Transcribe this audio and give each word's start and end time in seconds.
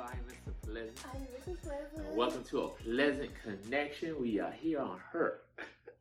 by 0.00 0.06
Mr. 0.06 0.54
Pleasant. 0.62 1.04
I'm 1.12 1.56
Pleasant. 1.56 2.08
And 2.08 2.16
welcome 2.16 2.42
to 2.44 2.62
a 2.62 2.68
Pleasant 2.68 3.30
Connection. 3.42 4.18
We 4.18 4.40
are 4.40 4.50
here 4.50 4.80
on 4.80 4.98
Her 5.12 5.40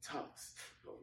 Talks 0.01 0.53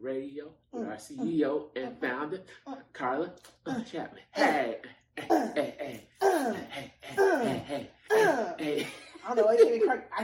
Radio 0.00 0.46
with 0.72 0.84
mm. 0.84 0.88
our 0.88 0.96
CEO 0.96 1.64
mm. 1.74 1.84
and 1.84 2.00
founder, 2.00 2.40
mm. 2.66 2.78
Carla 2.94 3.32
mm. 3.66 3.92
Chapman. 3.92 4.22
Mm. 4.34 4.42
Hey, 4.42 4.78
hey, 5.16 5.24
hey, 5.28 5.74
hey, 5.78 6.08
hey, 6.20 6.92
hey, 7.02 7.90
hey, 8.08 8.54
hey. 8.58 8.86
I 9.28 9.34
don't 9.34 9.44
know. 9.44 9.48
I 9.48 9.56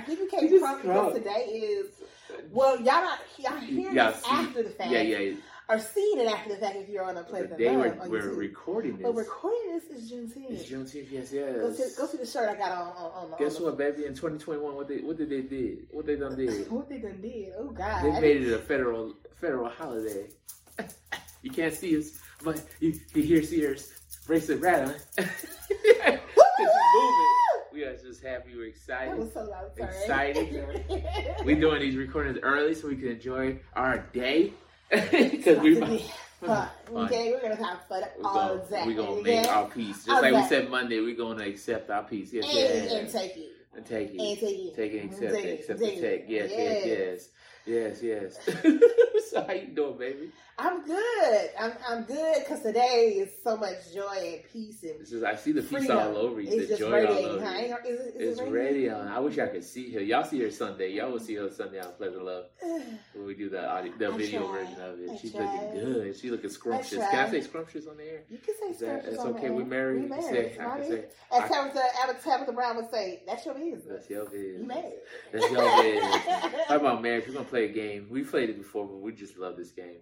think 0.01 0.21
we 0.21 0.29
came 0.29 0.59
from 0.59 0.81
because 0.81 1.15
today 1.15 1.45
is 1.53 1.91
well, 2.51 2.81
y'all 2.81 3.19
y'all 3.39 3.59
hear 3.59 3.99
after 3.99 4.63
the 4.63 4.71
fact. 4.71 4.91
Yeah, 4.91 5.03
yeah 5.03 5.35
or 5.73 5.79
seeing 5.79 6.21
it 6.21 6.27
after 6.27 6.51
the 6.51 6.57
fact 6.57 6.77
if 6.77 6.89
you're 6.89 7.05
on 7.05 7.17
a 7.17 7.21
The 7.21 7.25
Pleasant 7.25 7.59
day 7.59 7.75
we're, 7.75 7.97
we're 8.09 8.35
recording 8.35 8.99
But 9.01 9.15
this 9.15 9.27
recording 9.27 9.73
this 9.73 9.85
is 9.85 10.13
Juneteenth. 10.13 10.51
is 10.51 10.71
Juneteenth. 10.71 11.11
Yes, 11.11 11.31
Go 11.31 11.73
see, 11.73 11.79
yes. 11.79 11.97
go 11.97 12.07
see 12.07 12.19
the 12.19 12.27
shirt 12.27 12.51
I 12.51 12.57
got 12.57 12.73
on 12.73 12.89
on, 12.89 13.33
on, 13.33 13.39
Guess 13.39 13.57
on 13.57 13.65
what, 13.65 13.79
baby? 13.79 14.05
In 14.05 14.15
2021, 14.15 14.75
what 14.75 14.87
they 14.89 14.99
what 14.99 15.17
did 15.17 15.31
they 15.31 15.41
did? 15.41 15.87
What 15.91 16.05
they 16.05 16.17
done 16.17 16.37
did? 16.37 16.71
what 16.71 16.89
they 16.91 16.99
done 16.99 17.21
did? 17.23 17.53
Oh 17.59 17.71
God! 17.71 18.05
They 18.05 18.21
made 18.21 18.43
it 18.43 18.53
a 18.53 18.59
federal 18.59 19.15
federal 19.41 19.71
holiday. 19.71 20.29
you 21.43 21.51
can't 21.51 21.75
see 21.75 21.99
us, 21.99 22.19
but 22.45 22.63
you, 22.81 22.93
you 23.15 23.23
hear 23.23 23.43
Sierra's 23.43 23.93
bracelet 24.27 24.61
rattling. 24.61 24.97
Cause 25.17 25.27
she's 25.69 26.69
moving. 26.95 27.29
We 27.73 27.85
are 27.85 27.97
just 27.97 28.23
happy. 28.23 28.55
We're 28.55 28.67
excited. 28.67 29.33
so. 29.33 29.51
Excited. 29.79 30.65
We're 31.45 31.59
doing 31.59 31.81
these 31.81 31.97
recordings 31.97 32.39
early 32.43 32.75
so 32.75 32.89
we 32.89 32.97
can 32.97 33.09
enjoy 33.09 33.59
our 33.75 33.99
day. 34.13 34.53
Because 35.11 35.59
we 35.61 35.75
be 35.75 35.81
fun. 35.81 36.01
Fun. 36.41 36.69
Okay, 37.07 37.33
we're 37.33 37.41
gonna 37.41 37.67
have 37.67 37.87
fun 37.89 38.03
we're 38.19 38.27
all 38.27 38.59
gonna, 38.59 38.69
day. 38.69 38.85
we 38.87 38.95
gonna 38.95 39.11
okay? 39.13 39.23
make 39.41 39.49
our 39.49 39.67
peace. 39.71 40.05
Just 40.05 40.11
All 40.11 40.21
like 40.23 40.35
we 40.35 40.45
said 40.49 40.69
Monday, 40.71 41.01
we're 41.01 41.17
gonna 41.17 41.45
accept 41.45 41.89
our 41.89 42.03
peace. 42.03 42.33
Yes, 42.33 42.45
and, 42.45 42.55
yes. 42.55 42.93
and 42.93 43.09
take 43.11 43.37
it. 43.37 43.53
And 43.75 43.87
take 43.87 44.11
it. 44.15 44.21
And 44.21 44.39
take 44.39 44.59
it. 44.59 44.77
Take 44.77 44.93
it, 44.93 45.03
Mhm, 45.03 45.13
accept 45.13 45.35
take 45.35 45.45
it, 45.45 45.61
accept 45.61 45.81
it, 45.81 45.85
take 45.87 46.01
take. 46.01 46.25
Yes, 46.29 46.51
yes, 46.53 47.29
Yes. 47.65 48.03
yes, 48.03 48.03
yes, 48.03 48.49
yes. 48.65 48.81
so 49.31 49.45
how 49.47 49.53
you 49.55 49.69
doing, 49.69 49.97
baby? 49.97 50.31
I'm 50.59 50.85
good. 50.85 51.51
I'm 51.59 51.73
I'm 51.89 52.03
good 52.05 52.41
because 52.41 52.61
today 52.61 53.15
is 53.19 53.31
so 53.43 53.57
much 53.57 53.93
joy 53.95 54.35
and 54.35 54.41
peace 54.53 54.83
and 54.83 55.01
is 55.01 55.23
I 55.25 55.35
see 55.35 55.53
the 55.53 55.63
peace 55.63 55.71
freedom. 55.71 55.97
all 55.99 56.17
over 56.17 56.41
you, 56.43 56.49
It's 56.51 56.63
the 56.63 56.67
just 56.77 56.81
joy 56.81 56.87
all 57.07 57.15
radiating. 57.15 57.27
over 57.31 57.41
you. 57.45 57.49
Ain't- 57.75 57.87
Is, 57.87 58.01
it- 58.01 58.15
is 58.21 58.39
It's 58.39 58.41
it 58.41 58.51
ready 58.53 58.91
on. 58.91 59.09
I 59.09 59.19
wish 59.19 59.39
I 59.39 59.47
could 59.49 59.65
see 59.65 59.91
her. 59.95 60.01
Y'all 60.01 60.25
see 60.25 60.41
her 60.43 60.51
Sunday. 60.51 60.91
Y'all 60.93 61.11
will 61.11 61.19
see 61.21 61.35
her 61.37 61.51
Sunday 61.51 61.81
on 61.81 61.93
Pleasant 61.95 62.23
Love 62.25 62.45
when 62.63 63.27
we 63.27 63.35
do 63.35 63.49
the 63.49 63.67
audio, 63.67 63.93
the 63.99 64.09
I 64.09 64.17
video 64.17 64.47
tried. 64.47 64.67
version 64.67 64.81
of 64.83 65.01
it. 65.01 65.11
I 65.11 65.17
She's 65.17 65.33
tried. 65.33 65.53
looking 65.75 65.81
good. 65.93 66.17
She 66.19 66.31
looking 66.31 66.51
scrumptious. 66.51 66.99
Can 66.99 67.27
I 67.27 67.31
say 67.31 67.41
scrumptious 67.41 67.87
on 67.87 67.97
the 67.97 68.05
air? 68.05 68.21
You 68.29 68.39
can 68.39 68.55
say 68.61 68.67
Is 68.67 68.79
that, 68.81 68.87
scrumptious 69.05 69.15
it's 69.15 69.25
okay. 69.25 69.51
We 69.51 69.65
married. 69.65 70.03
We 70.03 70.09
married. 70.09 70.25
Say, 70.25 70.39
It's 70.51 70.61
I 70.61 70.79
can 70.79 70.89
say. 70.91 71.05
As 71.33 71.51
Tabitha, 71.51 71.83
Tabitha 72.23 72.53
Brown 72.53 72.77
would 72.77 72.91
say, 72.91 73.23
"That's 73.27 73.47
your 73.47 73.55
business." 73.55 73.85
That's 73.89 74.11
your 74.11 74.25
business. 74.27 74.61
You 74.61 74.67
married. 74.67 74.93
That's 75.33 75.51
your 75.51 75.83
business. 75.83 76.25
Talk 76.69 76.81
about 76.81 77.03
marriage. 77.03 77.25
We're 77.27 77.33
gonna 77.35 77.47
play 77.47 77.65
a 77.65 77.73
game. 77.73 78.07
We 78.11 78.23
played 78.23 78.51
it 78.51 78.59
before, 78.59 78.87
but 78.87 78.99
we 79.01 79.13
just 79.13 79.39
love 79.39 79.57
this 79.57 79.71
game. 79.71 79.97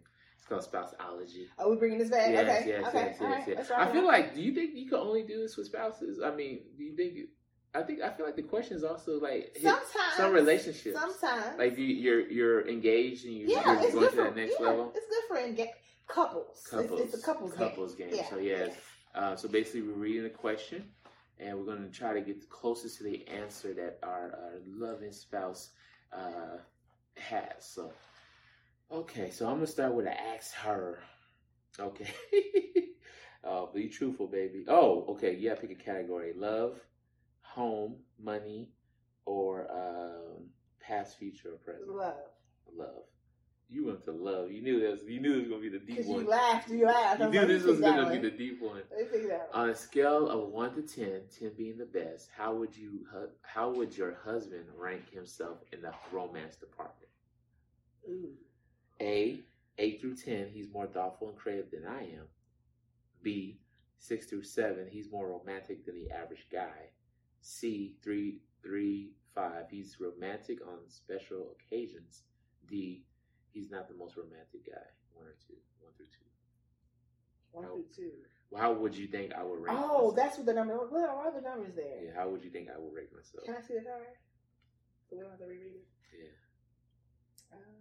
It's 0.51 0.67
called 0.67 0.87
Spouseology. 0.87 1.47
Are 1.59 1.71
we 1.71 1.77
bringing 1.77 1.99
this 1.99 2.11
back? 2.11 2.31
Yes, 2.31 2.61
okay. 2.61 2.69
yes, 2.69 2.89
okay. 2.89 2.99
yes, 2.99 3.17
yes, 3.21 3.21
right. 3.21 3.45
yes. 3.49 3.71
I 3.71 3.93
feel 3.93 4.07
like, 4.07 4.35
do 4.35 4.43
you 4.43 4.55
think 4.55 4.75
you 4.75 4.89
can 4.89 4.99
only 4.99 5.23
do 5.23 5.41
this 5.41 5.57
with 5.57 5.67
spouses? 5.67 6.21
I 6.25 6.35
mean, 6.35 6.61
do 6.77 6.85
you 6.85 6.97
think? 6.97 7.29
I 7.73 7.83
think 7.83 8.03
I 8.03 8.11
feel 8.11 8.27
like 8.27 8.35
the 8.35 8.43
question 8.43 8.77
is 8.77 8.83
also 8.83 9.21
like 9.21 9.57
sometimes 9.63 9.85
some 10.17 10.33
relationships. 10.33 10.99
Sometimes. 10.99 11.57
Like 11.57 11.79
you, 11.79 11.85
you're 11.87 12.29
you're 12.29 12.69
engaged 12.69 13.25
and 13.27 13.35
you, 13.35 13.47
yeah, 13.47 13.81
you're 13.81 13.93
going 13.93 14.11
to 14.11 14.17
that 14.17 14.37
next 14.37 14.57
yeah, 14.59 14.67
level. 14.67 14.93
It's 14.93 15.07
good 15.07 15.23
for 15.29 15.67
couples. 16.13 16.67
Couples, 16.69 17.01
It's, 17.01 17.15
it's 17.15 17.23
a 17.23 17.27
couples, 17.27 17.53
couples 17.55 17.95
game. 17.95 18.11
Yeah. 18.13 18.29
So 18.29 18.39
yes, 18.39 18.75
uh, 19.15 19.37
so 19.37 19.49
basically 19.49 19.83
we're 19.83 19.95
reading 19.95 20.25
the 20.25 20.31
question, 20.31 20.85
and 21.39 21.57
we're 21.57 21.65
going 21.65 21.89
to 21.89 21.97
try 21.97 22.13
to 22.13 22.21
get 22.21 22.41
the 22.41 22.47
closest 22.47 22.99
to 22.99 23.05
the 23.05 23.27
answer 23.29 23.73
that 23.75 23.99
our, 24.03 24.33
our 24.33 24.55
loving 24.67 25.13
spouse 25.13 25.71
uh, 26.13 26.59
has. 27.17 27.53
So, 27.61 27.93
okay, 28.91 29.31
so 29.31 29.47
I'm 29.47 29.55
gonna 29.55 29.67
start 29.67 29.95
with 29.95 30.07
a 30.07 30.21
ask 30.21 30.55
her. 30.55 31.01
Okay, 31.79 32.13
uh, 33.45 33.67
be 33.67 33.89
truthful, 33.89 34.27
baby. 34.27 34.65
Oh, 34.69 35.05
okay, 35.11 35.35
you 35.35 35.49
gotta 35.49 35.61
pick 35.61 35.71
a 35.71 35.83
category: 35.83 36.33
love, 36.35 36.81
home, 37.43 37.97
money, 38.19 38.71
or 39.25 39.67
um, 39.71 40.49
past, 40.81 41.19
future, 41.19 41.55
or 41.55 41.59
present. 41.59 41.89
Love. 41.89 42.15
Love. 42.77 43.05
You 43.73 43.87
went 43.87 44.05
to 44.07 44.13
love. 44.13 44.51
You 44.51 44.63
knew 44.63 44.81
that. 44.81 44.91
Was, 44.91 45.01
you 45.07 45.21
knew 45.21 45.35
it 45.35 45.39
was 45.39 45.49
gonna 45.49 45.61
be 45.61 45.69
the 45.69 45.79
deep 45.79 46.05
one. 46.05 46.23
you 46.23 46.29
laughed, 46.29 46.71
you 46.71 46.87
laughed. 46.87 47.21
You 47.21 47.29
knew 47.29 47.39
like, 47.39 47.49
this 47.49 47.63
was 47.63 47.79
gonna 47.79 48.05
that 48.05 48.13
be 48.13 48.19
the 48.19 48.37
deep 48.37 48.61
one. 48.61 48.83
Let 48.91 49.13
me 49.13 49.29
that 49.29 49.49
one. 49.53 49.63
On 49.63 49.71
a 49.71 49.75
scale 49.77 50.29
of 50.29 50.49
one 50.49 50.75
to 50.75 50.83
10, 50.83 51.23
10 51.39 51.53
being 51.57 51.79
the 51.79 51.87
best, 51.87 52.31
how 52.37 52.53
would 52.55 52.77
you 52.77 53.07
how 53.43 53.71
would 53.71 53.97
your 53.97 54.17
husband 54.25 54.65
rank 54.77 55.09
himself 55.13 55.59
in 55.73 55.83
the 55.83 55.93
romance 56.11 56.57
department? 56.57 57.09
Ooh. 58.09 58.33
A, 59.01 59.41
eight 59.79 60.01
through 60.01 60.17
ten, 60.17 60.49
he's 60.53 60.73
more 60.73 60.87
thoughtful 60.87 61.29
and 61.29 61.37
creative 61.39 61.71
than 61.71 61.87
I 61.87 62.03
am. 62.03 62.27
B, 63.23 63.59
six 63.99 64.27
through 64.27 64.45
seven, 64.45 64.87
he's 64.91 65.11
more 65.11 65.29
romantic 65.29 65.85
than 65.87 65.95
the 65.95 66.11
average 66.11 66.47
guy. 66.53 66.91
C, 67.41 67.95
three, 68.03 68.39
three, 68.63 69.11
five, 69.35 69.67
he's 69.71 69.97
romantic 70.01 70.59
on 70.67 70.79
special 70.89 71.55
occasions. 71.59 72.23
D, 72.69 73.05
he's 73.53 73.71
not 73.71 73.89
the 73.89 73.95
most 73.95 74.17
romantic 74.17 74.67
guy. 74.67 74.87
One 75.15 75.27
or 75.27 75.37
two, 75.47 75.55
one 75.81 75.93
through 75.97 76.07
two. 76.07 76.27
One 77.53 77.65
Oh. 77.65 77.75
through 77.95 78.05
two. 78.05 78.13
Well, 78.51 78.63
how 78.63 78.73
would 78.73 78.97
you 78.97 79.07
think 79.07 79.33
I 79.33 79.45
would 79.45 79.61
rank? 79.63 79.79
Oh, 79.79 79.87
myself? 80.11 80.17
that's 80.17 80.37
what 80.39 80.47
the 80.47 80.55
number. 80.55 80.75
What 80.75 81.09
are 81.09 81.33
the 81.33 81.41
numbers 81.41 81.75
there? 81.77 82.05
Yeah, 82.07 82.15
how 82.17 82.29
would 82.31 82.43
you 82.43 82.51
think 82.51 82.69
I 82.69 82.79
would 82.79 82.93
rank 82.93 83.09
myself? 83.15 83.45
Can 83.47 83.55
I 83.55 83.61
see 83.61 83.75
the 83.75 83.83
card? 83.87 84.07
So 85.09 85.17
we 85.17 85.23
don't 85.23 85.31
have 85.31 85.39
to 85.39 85.47
reread 85.47 85.75
it. 85.77 85.87
Yeah. 86.13 87.57
Um, 87.57 87.80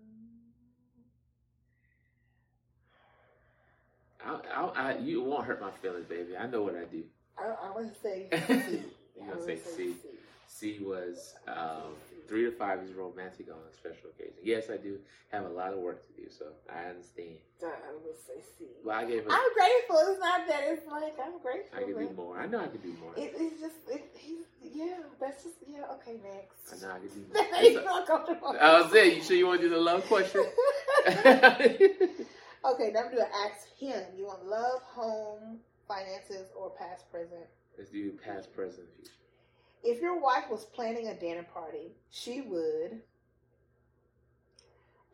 I, 4.29 4.61
I, 4.61 4.91
I, 4.91 4.97
you 4.97 5.23
won't 5.23 5.45
hurt 5.45 5.61
my 5.61 5.71
feelings, 5.71 6.05
baby. 6.05 6.37
I 6.37 6.47
know 6.47 6.61
what 6.61 6.75
I 6.75 6.85
do. 6.85 7.03
I, 7.37 7.67
I 7.67 7.71
want 7.71 7.93
to 7.93 7.99
say 8.01 8.27
C. 8.47 8.83
You 9.17 9.27
gonna 9.27 9.43
say 9.43 9.57
C. 9.57 9.95
C 10.47 10.79
was 10.81 11.35
um, 11.47 11.95
three 12.27 12.43
to 12.43 12.51
five 12.51 12.79
is 12.83 12.91
romantic 12.93 13.47
on 13.49 13.57
a 13.69 13.73
special 13.73 14.09
occasion. 14.09 14.35
Yes, 14.43 14.69
I 14.71 14.77
do 14.77 14.97
have 15.31 15.45
a 15.45 15.49
lot 15.49 15.73
of 15.73 15.79
work 15.79 16.05
to 16.07 16.21
do, 16.21 16.29
so 16.29 16.45
I 16.69 16.89
understand. 16.89 17.37
I 17.63 17.67
would 18.03 18.17
say 18.17 18.41
C. 18.57 18.65
Well, 18.83 18.97
I 18.97 19.05
gave. 19.05 19.25
A, 19.25 19.31
I'm 19.31 19.53
grateful. 19.53 19.97
It's 20.11 20.19
not 20.19 20.47
that. 20.47 20.63
It's 20.67 20.87
like 20.87 21.15
I'm 21.23 21.39
grateful. 21.41 21.79
I 21.79 21.83
could 21.83 21.97
do 21.97 22.15
more. 22.15 22.39
I 22.39 22.45
know 22.45 22.59
I 22.59 22.67
could 22.67 22.83
do 22.83 22.93
more. 23.01 23.13
It, 23.17 23.33
it's 23.37 23.59
just, 23.61 23.75
it, 23.89 24.09
he's, 24.15 24.45
yeah, 24.73 24.97
that's 25.19 25.43
just, 25.43 25.55
yeah, 25.67 25.83
okay, 25.93 26.17
next. 26.23 26.83
I 26.83 26.87
know 26.87 26.93
I 26.93 26.99
could 26.99 27.13
do 27.13 27.67
He's 27.67 27.75
more. 27.75 27.83
not 27.83 28.07
comfortable. 28.07 28.55
I 28.59 28.81
was 28.81 28.91
saying, 28.91 29.17
you 29.17 29.23
sure 29.23 29.35
you 29.35 29.47
want 29.47 29.61
to 29.61 29.69
do 29.69 29.73
the 29.75 29.81
love 29.81 30.05
question? 30.07 30.45
okay, 32.65 32.91
now 32.93 33.01
I'm 33.05 33.11
doing 33.11 33.25
ask 33.45 33.67
him. 33.77 34.03
You 34.17 34.25
want 34.25 34.45
love, 34.45 34.81
home, 34.83 35.59
finances, 35.87 36.49
or 36.55 36.71
past, 36.71 37.09
present? 37.11 37.45
Let's 37.77 37.89
do 37.89 38.11
past, 38.23 38.53
present, 38.53 38.87
future. 38.95 39.11
If 39.83 40.01
your 40.01 40.19
wife 40.19 40.49
was 40.49 40.65
planning 40.65 41.07
a 41.07 41.15
dinner 41.15 41.45
party, 41.53 41.93
she 42.09 42.41
would 42.41 43.01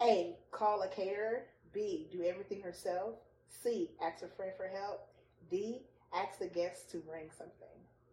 A. 0.01 0.35
Call 0.51 0.81
a 0.81 0.87
caterer. 0.87 1.45
B. 1.73 2.07
Do 2.11 2.23
everything 2.23 2.61
herself. 2.61 3.15
C. 3.47 3.91
Ask 4.01 4.23
a 4.23 4.27
friend 4.27 4.51
for 4.57 4.67
help. 4.67 5.07
D. 5.49 5.81
Ask 6.13 6.39
the 6.39 6.47
guests 6.47 6.89
to 6.91 6.97
bring 6.97 7.29
something. 7.37 7.67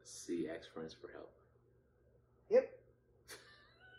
C, 0.04 0.48
ask 0.48 0.72
friends 0.72 0.94
for 1.00 1.10
help. 1.12 1.30
Yep. 2.50 2.70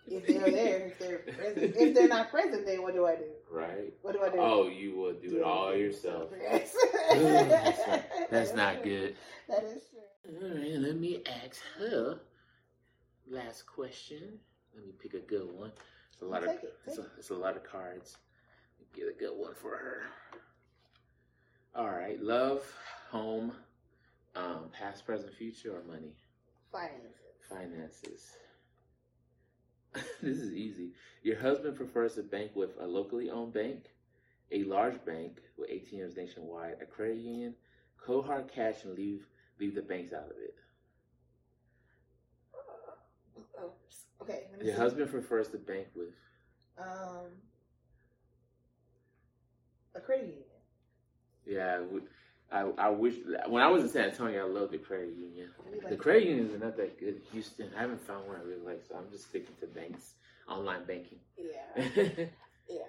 If 0.05 0.27
they're 0.27 0.51
there, 0.51 0.87
if 0.87 0.99
they're 0.99 1.19
present. 1.19 1.75
If 1.77 1.93
they're 1.95 2.07
not 2.07 2.29
present, 2.29 2.65
then 2.65 2.81
what 2.81 2.93
do 2.93 3.05
I 3.05 3.15
do? 3.15 3.23
Right? 3.49 3.93
What 4.01 4.13
do 4.13 4.21
I 4.23 4.29
do? 4.29 4.37
Oh, 4.39 4.67
you 4.67 4.95
will 4.95 5.13
do 5.13 5.37
it 5.37 5.43
all 5.43 5.73
yourself. 5.75 6.29
Yes. 6.39 6.75
That's 7.09 7.87
not, 7.87 8.03
that's 8.31 8.53
not 8.53 8.83
good. 8.83 9.15
That 9.47 9.63
is 9.63 9.83
true. 9.89 10.41
All 10.41 10.55
right, 10.57 10.79
let 10.79 10.95
me 10.97 11.21
ask 11.45 11.61
her. 11.77 12.19
Last 13.29 13.65
question. 13.67 14.39
Let 14.75 14.85
me 14.85 14.91
pick 14.99 15.13
a 15.13 15.19
good 15.19 15.49
one. 15.51 15.71
It's 16.11 16.21
a 16.21 16.25
lot 16.25 16.41
Take 16.41 16.49
of 16.57 16.63
it, 16.63 16.73
it's, 16.87 16.97
a, 16.97 17.05
it's 17.17 17.29
a 17.29 17.35
lot 17.35 17.55
of 17.55 17.63
cards. 17.63 18.17
Get 18.95 19.07
a 19.07 19.13
good 19.19 19.35
one 19.37 19.53
for 19.53 19.71
her. 19.71 20.01
All 21.75 21.89
right, 21.89 22.21
love, 22.21 22.61
home, 23.09 23.51
um, 24.35 24.69
past, 24.71 25.05
present, 25.05 25.33
future, 25.33 25.75
or 25.77 25.83
money, 25.91 26.13
Finances. 26.71 27.49
finances. 27.49 28.31
this 30.21 30.37
is 30.37 30.53
easy. 30.53 30.91
Your 31.23 31.39
husband 31.39 31.75
prefers 31.75 32.15
to 32.15 32.23
bank 32.23 32.51
with 32.55 32.71
a 32.79 32.85
locally 32.87 33.29
owned 33.29 33.53
bank, 33.53 33.85
a 34.51 34.63
large 34.63 35.03
bank 35.05 35.39
with 35.57 35.69
ATMs 35.69 36.17
nationwide, 36.17 36.77
a 36.81 36.85
credit 36.85 37.17
union, 37.17 37.55
cold 38.03 38.25
hard 38.25 38.47
cash, 38.51 38.83
and 38.83 38.95
leave 38.95 39.27
leave 39.59 39.75
the 39.75 39.81
banks 39.81 40.13
out 40.13 40.25
of 40.25 40.37
it. 40.37 40.55
Oh, 43.59 43.71
okay. 44.21 44.47
Let 44.51 44.59
me 44.59 44.65
Your 44.65 44.75
see. 44.75 44.81
husband 44.81 45.09
prefers 45.11 45.49
to 45.49 45.57
bank 45.57 45.87
with 45.95 46.13
Um, 46.77 47.27
a 49.95 50.01
credit 50.01 50.25
union. 50.27 50.43
yeah. 51.45 51.79
I, 52.53 52.69
I 52.77 52.89
wish 52.89 53.15
when 53.47 53.63
I 53.63 53.67
was 53.67 53.83
in 53.83 53.89
San 53.89 54.09
Antonio, 54.09 54.45
I 54.45 54.49
loved 54.49 54.71
the 54.71 54.77
credit 54.77 55.13
union. 55.17 55.49
The 55.89 55.95
credit 55.95 56.25
unions 56.25 56.53
are 56.53 56.63
not 56.65 56.77
that 56.77 56.99
good. 56.99 57.21
Houston, 57.31 57.69
I 57.75 57.81
haven't 57.81 58.05
found 58.05 58.27
one 58.27 58.37
I 58.37 58.43
really 58.43 58.61
like, 58.63 58.83
so 58.87 58.95
I'm 58.95 59.09
just 59.11 59.27
sticking 59.29 59.55
to 59.61 59.67
banks, 59.67 60.13
online 60.47 60.85
banking. 60.85 61.19
Yeah, 61.37 62.25
yeah. 62.69 62.79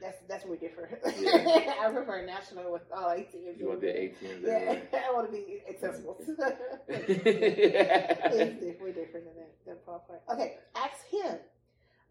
That's 0.00 0.16
that's 0.28 0.44
where 0.44 0.52
we 0.52 0.58
differ. 0.58 0.98
Yeah. 1.18 1.74
I 1.80 1.90
prefer 1.92 2.24
national 2.26 2.72
with 2.72 2.82
all 2.94 3.08
ATMs. 3.10 3.58
you 3.58 3.68
want 3.68 3.80
the 3.80 3.86
ATMs? 3.88 4.42
Yeah, 4.42 4.78
I 5.08 5.12
want 5.12 5.26
to 5.26 5.32
be 5.32 5.62
accessible. 5.68 6.16
everywhere. 6.20 6.56
it's 6.88 8.60
different. 8.60 8.80
We're 8.80 8.92
different 8.92 9.26
than 9.26 9.34
that. 9.36 9.52
That 9.66 9.86
part. 9.86 10.02
Okay, 10.32 10.56
ask 10.74 11.06
him. 11.10 11.36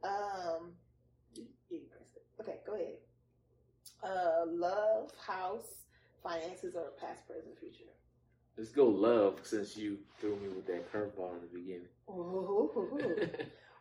Um, 0.03 0.71
you- 1.35 1.45
you 1.69 1.81
pressed 1.91 2.15
it. 2.15 2.23
okay, 2.41 2.59
go 2.65 2.73
ahead. 2.75 2.97
Uh, 4.03 4.45
love, 4.47 5.11
house, 5.27 5.78
finances, 6.23 6.75
or 6.75 6.91
past, 6.99 7.27
present, 7.27 7.57
future. 7.59 7.91
Let's 8.57 8.71
go 8.71 8.87
love 8.87 9.39
since 9.43 9.77
you 9.77 9.99
threw 10.19 10.35
me 10.35 10.49
with 10.49 10.67
that 10.67 10.91
curveball 10.91 11.35
in 11.35 11.41
the 11.41 11.59
beginning. 11.59 11.87
Ooh. 12.09 12.69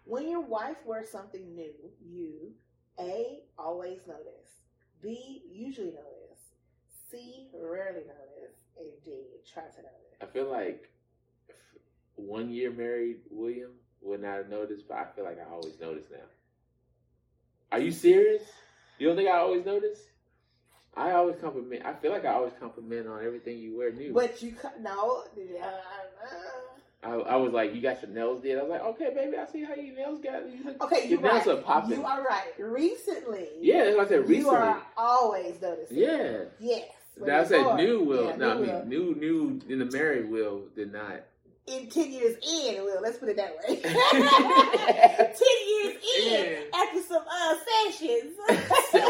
when 0.05 0.29
your 0.29 0.41
wife 0.41 0.77
wears 0.85 1.11
something 1.11 1.55
new, 1.55 1.75
you 2.01 2.53
A. 3.01 3.41
Always 3.59 4.07
notice. 4.07 4.63
B. 5.03 5.43
Usually 5.51 5.89
notice. 5.89 6.43
C. 7.11 7.49
Rarely 7.55 8.03
notice. 8.03 8.57
And 8.79 8.93
D. 9.05 9.11
Try 9.53 9.65
to 9.65 9.83
notice. 9.83 10.17
I 10.23 10.27
feel 10.27 10.51
like 10.51 10.89
one 12.15 12.51
year 12.51 12.71
married 12.71 13.19
William 13.31 13.73
would 14.01 14.23
not 14.23 14.37
have 14.37 14.49
noticed, 14.49 14.87
but 14.89 14.99
I 14.99 15.07
feel 15.15 15.25
like 15.25 15.39
I 15.41 15.51
always 15.51 15.81
notice 15.81 16.07
now. 16.11 16.19
Are 17.73 17.81
you 17.81 17.91
serious? 17.91 18.43
You 18.99 19.09
don't 19.09 19.17
think 19.17 19.29
I 19.29 19.39
always 19.39 19.65
notice? 19.65 19.99
I 20.97 21.13
always 21.13 21.37
compliment. 21.41 21.83
I 21.85 21.95
feel 21.95 22.11
like 22.11 22.25
I 22.25 22.35
always 22.35 22.53
compliment 22.59 23.07
on 23.07 23.25
everything 23.25 23.59
you 23.59 23.77
wear 23.77 23.93
new. 23.93 24.13
But 24.13 24.43
you 24.43 24.55
no. 24.81 25.25
I, 27.03 27.11
I 27.11 27.37
was 27.37 27.53
like, 27.53 27.75
you 27.75 27.81
got 27.81 28.03
your 28.03 28.11
nails 28.11 28.43
did. 28.43 28.59
I 28.59 28.63
was 28.63 28.71
like, 28.71 28.83
okay, 28.83 29.15
baby, 29.15 29.37
I 29.37 29.47
see 29.47 29.63
how 29.63 29.75
your 29.75 29.95
nails 29.95 30.21
got. 30.21 30.51
You 30.51 30.75
okay, 30.81 31.09
your 31.09 31.21
you're 31.21 31.33
nails 31.33 31.47
right. 31.47 31.59
are 31.59 31.63
popping. 31.63 31.99
You 31.99 32.05
are 32.05 32.25
right. 32.25 32.53
Recently, 32.59 33.49
yeah, 33.61 33.85
that's 33.85 33.97
what 33.97 34.07
I 34.07 34.09
said 34.09 34.19
you 34.21 34.25
recently. 34.25 34.59
are 34.59 34.83
always 34.97 35.61
noticing. 35.63 35.97
Yeah. 35.97 36.39
Yes. 36.59 36.91
Now 37.21 37.41
I 37.41 37.45
said 37.45 37.77
new 37.77 38.03
will. 38.03 38.25
yeah, 38.27 38.37
no, 38.37 38.51
I 38.51 38.55
new 38.55 38.61
mean 38.61 38.75
will. 38.75 38.85
new, 38.85 39.15
new 39.15 39.61
in 39.69 39.79
the 39.79 39.85
married 39.85 40.31
will 40.31 40.65
did 40.75 40.93
not. 40.93 41.23
In 41.69 41.89
10 41.89 42.13
years 42.13 42.37
in, 42.47 42.83
Will. 42.85 43.01
Let's 43.03 43.19
put 43.19 43.29
it 43.29 43.37
that 43.37 43.57
way. 43.57 43.77
10 43.83 43.93
years 45.69 45.97
in, 46.19 46.33
Yeah. 46.33 46.81
after 46.81 47.01
some 47.03 47.23
uh, 47.31 47.55
sessions. 47.91 48.37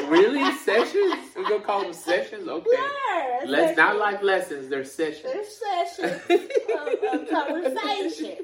Really 0.08 0.52
sessions? 0.56 1.14
We're 1.36 1.48
gonna 1.48 1.60
call 1.64 1.82
them 1.82 1.92
sessions? 1.92 2.48
Okay. 2.48 2.70
Yeah, 2.72 3.40
Let's 3.46 3.76
not 3.76 3.98
like 3.98 4.22
lessons. 4.22 4.68
They're 4.68 4.84
sessions. 4.84 5.22
They're 5.24 5.44
sessions 5.44 6.22
of, 6.28 7.20
of 7.22 7.28
conversations, 7.30 8.40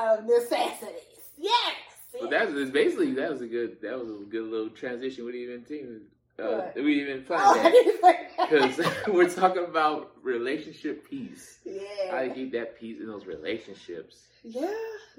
of 0.00 0.24
necessities. 0.24 1.20
Yes. 1.36 1.74
So 2.18 2.26
that's 2.26 2.52
it's 2.52 2.70
basically 2.70 3.12
that 3.14 3.30
was 3.30 3.40
a 3.40 3.46
good 3.46 3.80
that 3.82 3.98
was 3.98 4.08
a 4.08 4.24
good 4.24 4.44
little 4.48 4.70
transition. 4.70 5.24
We 5.24 5.32
didn't 5.32 5.48
even 5.48 5.64
think 5.64 6.02
uh, 6.40 6.70
we 6.76 7.00
even 7.02 7.20
Oh, 7.20 7.26
plan 7.26 7.54
that 7.62 7.72
didn't 7.72 8.00
say 8.00 8.28
that. 8.36 8.50
because 8.50 8.96
we're 9.08 9.28
talking 9.30 9.64
about 9.64 10.12
relationship 10.22 11.08
peace. 11.08 11.58
Yeah, 11.64 11.80
how 12.10 12.22
to 12.22 12.30
keep 12.30 12.52
that 12.52 12.78
peace 12.78 12.98
in 13.00 13.06
those 13.06 13.26
relationships. 13.26 14.26
Yeah, 14.42 14.72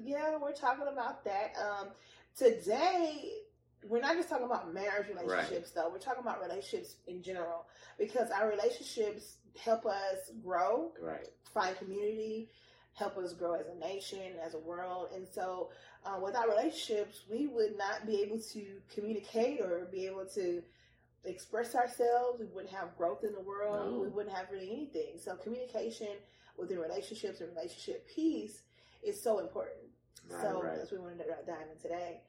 yeah, 0.04 0.38
we're 0.42 0.54
talking 0.54 0.88
about 0.92 1.24
that. 1.26 1.54
Um, 1.62 1.90
today, 2.38 3.32
we're 3.88 4.02
not 4.02 4.16
just 4.16 4.30
talking 4.30 4.46
about 4.46 4.74
marriage 4.74 5.08
relationships, 5.10 5.72
though. 5.72 5.90
We're 5.92 6.00
talking 6.00 6.22
about 6.22 6.42
relationships 6.42 6.96
in 7.08 7.22
general 7.22 7.66
because 8.00 8.30
our 8.32 8.50
relationships 8.50 9.36
help 9.64 9.86
us 9.86 10.32
grow, 10.44 10.92
Right. 11.02 11.28
find 11.54 11.78
community, 11.78 12.50
help 12.94 13.18
us 13.18 13.34
grow 13.34 13.54
as 13.54 13.66
a 13.68 13.76
nation, 13.80 14.34
as 14.46 14.54
a 14.54 14.60
world. 14.60 15.10
And 15.16 15.28
so, 15.28 15.70
uh, 16.06 16.20
without 16.24 16.48
relationships, 16.50 17.22
we 17.30 17.48
would 17.48 17.78
not 17.78 18.06
be 18.08 18.22
able 18.22 18.40
to 18.54 18.64
communicate 18.94 19.62
or 19.62 19.88
be 19.92 20.06
able 20.08 20.26
to 20.36 20.62
express 21.26 21.76
ourselves. 21.76 22.40
We 22.40 22.48
wouldn't 22.48 22.74
have 22.74 22.98
growth 22.98 23.24
in 23.24 23.34
the 23.34 23.42
world. 23.42 23.94
No. 23.94 24.00
We 24.00 24.10
wouldn't 24.10 24.36
have 24.36 24.48
really 24.52 24.72
anything. 24.72 25.20
So, 25.24 25.36
communication 25.36 26.16
within 26.58 26.80
relationships 26.80 27.42
and 27.42 27.50
relationship 27.56 28.08
peace 28.14 28.62
is 29.04 29.22
so 29.22 29.40
important. 29.40 29.78
Right, 30.30 30.42
so 30.42 30.62
right. 30.62 30.78
that's 30.78 30.92
what 30.92 31.02
we 31.02 31.08
wanted 31.08 31.24
to 31.24 31.30
dive 31.46 31.68
in 31.74 31.82
today. 31.82 32.22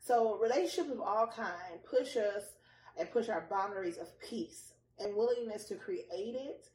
So 0.00 0.38
relationships 0.38 0.90
of 0.90 1.00
all 1.00 1.26
kind 1.26 1.82
push 1.88 2.16
us 2.16 2.54
and 2.98 3.10
push 3.10 3.28
our 3.28 3.46
boundaries 3.50 3.98
of 3.98 4.08
peace 4.20 4.72
and 4.98 5.14
willingness 5.14 5.64
to 5.66 5.74
create 5.76 6.06
it 6.08 6.68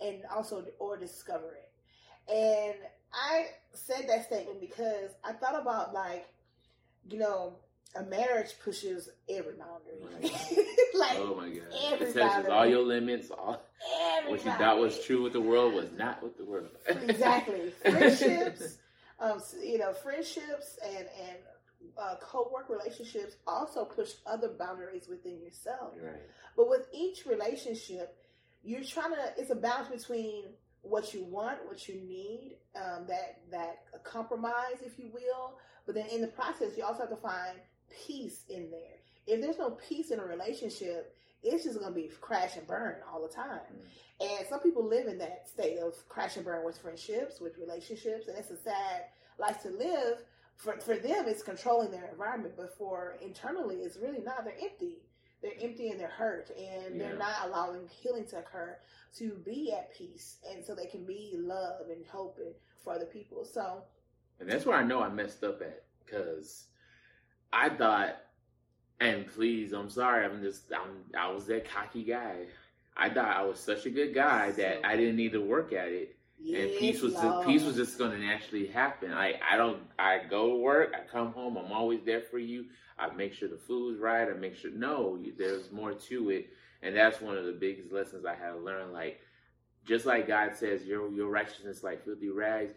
and 0.00 0.22
also 0.34 0.64
or 0.78 0.96
discover 0.96 1.56
it. 1.56 1.70
And 2.28 2.76
I 3.12 3.46
said 3.72 4.06
that 4.08 4.26
statement 4.26 4.60
because 4.60 5.10
I 5.24 5.32
thought 5.32 5.60
about 5.60 5.94
like, 5.94 6.26
you 7.08 7.18
know, 7.18 7.54
a 7.96 8.02
marriage 8.04 8.54
pushes 8.62 9.08
every 9.28 9.54
boundary. 9.54 10.22
like 10.94 11.18
oh 11.18 11.34
my 11.36 11.48
god. 11.48 11.62
It 11.70 11.92
everybody- 11.92 12.12
touches 12.12 12.50
all 12.50 12.66
your 12.66 12.82
limits. 12.82 13.30
All 13.30 13.62
every 14.18 14.30
what 14.30 14.44
you 14.44 14.52
thought 14.52 14.78
was 14.78 15.02
true 15.04 15.22
with 15.22 15.32
the 15.32 15.40
world 15.40 15.74
was 15.74 15.90
not 15.96 16.22
with 16.22 16.36
the 16.36 16.44
world. 16.44 16.68
exactly 16.88 17.70
friendships 17.82 18.78
um 19.20 19.40
you 19.62 19.78
know 19.78 19.92
friendships 19.92 20.78
and 20.84 21.06
and 21.20 21.36
uh, 21.98 22.14
co-work 22.20 22.68
relationships 22.68 23.36
also 23.46 23.84
push 23.84 24.12
other 24.26 24.48
boundaries 24.48 25.06
within 25.08 25.40
yourself 25.40 25.94
right. 26.02 26.20
but 26.56 26.68
with 26.68 26.86
each 26.92 27.26
relationship 27.26 28.16
you're 28.62 28.84
trying 28.84 29.10
to 29.10 29.32
it's 29.38 29.50
a 29.50 29.54
balance 29.54 29.88
between 29.88 30.44
what 30.82 31.14
you 31.14 31.24
want 31.24 31.58
what 31.66 31.88
you 31.88 31.94
need 31.94 32.56
um, 32.76 33.06
that 33.06 33.40
that 33.50 33.84
compromise 34.04 34.80
if 34.82 34.98
you 34.98 35.10
will 35.12 35.58
but 35.86 35.94
then 35.94 36.06
in 36.06 36.20
the 36.20 36.28
process 36.28 36.76
you 36.76 36.84
also 36.84 37.00
have 37.00 37.10
to 37.10 37.16
find 37.16 37.58
peace 38.06 38.44
in 38.48 38.70
there 38.70 38.98
if 39.26 39.40
there's 39.40 39.58
no 39.58 39.70
peace 39.88 40.10
in 40.10 40.18
a 40.20 40.24
relationship 40.24 41.14
it's 41.42 41.64
just 41.64 41.78
going 41.78 41.92
to 41.92 41.98
be 42.00 42.10
crash 42.20 42.56
and 42.56 42.66
burn 42.66 42.96
all 43.10 43.22
the 43.22 43.32
time 43.34 43.60
mm. 43.72 43.80
and 44.20 44.46
some 44.48 44.60
people 44.60 44.84
live 44.84 45.06
in 45.06 45.18
that 45.18 45.48
state 45.48 45.78
of 45.78 45.94
crash 46.08 46.36
and 46.36 46.44
burn 46.44 46.64
with 46.64 46.78
friendships, 46.78 47.40
with 47.40 47.56
relationships, 47.58 48.28
and 48.28 48.36
it's 48.36 48.50
a 48.50 48.56
sad 48.56 49.04
life 49.38 49.62
to 49.62 49.70
live. 49.70 50.18
For 50.56 50.76
for 50.78 50.96
them, 50.96 51.24
it's 51.26 51.42
controlling 51.42 51.90
their 51.90 52.04
environment, 52.10 52.54
but 52.56 52.76
for 52.76 53.16
internally, 53.22 53.76
it's 53.76 53.96
really 53.96 54.20
not. 54.20 54.44
They're 54.44 54.52
empty. 54.62 54.98
They're 55.40 55.52
empty 55.62 55.88
and 55.88 55.98
they're 55.98 56.08
hurt, 56.08 56.50
and 56.50 56.96
Yeah. 56.96 57.08
they're 57.08 57.16
not 57.18 57.46
allowing 57.46 57.88
healing 57.88 58.26
to 58.26 58.40
occur 58.40 58.78
to 59.14 59.30
be 59.44 59.72
at 59.72 59.94
peace, 59.94 60.36
and 60.50 60.62
so 60.62 60.74
they 60.74 60.84
can 60.86 61.06
be 61.06 61.32
love 61.36 61.88
and 61.88 62.04
hope 62.06 62.36
and 62.38 62.54
for 62.84 62.92
other 62.92 63.06
people. 63.06 63.46
So 63.46 63.84
And 64.38 64.50
that's 64.50 64.66
where 64.66 64.76
I 64.76 64.82
know 64.82 65.00
I 65.00 65.08
messed 65.08 65.42
up 65.44 65.62
at 65.62 65.84
because 66.04 66.66
I 67.52 67.68
thought, 67.68 68.16
and 69.00 69.26
please, 69.26 69.72
I'm 69.72 69.90
sorry, 69.90 70.24
I'm 70.24 70.42
just, 70.42 70.72
I'm, 70.72 71.18
I 71.18 71.30
was 71.30 71.46
that 71.46 71.68
cocky 71.70 72.04
guy. 72.04 72.46
I 72.96 73.08
thought 73.08 73.36
I 73.36 73.42
was 73.42 73.58
such 73.58 73.86
a 73.86 73.90
good 73.90 74.14
guy 74.14 74.50
that 74.52 74.86
I 74.86 74.96
didn't 74.96 75.16
need 75.16 75.32
to 75.32 75.40
work 75.40 75.72
at 75.72 75.88
it, 75.88 76.16
and 76.38 76.70
peace 76.78 77.02
was 77.02 77.14
just, 77.14 77.46
peace 77.46 77.62
was 77.62 77.76
just 77.76 77.98
going 77.98 78.12
to 78.12 78.18
naturally 78.18 78.66
happen. 78.66 79.12
I, 79.12 79.40
I 79.48 79.56
don't, 79.56 79.80
I 79.98 80.20
go 80.28 80.50
to 80.50 80.56
work, 80.56 80.94
I 80.94 81.00
come 81.10 81.32
home, 81.32 81.56
I'm 81.56 81.72
always 81.72 82.00
there 82.04 82.20
for 82.20 82.38
you. 82.38 82.66
I 82.98 83.12
make 83.14 83.32
sure 83.32 83.48
the 83.48 83.56
food's 83.56 83.98
right. 83.98 84.28
I 84.28 84.34
make 84.34 84.54
sure 84.54 84.70
no, 84.70 85.18
there's 85.38 85.72
more 85.72 85.94
to 85.94 86.30
it, 86.30 86.50
and 86.82 86.94
that's 86.94 87.20
one 87.20 87.36
of 87.36 87.46
the 87.46 87.52
biggest 87.52 87.90
lessons 87.90 88.26
I 88.26 88.34
had 88.34 88.52
to 88.52 88.58
learn. 88.58 88.92
Like, 88.92 89.20
just 89.86 90.04
like 90.04 90.28
God 90.28 90.54
says, 90.54 90.84
your 90.84 91.10
your 91.10 91.28
righteousness 91.28 91.82
like 91.82 92.04
filthy 92.04 92.28
rags. 92.28 92.74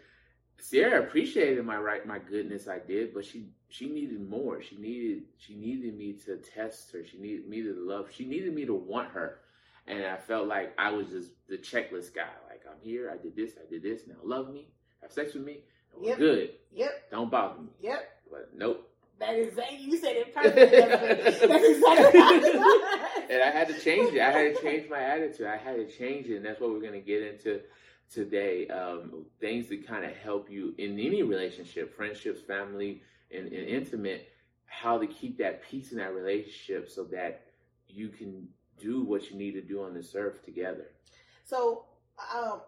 Sierra 0.63 1.01
appreciated 1.03 1.65
my 1.65 1.75
right, 1.77 2.05
my 2.07 2.19
goodness 2.19 2.69
I 2.69 2.79
did, 2.79 3.13
but 3.13 3.25
she 3.25 3.49
she 3.67 3.89
needed 3.89 4.27
more. 4.29 4.61
She 4.61 4.77
needed 4.77 5.23
she 5.37 5.55
needed 5.55 5.97
me 5.97 6.13
to 6.25 6.37
test 6.37 6.93
her. 6.93 7.03
She 7.03 7.17
needed 7.17 7.49
me 7.49 7.61
to 7.63 7.73
love. 7.77 8.07
She 8.15 8.23
needed 8.25 8.53
me 8.53 8.65
to 8.67 8.73
want 8.73 9.09
her, 9.11 9.39
and 9.87 10.05
I 10.05 10.15
felt 10.15 10.47
like 10.47 10.73
I 10.77 10.89
was 10.91 11.09
just 11.09 11.31
the 11.49 11.57
checklist 11.57 12.15
guy. 12.15 12.29
Like 12.49 12.61
I'm 12.65 12.79
here, 12.81 13.11
I 13.13 13.21
did 13.21 13.35
this, 13.35 13.51
I 13.61 13.69
did 13.69 13.83
this. 13.83 14.03
Now 14.07 14.15
love 14.23 14.53
me, 14.53 14.69
have 15.01 15.11
sex 15.11 15.33
with 15.33 15.43
me, 15.43 15.65
and 15.93 16.01
we're 16.01 16.09
Yep. 16.11 16.17
good. 16.19 16.49
Yep, 16.71 17.11
Don't 17.11 17.29
bother 17.29 17.61
me. 17.61 17.67
yep. 17.81 18.09
But 18.31 18.51
nope. 18.55 18.89
That 19.19 19.35
is 19.35 19.53
you 19.79 19.97
said 19.97 20.15
it 20.15 20.33
perfectly. 20.33 20.65
That's 21.47 21.65
exactly 21.65 22.19
how 22.21 22.33
it 22.35 22.55
was. 22.55 23.23
and 23.29 23.43
I 23.43 23.51
had 23.51 23.67
to 23.67 23.77
change 23.79 24.13
it. 24.13 24.21
I 24.21 24.31
had 24.31 24.55
to 24.55 24.61
change 24.61 24.89
my 24.89 25.01
attitude. 25.01 25.45
I 25.45 25.57
had 25.57 25.75
to 25.75 25.87
change 25.87 26.27
it, 26.27 26.37
and 26.37 26.45
that's 26.45 26.59
what 26.59 26.71
we're 26.71 26.79
going 26.81 26.93
to 26.93 26.99
get 26.99 27.21
into 27.21 27.61
today. 28.11 28.67
Um, 28.67 29.25
things 29.39 29.67
that 29.69 29.87
kind 29.87 30.05
of 30.05 30.15
help 30.15 30.49
you 30.49 30.73
in 30.77 30.99
any 30.99 31.23
relationship, 31.23 31.95
friendships, 31.95 32.41
family, 32.41 33.01
and, 33.31 33.47
and 33.47 33.67
intimate, 33.67 34.29
how 34.65 34.97
to 34.97 35.07
keep 35.07 35.37
that 35.37 35.63
peace 35.63 35.91
in 35.91 35.97
that 35.97 36.13
relationship 36.13 36.89
so 36.89 37.03
that 37.05 37.45
you 37.87 38.09
can 38.09 38.47
do 38.79 39.03
what 39.03 39.29
you 39.29 39.37
need 39.37 39.51
to 39.51 39.61
do 39.61 39.83
on 39.83 39.93
this 39.93 40.15
earth 40.15 40.43
together. 40.43 40.87
So, 41.45 41.85
um, 42.33 42.61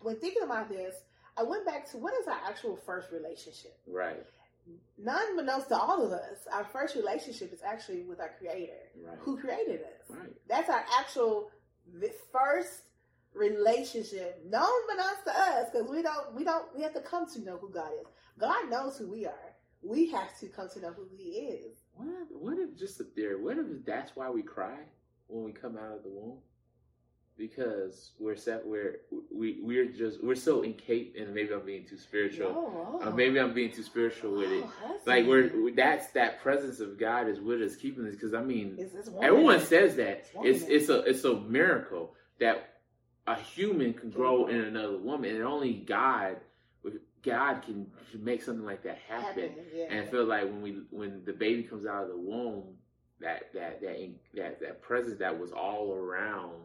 when 0.00 0.16
thinking 0.16 0.42
about 0.42 0.68
this, 0.68 0.94
I 1.36 1.42
went 1.42 1.66
back 1.66 1.90
to 1.90 1.98
what 1.98 2.14
is 2.20 2.28
our 2.28 2.38
actual 2.46 2.76
first 2.76 3.10
relationship? 3.10 3.76
Right, 3.86 4.24
None 4.96 5.30
Unbeknownst 5.30 5.68
to 5.68 5.76
all 5.76 6.04
of 6.04 6.12
us, 6.12 6.46
our 6.52 6.64
first 6.64 6.94
relationship 6.94 7.52
is 7.52 7.60
actually 7.62 8.02
with 8.02 8.20
our 8.20 8.30
Creator, 8.38 8.72
right, 9.04 9.18
who 9.20 9.38
created 9.38 9.80
us. 9.80 10.16
right. 10.16 10.32
That's 10.48 10.70
our 10.70 10.84
actual 10.98 11.50
the 12.00 12.12
first 12.32 12.82
relationship 13.34 14.40
known 14.48 14.68
unbeknownst 14.88 15.24
to 15.24 15.30
us 15.32 15.66
because 15.72 15.88
we 15.90 16.02
don't 16.02 16.34
we 16.34 16.44
don't 16.44 16.64
we 16.76 16.82
have 16.82 16.94
to 16.94 17.00
come 17.00 17.28
to 17.32 17.40
know 17.40 17.56
who 17.56 17.70
God 17.70 17.90
is. 18.00 18.06
God 18.38 18.70
knows 18.70 18.98
who 18.98 19.10
we 19.10 19.26
are. 19.26 19.54
We 19.82 20.10
have 20.10 20.38
to 20.40 20.46
come 20.46 20.68
to 20.70 20.80
know 20.80 20.92
who 20.92 21.06
He 21.16 21.24
is. 21.24 21.78
What 21.94 22.08
if, 22.08 22.28
what 22.30 22.58
if 22.58 22.78
just 22.78 23.00
a 23.00 23.04
theory? 23.04 23.40
What 23.40 23.58
if 23.58 23.66
that's 23.84 24.16
why 24.16 24.30
we 24.30 24.42
cry 24.42 24.78
when 25.26 25.44
we 25.44 25.52
come 25.52 25.76
out 25.76 25.96
of 25.96 26.02
the 26.02 26.08
womb? 26.08 26.38
Because 27.36 28.12
we're 28.20 28.36
set, 28.36 28.64
we're 28.64 29.00
we 29.32 29.58
we're 29.60 29.86
just 29.86 30.22
we're 30.22 30.36
so 30.36 30.62
encaped, 30.62 31.18
and 31.18 31.34
maybe 31.34 31.52
I'm 31.52 31.66
being 31.66 31.84
too 31.84 31.98
spiritual. 31.98 32.46
Oh, 32.48 33.00
Uh, 33.02 33.10
maybe 33.10 33.40
I'm 33.40 33.52
being 33.52 33.72
too 33.72 33.82
spiritual 33.82 34.36
with 34.36 34.52
it. 34.52 34.64
Oh, 34.84 34.96
Like 35.04 35.26
we're 35.26 35.74
that's 35.74 36.06
that 36.12 36.40
presence 36.40 36.78
of 36.78 36.96
God 36.96 37.28
is 37.28 37.40
with 37.40 37.60
us, 37.60 37.74
keeping 37.74 38.04
this 38.04 38.14
Because 38.14 38.34
I 38.34 38.42
mean, 38.42 38.78
everyone 39.20 39.60
says 39.60 39.96
that 39.96 40.26
It's 40.44 40.62
it's 40.62 40.70
it's 40.70 40.88
a 40.90 41.00
it's 41.00 41.24
a 41.24 41.40
miracle 41.40 42.14
that 42.38 42.73
a 43.26 43.36
human 43.36 43.94
can 43.94 44.10
grow 44.10 44.46
in 44.46 44.56
another 44.56 44.98
woman, 44.98 45.34
and 45.34 45.44
only 45.44 45.72
God 45.72 46.36
God 47.24 47.62
can, 47.62 47.86
can 48.10 48.22
make 48.22 48.42
something 48.42 48.64
like 48.64 48.82
that 48.82 48.98
happen. 49.08 49.48
Happen, 49.48 49.64
yeah. 49.74 49.86
And 49.88 50.00
I 50.00 50.10
feel 50.10 50.24
like 50.24 50.44
when 50.44 50.62
we 50.62 50.82
when 50.90 51.22
the 51.24 51.32
baby 51.32 51.62
comes 51.62 51.86
out 51.86 52.04
of 52.04 52.10
the 52.10 52.18
womb, 52.18 52.64
that 53.20 53.52
that 53.54 53.80
that 53.80 53.98
that 54.34 54.60
that 54.60 54.82
presence 54.82 55.18
that 55.18 55.38
was 55.38 55.50
all 55.50 55.94
around 55.94 56.62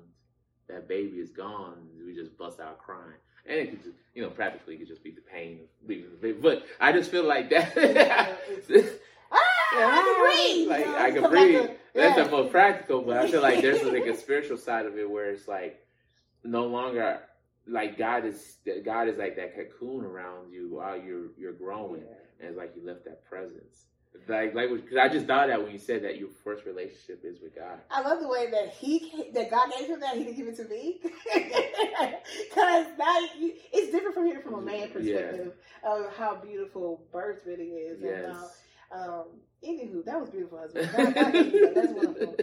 that 0.68 0.88
baby 0.88 1.18
is 1.18 1.30
gone. 1.30 1.76
We 2.06 2.14
just 2.14 2.38
bust 2.38 2.60
out 2.60 2.78
crying, 2.80 3.14
and 3.46 3.58
it 3.58 3.70
could 3.70 3.84
just 3.84 3.96
you 4.14 4.22
know 4.22 4.30
practically 4.30 4.76
it 4.76 4.80
could 4.80 4.88
just 4.88 5.04
be 5.04 5.12
the 5.12 5.22
pain 5.22 5.60
of 5.62 5.90
leaving 5.90 6.12
the 6.12 6.18
baby. 6.18 6.40
But 6.42 6.66
I 6.80 6.92
just 6.92 7.10
feel 7.10 7.24
like 7.24 7.50
that. 7.52 7.74
Yeah, 7.76 8.36
ah, 9.32 9.38
I 9.76 10.04
can 10.04 10.26
breathe. 10.26 10.68
Like 10.68 10.88
I 10.88 11.12
can 11.12 11.30
breathe. 11.30 11.70
That's 11.96 12.16
the 12.18 12.30
most 12.30 12.52
practical, 12.52 13.02
but 13.02 13.18
I 13.18 13.32
feel 13.32 13.42
like 13.42 13.62
there's 13.62 13.82
like 13.84 14.06
a 14.06 14.18
spiritual 14.18 14.58
side 14.58 14.86
of 14.86 14.98
it 14.98 15.10
where 15.10 15.32
it's 15.32 15.48
like 15.48 15.82
no 16.44 16.66
longer 16.68 17.22
like 17.68 17.98
God 17.98 18.26
is 18.26 18.58
God 18.86 19.08
is 19.10 19.18
like 19.18 19.36
that 19.36 19.56
cocoon 19.56 20.04
around 20.04 20.52
you 20.52 20.70
while 20.76 20.98
you're 20.98 21.28
you're 21.38 21.54
growing, 21.54 22.04
and 22.40 22.50
it's 22.50 22.58
like 22.58 22.74
you 22.76 22.86
left 22.86 23.06
that 23.06 23.24
presence. 23.26 23.86
Like 24.28 24.56
like 24.56 24.70
because 24.72 24.98
I 24.98 25.08
just 25.08 25.28
thought 25.28 25.48
that 25.50 25.62
when 25.62 25.72
you 25.72 25.78
said 25.78 26.04
that 26.04 26.18
your 26.18 26.30
first 26.44 26.66
relationship 26.66 27.22
is 27.24 27.40
with 27.42 27.56
God. 27.56 27.80
I 27.92 28.02
love 28.02 28.20
the 28.20 28.28
way 28.28 28.50
that 28.50 28.74
he 28.74 29.30
that 29.34 29.52
God 29.52 29.70
gave 29.78 29.88
him 29.88 30.00
that 30.00 30.18
he 30.18 30.24
didn't 30.24 30.38
give 30.38 30.48
it 30.48 30.58
to 30.58 30.66
me 30.66 31.00
because 31.04 32.86
now 32.98 33.18
it's 33.72 33.92
different 33.92 34.16
from 34.16 34.26
here 34.26 34.42
from 34.42 34.56
a 34.56 34.62
man 34.62 34.90
perspective 34.90 35.54
of 35.84 36.12
how 36.16 36.36
beautiful 36.36 37.04
birth 37.12 37.42
really 37.46 37.66
is. 37.66 38.00
Yes. 38.02 38.26
And, 38.26 39.02
uh, 39.02 39.20
um, 39.20 39.26
anywho, 39.64 40.04
that 40.06 40.20
was 40.20 40.30
beautiful, 40.32 40.58
husband. 40.60 40.90
That- 40.90 41.14
that- 41.14 41.76
that's 41.76 41.92
wonderful. 41.94 42.36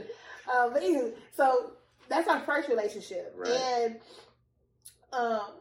Um, 0.54 0.72
but 0.72 0.82
anywho, 0.82 1.12
so 1.36 1.72
that's 2.08 2.28
our 2.28 2.40
first 2.40 2.68
relationship, 2.68 3.32
Right. 3.36 3.50
and 3.50 3.96
um, 5.12 5.52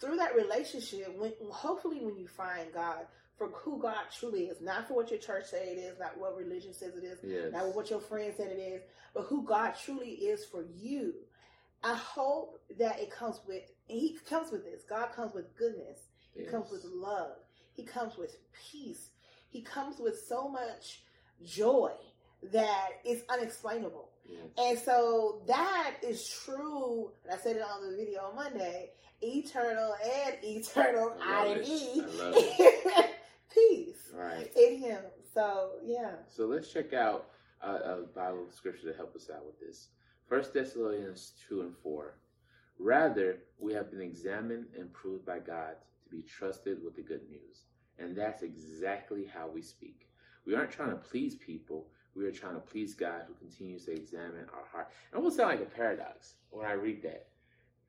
through 0.00 0.16
that 0.16 0.34
relationship, 0.34 1.16
when 1.18 1.32
hopefully 1.50 2.00
when 2.00 2.16
you 2.16 2.26
find 2.28 2.72
God 2.72 3.06
for 3.36 3.48
who 3.48 3.80
God 3.80 3.96
truly 4.16 4.46
is, 4.46 4.60
not 4.60 4.86
for 4.88 4.94
what 4.94 5.10
your 5.10 5.18
church 5.18 5.46
say 5.46 5.68
it 5.74 5.78
is, 5.78 5.98
not 5.98 6.16
what 6.18 6.36
religion 6.36 6.72
says 6.72 6.94
it 6.96 7.04
is, 7.04 7.18
Yes. 7.22 7.52
not 7.52 7.74
what 7.74 7.90
your 7.90 8.00
friends 8.00 8.36
said 8.36 8.48
it 8.48 8.60
is, 8.60 8.82
but 9.14 9.22
who 9.24 9.42
God 9.44 9.72
truly 9.82 10.10
is 10.10 10.44
for 10.44 10.62
you. 10.76 11.14
I 11.82 11.94
hope 11.94 12.60
that 12.78 12.98
it 13.00 13.10
comes 13.10 13.40
with, 13.46 13.62
and 13.88 13.98
He 13.98 14.16
comes 14.28 14.50
with 14.50 14.64
this. 14.64 14.82
God 14.88 15.12
comes 15.12 15.34
with 15.34 15.54
goodness. 15.56 15.98
He 16.34 16.42
Yes. 16.42 16.50
comes 16.50 16.70
with 16.70 16.84
love. 16.84 17.36
He 17.74 17.84
comes 17.84 18.16
with 18.16 18.36
peace. 18.52 19.10
He 19.50 19.62
comes 19.62 19.98
with 19.98 20.18
so 20.26 20.48
much 20.48 21.02
joy 21.44 21.92
that 22.52 22.88
is 23.04 23.22
unexplainable. 23.28 24.03
Yes. 24.28 24.40
And 24.58 24.78
so 24.78 25.42
that 25.46 25.94
is 26.02 26.26
true. 26.44 27.10
And 27.24 27.34
I 27.34 27.42
said 27.42 27.56
it 27.56 27.62
on 27.62 27.90
the 27.90 27.96
video 27.96 28.20
on 28.22 28.36
Monday. 28.36 28.90
Eternal 29.22 29.94
and 30.04 30.34
eternal 30.42 31.14
I 31.22 31.46
I. 31.46 31.62
E. 31.64 32.02
I 32.02 32.32
it. 32.36 33.10
Peace 33.54 34.10
Right. 34.14 34.50
in 34.56 34.78
Him. 34.78 35.02
So 35.32 35.72
yeah. 35.84 36.12
So 36.28 36.46
let's 36.46 36.72
check 36.72 36.92
out 36.92 37.26
uh, 37.62 37.78
a 37.84 38.02
Bible 38.14 38.46
scripture 38.50 38.90
to 38.92 38.96
help 38.96 39.14
us 39.16 39.30
out 39.34 39.44
with 39.46 39.58
this. 39.60 39.88
First 40.28 40.52
Thessalonians 40.54 41.32
two 41.48 41.60
and 41.62 41.74
four. 41.82 42.16
Rather, 42.78 43.38
we 43.58 43.72
have 43.72 43.90
been 43.90 44.00
examined 44.00 44.66
and 44.76 44.92
proved 44.92 45.24
by 45.24 45.38
God 45.38 45.76
to 46.02 46.10
be 46.10 46.22
trusted 46.22 46.82
with 46.84 46.96
the 46.96 47.02
good 47.02 47.28
news, 47.30 47.62
and 47.98 48.16
that's 48.16 48.42
exactly 48.42 49.24
how 49.32 49.48
we 49.48 49.62
speak. 49.62 50.08
We 50.44 50.54
aren't 50.56 50.72
trying 50.72 50.90
to 50.90 50.96
please 50.96 51.36
people. 51.36 51.86
We 52.16 52.24
are 52.26 52.32
trying 52.32 52.54
to 52.54 52.60
please 52.60 52.94
God, 52.94 53.22
who 53.26 53.34
continues 53.34 53.84
to 53.86 53.92
examine 53.92 54.46
our 54.54 54.64
heart. 54.72 54.88
It 55.12 55.16
almost 55.16 55.36
sounds 55.36 55.58
like 55.58 55.62
a 55.62 55.70
paradox 55.70 56.34
when 56.50 56.66
I 56.66 56.72
read 56.72 57.02
that. 57.02 57.26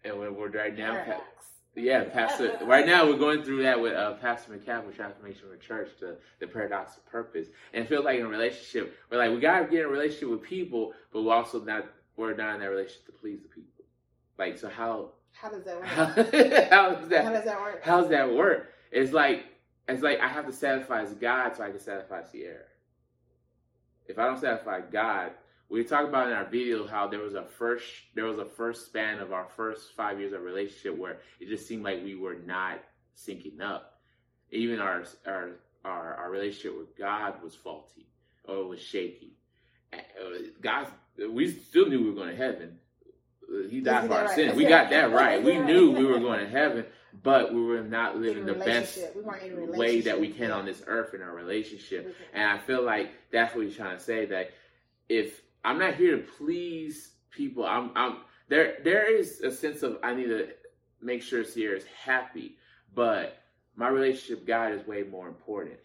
And 0.03 0.19
when 0.19 0.35
we're 0.35 0.49
right 0.49 0.75
now, 0.77 0.93
Paradox. 0.93 1.47
yeah, 1.75 2.03
Pastor. 2.05 2.57
right 2.63 2.85
now, 2.85 3.05
we're 3.07 3.17
going 3.17 3.43
through 3.43 3.63
that 3.63 3.79
with 3.79 3.93
uh, 3.93 4.13
Pastor 4.13 4.53
McCaffrey, 4.53 4.95
Transformation 4.95 5.45
of 5.45 5.51
the 5.51 5.57
Church, 5.57 5.89
the 5.99 6.17
the 6.39 6.47
paradox 6.47 6.97
of 6.97 7.05
purpose. 7.07 7.47
And 7.73 7.83
I 7.83 7.87
feel 7.87 8.03
like 8.03 8.19
in 8.19 8.25
a 8.25 8.29
relationship, 8.29 8.95
we're 9.09 9.17
like 9.17 9.31
we 9.31 9.39
gotta 9.39 9.65
get 9.65 9.81
in 9.81 9.85
a 9.85 9.89
relationship 9.89 10.29
with 10.29 10.43
people, 10.43 10.93
but 11.11 11.23
we're 11.23 11.33
also 11.33 11.61
not 11.61 11.85
we're 12.17 12.35
not 12.35 12.55
in 12.55 12.61
that 12.61 12.69
relationship 12.69 13.05
to 13.07 13.11
please 13.13 13.41
the 13.41 13.49
people. 13.49 13.85
Like, 14.37 14.57
so 14.57 14.69
how 14.69 15.11
How 15.31 15.49
does 15.49 15.63
that 15.65 15.77
work? 15.77 15.85
how, 15.87 16.05
how 16.05 16.95
does 16.95 17.11
How 17.23 17.31
does 17.31 17.45
that 17.45 17.61
work? 17.61 17.83
how 17.83 18.01
does 18.01 18.09
that 18.09 18.33
work? 18.33 18.69
It's 18.91 19.11
like 19.11 19.45
it's 19.87 20.01
like 20.01 20.19
I 20.19 20.27
have 20.27 20.45
to 20.45 20.53
satisfy 20.53 21.05
God 21.05 21.55
so 21.55 21.63
I 21.63 21.71
can 21.71 21.79
satisfy 21.79 22.23
Sierra. 22.23 22.63
If 24.07 24.19
I 24.19 24.25
don't 24.25 24.39
satisfy 24.39 24.81
God, 24.81 25.31
we 25.69 25.83
talk 25.83 26.07
about 26.07 26.27
in 26.27 26.33
our 26.33 26.45
video 26.45 26.87
how 26.87 27.07
there 27.07 27.21
was 27.21 27.33
a 27.33 27.43
first 27.43 27.85
there 28.13 28.25
was 28.25 28.37
a 28.37 28.45
first 28.45 28.85
span 28.85 29.19
of 29.19 29.33
our 29.33 29.47
first 29.55 29.95
five 29.95 30.19
years 30.19 30.33
of 30.33 30.41
relationship 30.41 30.97
where 30.97 31.17
it 31.39 31.49
just 31.49 31.67
seemed 31.67 31.83
like 31.83 32.03
we 32.03 32.15
were 32.15 32.35
not 32.45 32.83
syncing 33.17 33.61
up. 33.61 33.99
Even 34.51 34.79
our 34.79 35.03
our 35.25 35.51
our, 35.83 36.15
our 36.15 36.31
relationship 36.31 36.77
with 36.77 36.97
God 36.97 37.41
was 37.43 37.55
faulty 37.55 38.07
or 38.47 38.57
it 38.57 38.67
was 38.67 38.81
shaky. 38.81 39.33
Uh, 39.93 39.97
God, 40.61 40.87
we 41.29 41.51
still 41.51 41.87
knew 41.87 41.99
we 41.99 42.09
were 42.09 42.15
going 42.15 42.29
to 42.29 42.35
heaven. 42.35 42.79
He 43.69 43.79
died 43.79 44.07
for 44.07 44.15
our 44.15 44.25
right. 44.25 44.35
sins. 44.35 44.55
We 44.55 44.65
got 44.65 44.89
that 44.89 45.11
right. 45.11 45.41
We 45.43 45.57
knew 45.57 45.91
we 45.91 46.05
were 46.05 46.19
going 46.19 46.39
to 46.39 46.49
heaven, 46.49 46.85
but 47.23 47.53
we 47.53 47.61
were 47.63 47.81
not 47.81 48.17
living 48.17 48.45
the 48.45 48.53
best. 48.53 48.99
We 49.15 49.21
weren't 49.21 49.43
in 49.43 49.57
a 49.57 49.77
way 49.77 50.01
that 50.01 50.19
we 50.19 50.29
can 50.29 50.51
on 50.51 50.65
this 50.65 50.81
earth 50.87 51.13
in 51.13 51.21
our 51.21 51.35
relationship. 51.35 52.15
And 52.33 52.43
I 52.43 52.57
feel 52.57 52.83
like 52.83 53.11
that's 53.31 53.55
what 53.55 53.65
he's 53.65 53.75
trying 53.75 53.97
to 53.97 54.03
say. 54.03 54.25
That 54.25 54.51
if 55.09 55.41
I'm 55.63 55.79
not 55.79 55.95
here 55.95 56.17
to 56.17 56.23
please 56.37 57.11
people, 57.31 57.65
I'm 57.65 57.91
I'm 57.95 58.17
there 58.47 58.77
there 58.83 59.13
is 59.13 59.41
a 59.41 59.51
sense 59.51 59.83
of 59.83 59.97
I 60.03 60.13
need 60.13 60.27
to 60.27 60.49
make 61.01 61.21
sure 61.21 61.43
Sierra's 61.43 61.85
happy, 62.03 62.57
but 62.93 63.37
my 63.75 63.87
relationship 63.87 64.39
with 64.39 64.47
God 64.47 64.73
is 64.73 64.87
way 64.87 65.03
more 65.03 65.27
important. 65.27 65.75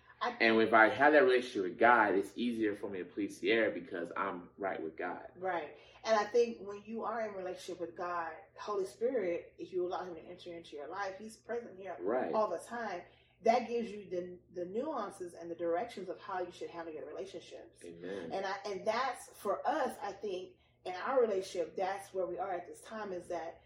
And 0.40 0.60
if 0.60 0.72
I 0.74 0.88
have 0.88 1.12
that 1.14 1.24
relationship 1.24 1.62
with 1.64 1.78
God, 1.78 2.14
it's 2.14 2.30
easier 2.36 2.74
for 2.76 2.88
me 2.90 2.98
to 2.98 3.04
please 3.04 3.38
Sierra 3.38 3.70
because 3.70 4.08
I'm 4.16 4.42
right 4.58 4.82
with 4.82 4.96
God. 4.96 5.20
Right. 5.40 5.68
And 6.04 6.18
I 6.18 6.24
think 6.24 6.58
when 6.64 6.82
you 6.86 7.04
are 7.04 7.26
in 7.26 7.34
relationship 7.34 7.80
with 7.80 7.96
God, 7.96 8.28
Holy 8.58 8.86
Spirit, 8.86 9.52
if 9.58 9.72
you 9.72 9.86
allow 9.86 10.04
Him 10.04 10.14
to 10.14 10.30
enter 10.30 10.52
into 10.56 10.76
your 10.76 10.88
life, 10.88 11.12
He's 11.18 11.36
present 11.36 11.72
here 11.78 11.96
Right. 12.02 12.32
all 12.34 12.48
the 12.50 12.60
time. 12.68 13.00
That 13.44 13.68
gives 13.68 13.90
you 13.90 14.02
the 14.10 14.36
the 14.54 14.66
nuances 14.66 15.32
and 15.40 15.50
the 15.50 15.54
directions 15.54 16.10
of 16.10 16.18
how 16.20 16.40
you 16.40 16.52
should 16.52 16.68
handle 16.68 16.92
your 16.92 17.06
relationships. 17.06 17.82
Amen. 17.84 18.30
And 18.32 18.44
I 18.44 18.70
and 18.70 18.82
that's 18.84 19.30
for 19.38 19.66
us, 19.66 19.92
I 20.04 20.12
think, 20.12 20.50
in 20.84 20.92
our 21.06 21.22
relationship, 21.22 21.74
that's 21.76 22.12
where 22.12 22.26
we 22.26 22.38
are 22.38 22.50
at 22.52 22.66
this 22.68 22.82
time 22.82 23.12
is 23.12 23.26
that 23.28 23.60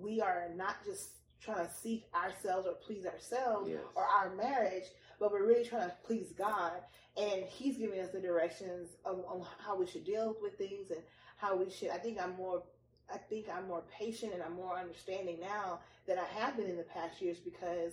we 0.00 0.20
are 0.20 0.48
not 0.56 0.84
just 0.84 1.10
trying 1.40 1.66
to 1.66 1.72
seek 1.72 2.04
ourselves 2.14 2.66
or 2.66 2.74
please 2.74 3.04
ourselves 3.06 3.68
Yes. 3.70 3.80
or 3.96 4.04
our 4.04 4.34
marriage, 4.34 4.84
but 5.22 5.30
we're 5.30 5.46
really 5.46 5.64
trying 5.64 5.88
to 5.88 5.94
please 6.04 6.32
God. 6.36 6.72
And 7.16 7.44
He's 7.44 7.78
giving 7.78 8.00
us 8.00 8.10
the 8.10 8.20
directions 8.20 8.88
of, 9.06 9.20
on 9.28 9.46
how 9.64 9.78
we 9.78 9.86
should 9.86 10.04
deal 10.04 10.34
with 10.42 10.58
things 10.58 10.90
and 10.90 11.00
how 11.36 11.56
we 11.56 11.70
should. 11.70 11.90
I 11.90 11.98
think 11.98 12.20
I'm 12.20 12.34
more. 12.36 12.64
I 13.12 13.18
think 13.18 13.46
I'm 13.54 13.68
more 13.68 13.84
patient 13.96 14.32
and 14.32 14.42
I'm 14.42 14.54
more 14.54 14.78
understanding 14.78 15.38
now 15.40 15.80
than 16.08 16.16
I 16.18 16.24
have 16.40 16.56
been 16.56 16.66
in 16.66 16.76
the 16.76 16.82
past 16.84 17.20
years 17.20 17.36
because 17.38 17.92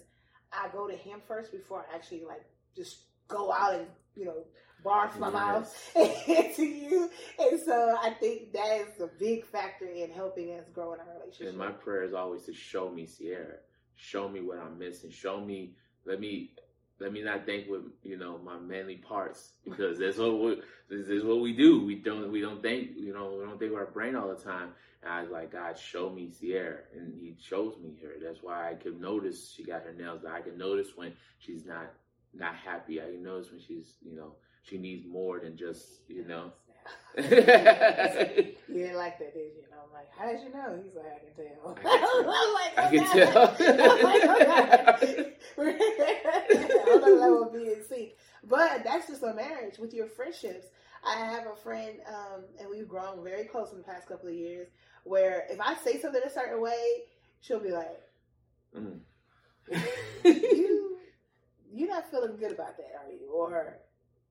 I 0.52 0.70
go 0.72 0.88
to 0.88 0.96
Him 0.96 1.22
first 1.28 1.52
before 1.52 1.86
I 1.92 1.96
actually 1.96 2.24
like 2.26 2.44
just 2.76 2.98
go 3.28 3.52
out 3.52 3.76
and 3.76 3.88
you 4.16 4.26
know 4.26 4.46
barf 4.84 5.20
my 5.20 5.30
mouth 5.30 5.92
to 5.94 6.64
you. 6.64 7.10
And 7.38 7.60
so 7.64 7.96
I 8.02 8.12
think 8.12 8.54
that 8.54 8.88
is 8.88 9.02
a 9.02 9.10
big 9.20 9.46
factor 9.46 9.86
in 9.86 10.10
helping 10.10 10.54
us 10.54 10.66
grow 10.74 10.94
in 10.94 11.00
our 11.02 11.20
relationship. 11.20 11.50
And 11.50 11.58
my 11.58 11.72
prayer 11.72 12.04
is 12.04 12.14
always 12.14 12.46
to 12.46 12.54
show 12.54 12.90
me 12.90 13.06
Sierra, 13.06 13.58
show 13.96 14.30
me 14.30 14.42
what 14.42 14.58
I'm 14.58 14.80
missing, 14.80 15.12
show 15.12 15.40
me. 15.40 15.76
Let 16.06 16.22
me 16.22 16.54
let 17.00 17.14
me 17.14 17.22
not 17.22 17.46
think 17.46 17.70
with 17.70 17.84
you 18.04 18.18
know 18.18 18.38
my 18.38 18.60
manly 18.60 18.98
parts 18.98 19.54
because 19.64 20.00
that's 20.00 20.18
what 20.18 20.40
we, 20.40 20.62
this 20.90 21.08
is 21.08 21.24
what 21.24 21.40
we 21.40 21.54
do. 21.54 21.86
We 21.86 21.96
don't 21.96 22.32
we 22.32 22.42
don't 22.42 22.62
think 22.62 22.92
you 22.96 23.14
know 23.14 23.36
we 23.40 23.46
don't 23.46 23.60
think 23.60 23.72
with 23.72 23.80
our 23.80 23.88
brain 23.88 24.16
all 24.16 24.28
the 24.28 24.42
time. 24.42 24.70
And 25.02 25.14
I 25.14 25.22
was 25.22 25.32
like, 25.32 25.54
God, 25.54 25.78
show 25.80 26.10
me 26.10 26.30
Sierra, 26.30 26.80
and 26.94 27.14
He 27.14 27.36
shows 27.42 27.76
me 27.82 27.98
her. 28.04 28.14
That's 28.22 28.44
why 28.44 28.70
I 28.70 28.74
could 28.74 29.00
notice 29.00 29.52
she 29.56 29.64
got 29.64 29.84
her 29.84 29.94
nails. 29.94 30.26
I 30.30 30.42
can 30.42 30.58
notice 30.58 30.90
when 30.96 31.14
she's 31.40 31.66
not 31.66 31.94
not 32.34 32.56
happy. 32.56 33.02
I 33.02 33.06
can 33.06 33.24
notice 33.24 33.52
when 33.52 33.62
she's 33.62 33.94
you 34.02 34.16
know 34.16 34.34
she 34.64 34.78
needs 34.78 35.06
more 35.08 35.40
than 35.40 35.58
just 35.58 35.88
you 36.08 36.26
know 36.28 36.52
you 37.18 37.24
didn't 37.24 38.98
like 38.98 39.20
that, 39.20 39.34
did 39.34 39.54
you? 39.56 39.64
And 39.66 39.74
I'm 39.74 39.92
like, 39.94 40.10
how 40.18 40.26
did 40.32 40.42
you 40.42 40.54
know? 40.54 40.82
He's 40.84 40.96
like, 40.96 41.06
I 41.14 41.20
can 41.20 41.34
tell. 41.36 41.70
I 41.76 41.80
can 41.82 42.22
I'm 42.26 42.54
like, 42.54 42.78
I 42.78 42.90
can 45.00 45.26
okay. 45.58 46.22
I 46.26 46.84
don't 46.86 47.02
know 47.02 47.20
that 47.20 47.30
will 47.30 47.52
be 47.52 47.72
in 47.74 47.84
sync. 47.88 48.12
But 48.44 48.84
that's 48.84 49.08
just 49.08 49.24
a 49.24 49.34
marriage 49.34 49.78
with 49.80 49.94
your 49.94 50.08
friendships. 50.08 50.68
I 51.06 51.16
have 51.16 51.46
a 51.48 51.56
friend, 51.56 52.00
um, 52.08 52.44
and 52.60 52.70
we've 52.70 52.88
grown 52.88 53.24
very 53.24 53.46
close 53.46 53.72
in 53.72 53.78
the 53.78 53.84
past 53.84 54.08
couple 54.08 54.30
of 54.30 54.36
years, 54.36 54.68
where 55.04 55.46
if 55.50 55.60
I 55.60 55.76
say 55.76 56.00
something 56.00 56.22
a 56.26 56.30
certain 56.30 56.62
way, 56.62 57.04
she'll 57.42 57.60
be 57.62 57.72
like, 57.72 58.00
Mm. 58.76 59.00
you, 60.26 60.98
you're 61.74 61.90
not 61.90 62.10
feeling 62.12 62.38
good 62.38 62.52
about 62.52 62.78
that, 62.78 62.92
are 63.04 63.12
you? 63.12 63.30
Or, 63.34 63.80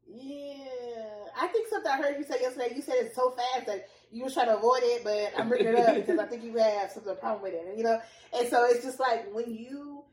yeah, 0.09 1.05
I 1.41 1.47
think 1.49 1.69
something 1.69 1.91
I 1.91 1.99
heard 1.99 2.17
you 2.19 2.25
say 2.25 2.41
yesterday, 2.41 2.73
you 2.75 2.83
said 2.83 2.97
it 2.97 3.15
so 3.15 3.31
fast 3.31 3.67
that 3.67 3.89
you 4.11 4.25
were 4.25 4.31
trying 4.31 4.47
to 4.47 4.57
avoid 4.57 4.81
it, 4.83 5.05
but 5.05 5.33
I'm 5.39 5.49
bringing 5.49 5.69
it 5.69 5.79
up 5.79 5.95
because 5.95 6.19
I 6.19 6.27
think 6.27 6.45
you 6.45 6.57
have 6.57 6.91
some 6.91 7.03
problem 7.17 7.43
with 7.43 7.55
it, 7.55 7.67
and 7.69 7.79
you 7.79 7.85
know, 7.85 8.01
and 8.37 8.49
so 8.49 8.65
it's 8.65 8.85
just 8.85 8.99
like 8.99 9.33
when 9.35 9.55
you, 9.55 10.05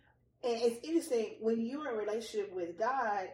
and 0.43 0.61
it's 0.61 0.85
interesting 0.85 1.35
when 1.39 1.65
you're 1.65 1.87
in 1.89 1.95
a 1.95 1.97
relationship 1.97 2.53
with 2.53 2.77
God, 2.77 3.29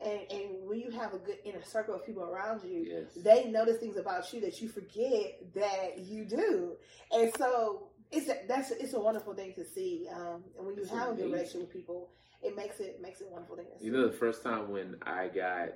and 0.00 0.20
and 0.30 0.68
when 0.68 0.78
you 0.78 0.90
have 0.90 1.14
a 1.14 1.18
good 1.18 1.38
inner 1.44 1.62
circle 1.62 1.94
of 1.94 2.06
people 2.06 2.22
around 2.22 2.62
you, 2.62 2.86
yes. 2.88 3.24
they 3.24 3.50
notice 3.50 3.78
things 3.78 3.96
about 3.96 4.32
you 4.32 4.40
that 4.42 4.60
you 4.62 4.68
forget 4.68 5.40
that 5.54 5.98
you 5.98 6.24
do, 6.24 6.76
and 7.12 7.32
so 7.36 7.88
it's 8.10 8.28
a, 8.28 8.36
that's 8.46 8.70
it's 8.70 8.94
a 8.94 9.00
wonderful 9.00 9.34
thing 9.34 9.52
to 9.54 9.64
see. 9.64 10.08
Um, 10.12 10.44
and 10.56 10.66
when 10.66 10.76
you 10.76 10.82
It's 10.82 10.90
have 10.90 11.10
a 11.10 11.14
good 11.14 11.30
relationship 11.30 11.60
with 11.62 11.72
people, 11.72 12.10
it 12.42 12.56
makes 12.56 12.80
it 12.80 13.00
makes 13.02 13.20
it 13.20 13.28
a 13.28 13.32
wonderful 13.32 13.56
thing 13.56 13.66
to 13.72 13.78
see. 13.78 13.86
You 13.86 13.92
know, 13.92 14.06
the 14.06 14.16
first 14.16 14.42
time 14.42 14.70
when 14.70 14.96
I 15.02 15.28
got, 15.28 15.70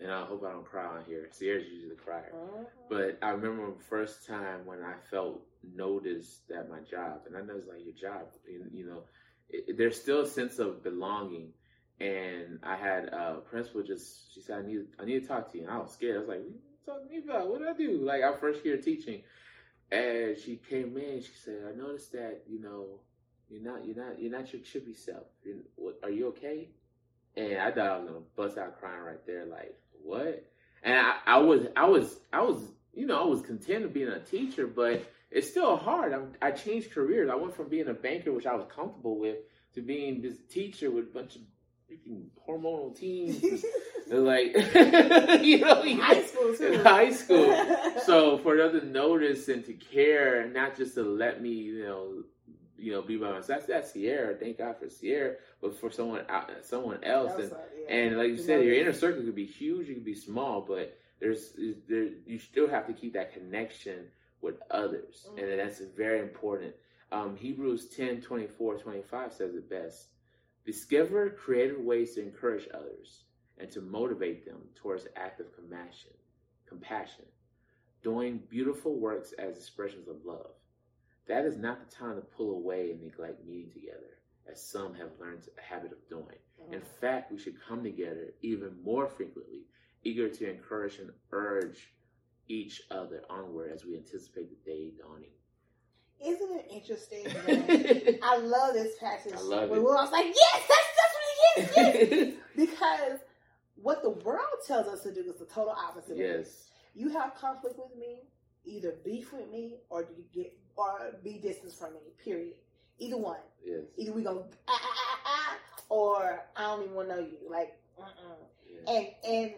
and 0.00 0.10
I 0.10 0.24
hope 0.24 0.44
I 0.44 0.52
don't 0.52 0.64
cry 0.64 0.84
on 0.84 1.04
here. 1.04 1.28
Sierra's 1.30 1.66
usually 1.68 1.90
the 1.90 1.96
crier. 2.00 2.32
Mhm. 2.34 2.66
But 2.88 3.18
I 3.22 3.30
remember 3.30 3.70
the 3.72 3.82
first 3.84 4.26
time 4.26 4.66
when 4.66 4.82
I 4.82 4.94
felt 5.10 5.46
noticed 5.62 6.50
at 6.50 6.68
my 6.68 6.80
job, 6.80 7.22
and 7.26 7.36
I 7.36 7.42
know 7.42 7.56
it's 7.56 7.68
like 7.68 7.84
your 7.84 7.94
job, 7.94 8.28
you, 8.46 8.64
you 8.72 8.86
know, 8.86 9.04
it, 9.48 9.76
there's 9.76 10.00
still 10.00 10.22
a 10.22 10.26
sense 10.26 10.58
of 10.58 10.82
belonging. 10.82 11.52
And 12.00 12.58
I 12.64 12.74
had 12.74 13.04
a 13.12 13.40
principal 13.48 13.82
just, 13.82 14.32
she 14.34 14.40
said, 14.40 14.58
I 14.64 14.66
need, 14.66 14.86
I 14.98 15.04
need 15.04 15.20
to 15.22 15.28
talk 15.28 15.52
to 15.52 15.58
you. 15.58 15.64
And 15.64 15.72
I 15.72 15.78
was 15.78 15.92
scared. 15.92 16.16
I 16.16 16.18
was 16.20 16.28
like, 16.28 16.38
what 16.40 16.48
you 16.48 16.58
talking 16.84 17.06
to 17.08 17.12
me 17.14 17.22
about? 17.24 17.48
What 17.48 17.58
did 17.60 17.68
I 17.68 17.74
do? 17.74 17.98
Like, 18.02 18.22
our 18.22 18.36
first 18.36 18.64
year 18.64 18.76
teaching. 18.76 19.22
And 19.92 20.36
she 20.36 20.56
came 20.56 20.96
in, 20.96 21.20
she 21.20 21.32
said, 21.44 21.62
I 21.68 21.76
noticed 21.76 22.12
that, 22.12 22.42
you 22.48 22.60
know, 22.60 23.00
you're 23.48 23.62
not, 23.62 23.84
you're 23.86 23.96
not, 23.96 24.20
you're 24.20 24.32
not 24.32 24.52
your 24.52 24.62
chippy 24.62 24.94
self. 24.94 25.26
You're, 25.44 25.58
what, 25.76 25.98
are 26.02 26.10
you 26.10 26.28
okay? 26.28 26.70
And 27.36 27.58
I 27.58 27.70
thought 27.70 27.86
I 27.86 27.96
was 27.98 28.08
gonna 28.08 28.20
bust 28.36 28.58
out 28.58 28.78
crying 28.78 29.02
right 29.02 29.24
there, 29.26 29.44
like 29.46 29.74
what? 30.04 30.44
And 30.82 30.94
I, 30.98 31.16
I 31.26 31.38
was, 31.38 31.66
I 31.76 31.86
was, 31.86 32.18
I 32.32 32.42
was, 32.42 32.58
you 32.92 33.06
know, 33.06 33.20
I 33.22 33.24
was 33.26 33.40
content 33.42 33.84
of 33.84 33.92
being 33.92 34.08
a 34.08 34.20
teacher, 34.20 34.66
but 34.66 35.04
it's 35.30 35.48
still 35.48 35.76
hard. 35.76 36.12
I'm, 36.12 36.32
I 36.42 36.50
changed 36.50 36.92
careers. 36.92 37.30
I 37.30 37.34
went 37.36 37.54
from 37.54 37.68
being 37.68 37.88
a 37.88 37.94
banker, 37.94 38.32
which 38.32 38.46
I 38.46 38.54
was 38.54 38.66
comfortable 38.74 39.18
with, 39.18 39.36
to 39.74 39.80
being 39.82 40.20
this 40.20 40.36
teacher 40.50 40.90
with 40.90 41.04
a 41.04 41.12
bunch 41.12 41.36
of 41.36 41.42
freaking 41.90 42.26
hormonal 42.48 42.96
teens. 42.96 43.64
Like, 44.08 44.52
you 45.42 45.60
know, 45.60 45.82
In 45.84 45.98
high 45.98 46.22
school 46.24 46.54
too. 46.54 46.72
in 46.72 46.80
high 46.80 47.12
school. 47.12 47.46
So 48.04 48.36
for 48.38 48.56
them 48.58 48.78
to 48.78 48.84
notice 48.86 49.48
and 49.48 49.64
to 49.64 49.72
care, 49.72 50.40
and 50.42 50.52
not 50.52 50.76
just 50.76 50.94
to 50.96 51.02
let 51.02 51.40
me, 51.40 51.50
you 51.50 51.84
know, 51.84 52.22
you 52.82 52.92
know, 52.92 53.00
be 53.02 53.16
by 53.16 53.28
myself. 53.30 53.46
That's, 53.46 53.66
that's 53.66 53.92
Sierra. 53.92 54.34
Thank 54.34 54.58
God 54.58 54.76
for 54.78 54.88
Sierra, 54.90 55.36
but 55.60 55.78
for 55.78 55.90
someone 55.90 56.24
out, 56.28 56.50
someone 56.62 57.02
else, 57.04 57.32
and 57.34 57.44
Also, 57.52 57.60
yeah. 57.88 57.94
and 57.94 58.18
like 58.18 58.28
you 58.30 58.38
said, 58.38 58.64
your 58.64 58.74
inner 58.74 58.92
circle 58.92 59.22
could 59.22 59.34
be 59.34 59.46
huge, 59.46 59.88
it 59.88 59.94
could 59.94 60.04
be 60.04 60.14
small, 60.14 60.60
but 60.60 60.98
there's 61.20 61.52
there 61.88 62.08
you 62.26 62.38
still 62.38 62.68
have 62.68 62.86
to 62.88 62.92
keep 62.92 63.12
that 63.14 63.32
connection 63.32 64.06
with 64.40 64.56
others, 64.70 65.28
Mhm. 65.30 65.38
and 65.50 65.60
that's 65.60 65.78
very 65.80 66.20
important. 66.20 66.74
Um, 67.12 67.36
Hebrews 67.36 67.88
10, 67.88 68.20
24, 68.22 68.78
25 68.78 69.32
says 69.32 69.54
it 69.54 69.68
best. 69.70 70.08
Discover 70.64 71.30
creative 71.30 71.78
ways 71.80 72.14
to 72.14 72.22
encourage 72.22 72.68
others 72.74 73.24
and 73.58 73.70
to 73.70 73.80
motivate 73.80 74.44
them 74.44 74.68
towards 74.74 75.04
an 75.04 75.12
act 75.16 75.38
of 75.40 75.54
compassion, 75.54 76.12
compassion, 76.66 77.26
doing 78.02 78.38
beautiful 78.48 78.94
works 78.98 79.32
as 79.32 79.56
expressions 79.56 80.08
of 80.08 80.24
love. 80.24 80.52
That 81.32 81.46
is 81.46 81.56
not 81.56 81.80
the 81.80 81.96
time 81.96 82.16
to 82.16 82.20
pull 82.20 82.50
away 82.56 82.90
and 82.90 83.00
neglect 83.02 83.42
meeting 83.46 83.70
together, 83.72 84.18
as 84.46 84.62
some 84.62 84.92
have 84.96 85.08
learned 85.18 85.48
a 85.56 85.62
habit 85.62 85.90
of 85.90 86.06
doing. 86.06 86.36
In 86.70 86.82
Mhm. 86.82 86.84
fact, 87.00 87.32
we 87.32 87.38
should 87.38 87.58
come 87.58 87.82
together 87.82 88.34
even 88.42 88.82
more 88.82 89.08
frequently, 89.08 89.64
eager 90.02 90.28
to 90.28 90.50
encourage 90.50 90.98
and 90.98 91.10
urge 91.30 91.94
each 92.48 92.82
other 92.90 93.24
onward 93.30 93.72
as 93.72 93.82
we 93.86 93.96
anticipate 93.96 94.50
the 94.50 94.70
day 94.70 94.90
dawning. 94.90 95.32
Isn't 96.20 96.52
it 96.52 96.66
interesting? 96.70 97.24
I 98.22 98.36
love 98.36 98.74
this 98.74 98.98
passage. 98.98 99.32
I 99.32 99.40
love 99.40 99.70
When 99.70 99.78
it. 99.78 99.82
we 99.84 99.86
was 99.88 100.12
like, 100.12 100.26
yes, 100.26 100.68
that's 100.68 101.16
it 101.16 101.60
is. 101.62 101.76
Yes. 101.76 102.34
because 102.56 103.20
what 103.76 104.02
the 104.02 104.10
world 104.10 104.58
tells 104.66 104.86
us 104.86 105.02
to 105.04 105.14
do 105.14 105.20
is 105.22 105.38
the 105.38 105.46
total 105.46 105.70
opposite. 105.72 106.18
yes. 106.18 106.68
You 106.94 107.08
have 107.08 107.34
conflict 107.36 107.78
with 107.78 107.96
me, 107.96 108.28
either 108.66 108.92
beef 109.02 109.32
with 109.32 109.48
me 109.50 109.80
or 109.88 110.04
do 110.04 110.12
you 110.12 110.24
get 110.30 110.54
or 110.76 111.16
be 111.22 111.38
distance 111.38 111.74
from 111.74 111.94
me. 111.94 112.00
Period. 112.22 112.54
Either 112.98 113.16
one. 113.16 113.38
Yes. 113.64 113.82
Either 113.96 114.12
we 114.12 114.22
go 114.22 114.44
ah, 114.68 114.72
ah, 114.72 114.96
ah, 114.96 115.20
ah, 115.26 115.58
or 115.88 116.44
I 116.56 116.62
don't 116.62 116.84
even 116.84 116.94
want 116.94 117.08
to 117.08 117.16
know 117.16 117.20
you. 117.20 117.38
Like, 117.50 117.78
uh-uh. 117.98 118.90
and 118.92 119.06
and 119.26 119.50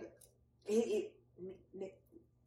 it, 0.66 0.72
it 0.72 1.12
meet, 1.74 1.94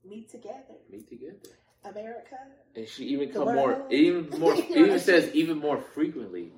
meet 0.07 0.29
together, 0.29 0.75
Meet 0.91 1.09
together. 1.09 1.37
America. 1.85 2.37
And 2.75 2.87
she 2.87 3.05
even 3.05 3.31
come 3.31 3.53
more, 3.55 3.85
even 3.89 4.29
more, 4.39 4.55
You 4.55 4.61
it 4.63 4.69
know, 4.69 4.85
even 4.85 4.99
says 4.99 5.31
even 5.33 5.57
more 5.57 5.79
frequently, 5.81 6.51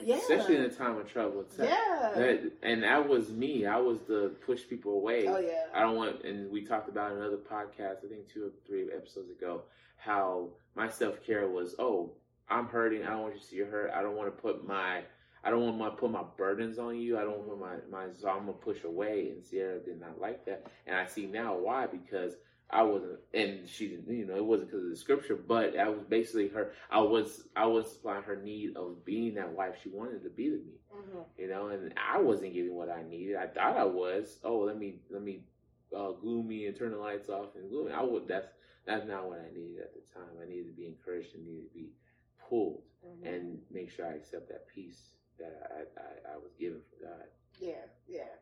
Yeah. 0.00 0.16
especially 0.16 0.56
in 0.56 0.62
a 0.62 0.70
time 0.70 0.98
of 0.98 1.10
trouble. 1.10 1.44
Yeah. 1.58 2.12
that- 2.14 2.52
and 2.62 2.82
that 2.82 3.08
was 3.08 3.30
me. 3.30 3.64
I 3.66 3.76
was 3.78 4.00
the 4.08 4.34
push 4.44 4.62
people 4.68 4.92
away. 4.94 5.26
oh 5.28 5.38
yeah. 5.38 5.64
I 5.74 5.80
don't 5.80 5.96
want, 5.96 6.24
and 6.24 6.50
we 6.50 6.64
talked 6.64 6.88
about 6.88 7.12
in 7.12 7.18
another 7.18 7.36
podcast, 7.38 8.04
I 8.04 8.08
think 8.08 8.28
two 8.28 8.46
or 8.46 8.50
three 8.66 8.88
episodes 8.94 9.30
ago, 9.30 9.62
how 9.96 10.48
my 10.74 10.88
self 10.88 11.24
care 11.24 11.48
was, 11.48 11.74
oh, 11.78 12.10
I'm 12.50 12.66
hurting. 12.66 13.04
I 13.04 13.10
don't 13.10 13.22
want 13.22 13.34
you 13.34 13.40
to 13.40 13.46
see 13.46 13.56
your 13.56 13.66
hurt. 13.70 13.90
I 13.94 14.02
don't 14.02 14.16
want 14.16 14.34
to 14.34 14.42
put 14.42 14.66
my, 14.66 15.02
I 15.42 15.50
don't 15.50 15.78
want 15.78 15.94
to 15.94 16.00
put 16.00 16.10
my 16.10 16.24
burdens 16.36 16.78
on 16.78 16.96
you. 16.98 17.16
I 17.18 17.22
don't 17.22 17.46
want 17.46 17.60
my, 17.60 17.76
my, 17.90 18.06
so 18.12 18.28
I'm 18.28 18.40
gonna 18.40 18.52
push 18.52 18.84
away. 18.84 19.30
And 19.30 19.44
Sierra 19.44 19.78
did 19.78 20.00
not 20.00 20.20
like 20.20 20.44
that. 20.46 20.66
And 20.86 20.96
I 20.96 21.06
see 21.06 21.26
now 21.26 21.56
why, 21.56 21.86
because 21.86 22.34
I 22.74 22.82
wasn't, 22.82 23.20
and 23.32 23.68
she 23.68 23.88
didn't, 23.88 24.14
you 24.14 24.26
know, 24.26 24.36
it 24.36 24.44
wasn't 24.44 24.70
because 24.70 24.84
of 24.84 24.90
the 24.90 24.96
scripture, 24.96 25.36
but 25.36 25.78
I 25.78 25.88
was 25.88 26.02
basically 26.08 26.48
her, 26.48 26.72
I 26.90 27.00
was, 27.00 27.44
I 27.56 27.66
was 27.66 27.92
supplying 27.92 28.24
her 28.24 28.36
need 28.36 28.76
of 28.76 29.04
being 29.04 29.34
that 29.36 29.52
wife 29.52 29.76
she 29.82 29.90
wanted 29.90 30.24
to 30.24 30.30
be 30.30 30.44
to 30.50 30.56
me 30.56 30.78
hmm 30.92 31.20
you 31.38 31.48
know, 31.48 31.68
and 31.68 31.92
I 31.96 32.20
wasn't 32.20 32.54
getting 32.54 32.74
what 32.74 32.88
I 32.90 33.02
needed. 33.02 33.36
I 33.36 33.46
thought 33.48 33.76
I 33.76 33.84
was. 33.84 34.38
Oh, 34.44 34.58
let 34.60 34.78
me 34.78 35.00
let 35.10 35.22
me 35.22 35.40
uh, 35.96 36.12
glue 36.12 36.42
me 36.42 36.66
and 36.66 36.76
turn 36.76 36.92
the 36.92 36.98
lights 36.98 37.28
off 37.28 37.56
and 37.56 37.68
glue 37.70 37.86
me. 37.86 37.92
I 37.92 38.02
would. 38.02 38.28
That's 38.28 38.48
that's 38.86 39.06
not 39.06 39.28
what 39.28 39.40
I 39.40 39.52
needed 39.54 39.80
at 39.80 39.92
the 39.94 40.02
time. 40.14 40.30
I 40.42 40.48
needed 40.48 40.66
to 40.68 40.72
be 40.76 40.86
encouraged 40.86 41.34
and 41.34 41.44
needed 41.44 41.68
to 41.70 41.74
be 41.74 41.90
pulled 42.48 42.82
hmm 43.04 43.26
and 43.26 43.58
make 43.70 43.90
sure 43.90 44.06
I 44.06 44.14
accept 44.14 44.48
that 44.48 44.66
peace 44.74 45.00
that 45.38 45.52
I 45.70 46.00
I, 46.00 46.34
I 46.34 46.36
was 46.38 46.52
given 46.58 46.80
from 46.88 47.08
God. 47.08 47.26
Yeah, 47.60 47.84
yeah. 48.08 48.32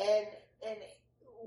And 0.00 0.26
and 0.66 0.78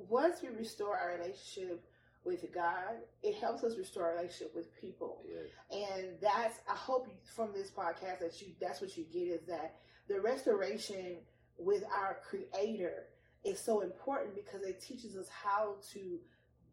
once 0.10 0.42
we 0.42 0.50
restore 0.50 0.98
our 0.98 1.18
relationship 1.18 1.86
with 2.28 2.46
God, 2.54 2.96
it 3.24 3.36
helps 3.36 3.64
us 3.64 3.78
restore 3.78 4.06
our 4.06 4.16
relationship 4.16 4.54
with 4.54 4.76
people. 4.80 5.24
Yes. 5.26 5.48
And 5.72 6.08
that's 6.22 6.60
I 6.70 6.76
hope 6.76 7.08
from 7.24 7.54
this 7.54 7.72
podcast 7.72 8.20
that 8.20 8.40
you 8.42 8.50
that's 8.60 8.82
what 8.82 8.98
you 8.98 9.06
get 9.12 9.28
is 9.28 9.48
that 9.48 9.76
the 10.08 10.20
restoration 10.20 11.18
with 11.58 11.84
our 11.86 12.18
creator 12.30 13.06
is 13.44 13.60
so 13.60 13.82
important 13.82 14.36
because 14.36 14.62
it 14.62 14.82
teaches 14.82 15.16
us 15.16 15.28
how 15.30 15.76
to 15.94 16.20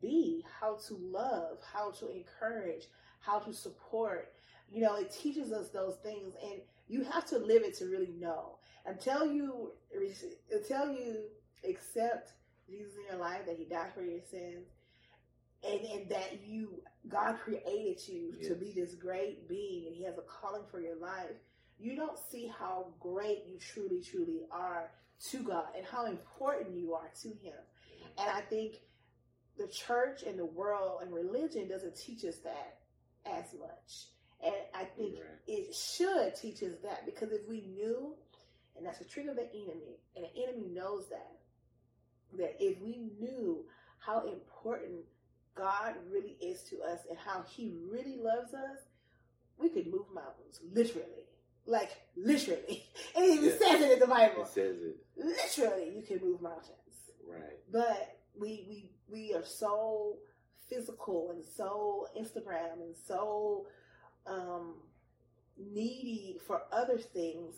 be, 0.01 0.45
how 0.61 0.77
to 0.89 0.99
love, 1.01 1.59
how 1.73 1.91
to 1.93 2.11
encourage, 2.11 2.85
how 3.21 3.39
to 3.39 3.53
support. 3.53 4.33
You 4.71 4.83
know, 4.83 4.97
it 4.97 5.13
teaches 5.13 5.53
us 5.53 5.71
those 5.71 5.97
things 6.03 6.35
and 6.43 6.61
you 6.89 7.05
have 7.05 7.25
to 7.27 7.39
live 7.39 7.63
it 7.63 7.75
to 7.79 7.87
really 7.87 8.13
know. 8.19 8.59
Until 8.87 9.33
you 9.33 9.73
until 10.53 10.93
you 10.93 11.23
accept 11.69 12.33
Jesus 12.69 12.93
in 12.97 13.05
your 13.11 13.21
life 13.21 13.47
that 13.47 13.57
he 13.57 13.65
died 13.65 13.93
for 13.95 14.03
your 14.03 14.21
sins 14.31 14.67
and 15.67 15.81
and 15.85 16.09
that 16.11 16.41
you 16.47 16.83
God 17.09 17.39
created 17.39 18.01
you 18.09 18.33
to 18.49 18.55
be 18.55 18.73
this 18.73 18.95
great 18.95 19.49
being 19.49 19.87
and 19.87 19.97
he 19.97 20.05
has 20.05 20.17
a 20.19 20.23
calling 20.23 20.63
for 20.71 20.81
your 20.81 20.97
life, 20.97 21.37
you 21.79 21.97
don't 21.97 22.19
see 22.19 22.51
how 22.59 22.87
great 23.01 23.45
you 23.47 23.59
truly, 23.59 24.01
truly 24.01 24.43
are 24.51 24.91
to 25.31 25.43
God 25.43 25.67
and 25.77 25.85
how 25.87 26.07
important 26.07 26.77
you 26.77 26.95
are 26.95 27.11
to 27.23 27.29
him. 27.29 27.59
And 28.19 28.31
I 28.31 28.41
think 28.43 28.77
the 29.59 29.69
church 29.69 30.23
and 30.23 30.39
the 30.39 30.47
world 30.47 31.01
and 31.03 31.13
religion 31.13 31.69
doesn't 31.69 31.97
teach 31.97 32.25
us 32.25 32.39
that 32.39 32.79
as 33.27 33.45
much. 33.59 34.07
And 34.45 34.55
I 34.75 34.85
think 34.85 35.15
Right. 35.15 35.39
it 35.47 35.75
should 35.75 36.35
teach 36.35 36.63
us 36.63 36.77
that 36.83 37.07
because 37.07 37.33
if 37.33 37.47
we 37.49 37.63
knew, 37.63 38.15
and 38.77 38.85
that's 38.85 39.01
a 39.01 39.05
trick 39.05 39.27
of 39.29 39.37
the 39.37 39.49
enemy, 39.53 40.01
and 40.17 40.25
the 40.25 40.43
enemy 40.43 40.69
knows 40.69 41.09
that, 41.09 41.39
that 42.39 42.57
if 42.63 42.81
we 42.81 43.11
knew 43.19 43.65
how 43.99 44.27
important 44.27 45.05
God 45.55 45.95
really 46.11 46.37
is 46.41 46.63
to 46.65 46.81
us 46.83 47.01
and 47.09 47.19
how 47.19 47.43
He 47.49 47.73
really 47.91 48.17
loves 48.17 48.55
us, 48.55 48.79
we 49.59 49.69
could 49.69 49.87
move 49.87 50.07
mountains, 50.15 50.61
literally. 50.73 51.27
Like, 51.67 51.91
literally. 52.17 52.85
It 53.17 53.31
even 53.39 53.45
Yeah. 53.45 53.59
says 53.59 53.81
it 53.83 53.93
in 53.93 53.99
the 54.01 54.07
Bible. 54.07 54.43
It 54.43 54.49
says 54.49 54.77
it. 54.83 54.97
Literally, 55.17 55.95
you 55.97 56.03
can 56.03 56.19
move 56.27 56.43
mountains. 56.43 57.11
Right. 57.27 57.59
But 57.73 58.17
we 58.39 58.67
we 58.69 58.91
we 59.09 59.35
are 59.35 59.45
so 59.45 60.17
physical 60.69 61.31
and 61.31 61.45
so 61.45 62.09
Instagram 62.19 62.83
and 62.83 62.95
so 63.07 63.67
um, 64.27 64.75
needy 65.57 66.39
for 66.47 66.63
other 66.73 66.99
things 66.99 67.55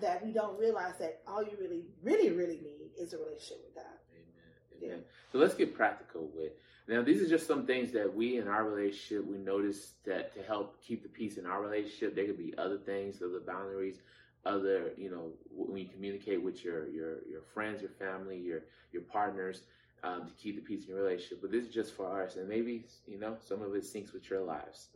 that 0.00 0.24
we 0.24 0.32
don't 0.32 0.58
realize 0.58 0.94
that 0.98 1.20
all 1.26 1.42
you 1.42 1.56
really, 1.60 1.84
really, 2.02 2.30
really 2.30 2.60
need 2.60 2.90
is 2.98 3.12
a 3.12 3.18
relationship 3.18 3.58
with 3.64 3.74
God. 3.74 3.98
Amen. 4.12 4.92
Amen. 4.92 5.04
So 5.32 5.38
let's 5.38 5.54
get 5.54 5.74
practical 5.74 6.28
with. 6.34 6.52
Now, 6.86 7.02
these 7.02 7.22
are 7.22 7.28
just 7.28 7.46
some 7.46 7.66
things 7.66 7.92
that 7.92 8.14
we 8.14 8.38
in 8.38 8.46
our 8.48 8.64
relationship 8.64 9.26
we 9.26 9.38
notice 9.38 9.92
that 10.04 10.34
to 10.34 10.42
help 10.42 10.82
keep 10.82 11.02
the 11.02 11.08
peace 11.08 11.38
in 11.38 11.46
our 11.46 11.62
relationship. 11.62 12.14
There 12.14 12.26
could 12.26 12.38
be 12.38 12.54
other 12.58 12.78
things, 12.78 13.22
other 13.22 13.40
boundaries, 13.40 14.00
other 14.46 14.90
you 14.98 15.10
know 15.10 15.30
when 15.50 15.80
you 15.80 15.88
communicate 15.88 16.42
with 16.42 16.64
your 16.64 16.88
your 16.88 17.26
your 17.28 17.40
friends, 17.54 17.80
your 17.80 17.90
family, 17.92 18.38
your 18.38 18.62
your 18.92 19.02
partners 19.02 19.62
um, 20.02 20.26
to 20.26 20.32
keep 20.34 20.56
the 20.56 20.60
peace 20.60 20.84
in 20.84 20.90
your 20.94 21.02
relationship. 21.02 21.40
But 21.40 21.50
this 21.50 21.64
is 21.64 21.72
just 21.72 21.94
for 21.94 22.22
us, 22.22 22.36
and 22.36 22.48
maybe 22.48 22.84
you 23.06 23.18
know 23.18 23.36
some 23.40 23.62
of 23.62 23.74
it 23.74 23.84
syncs 23.84 24.12
with 24.12 24.28
your 24.28 24.42
lives. 24.42 24.88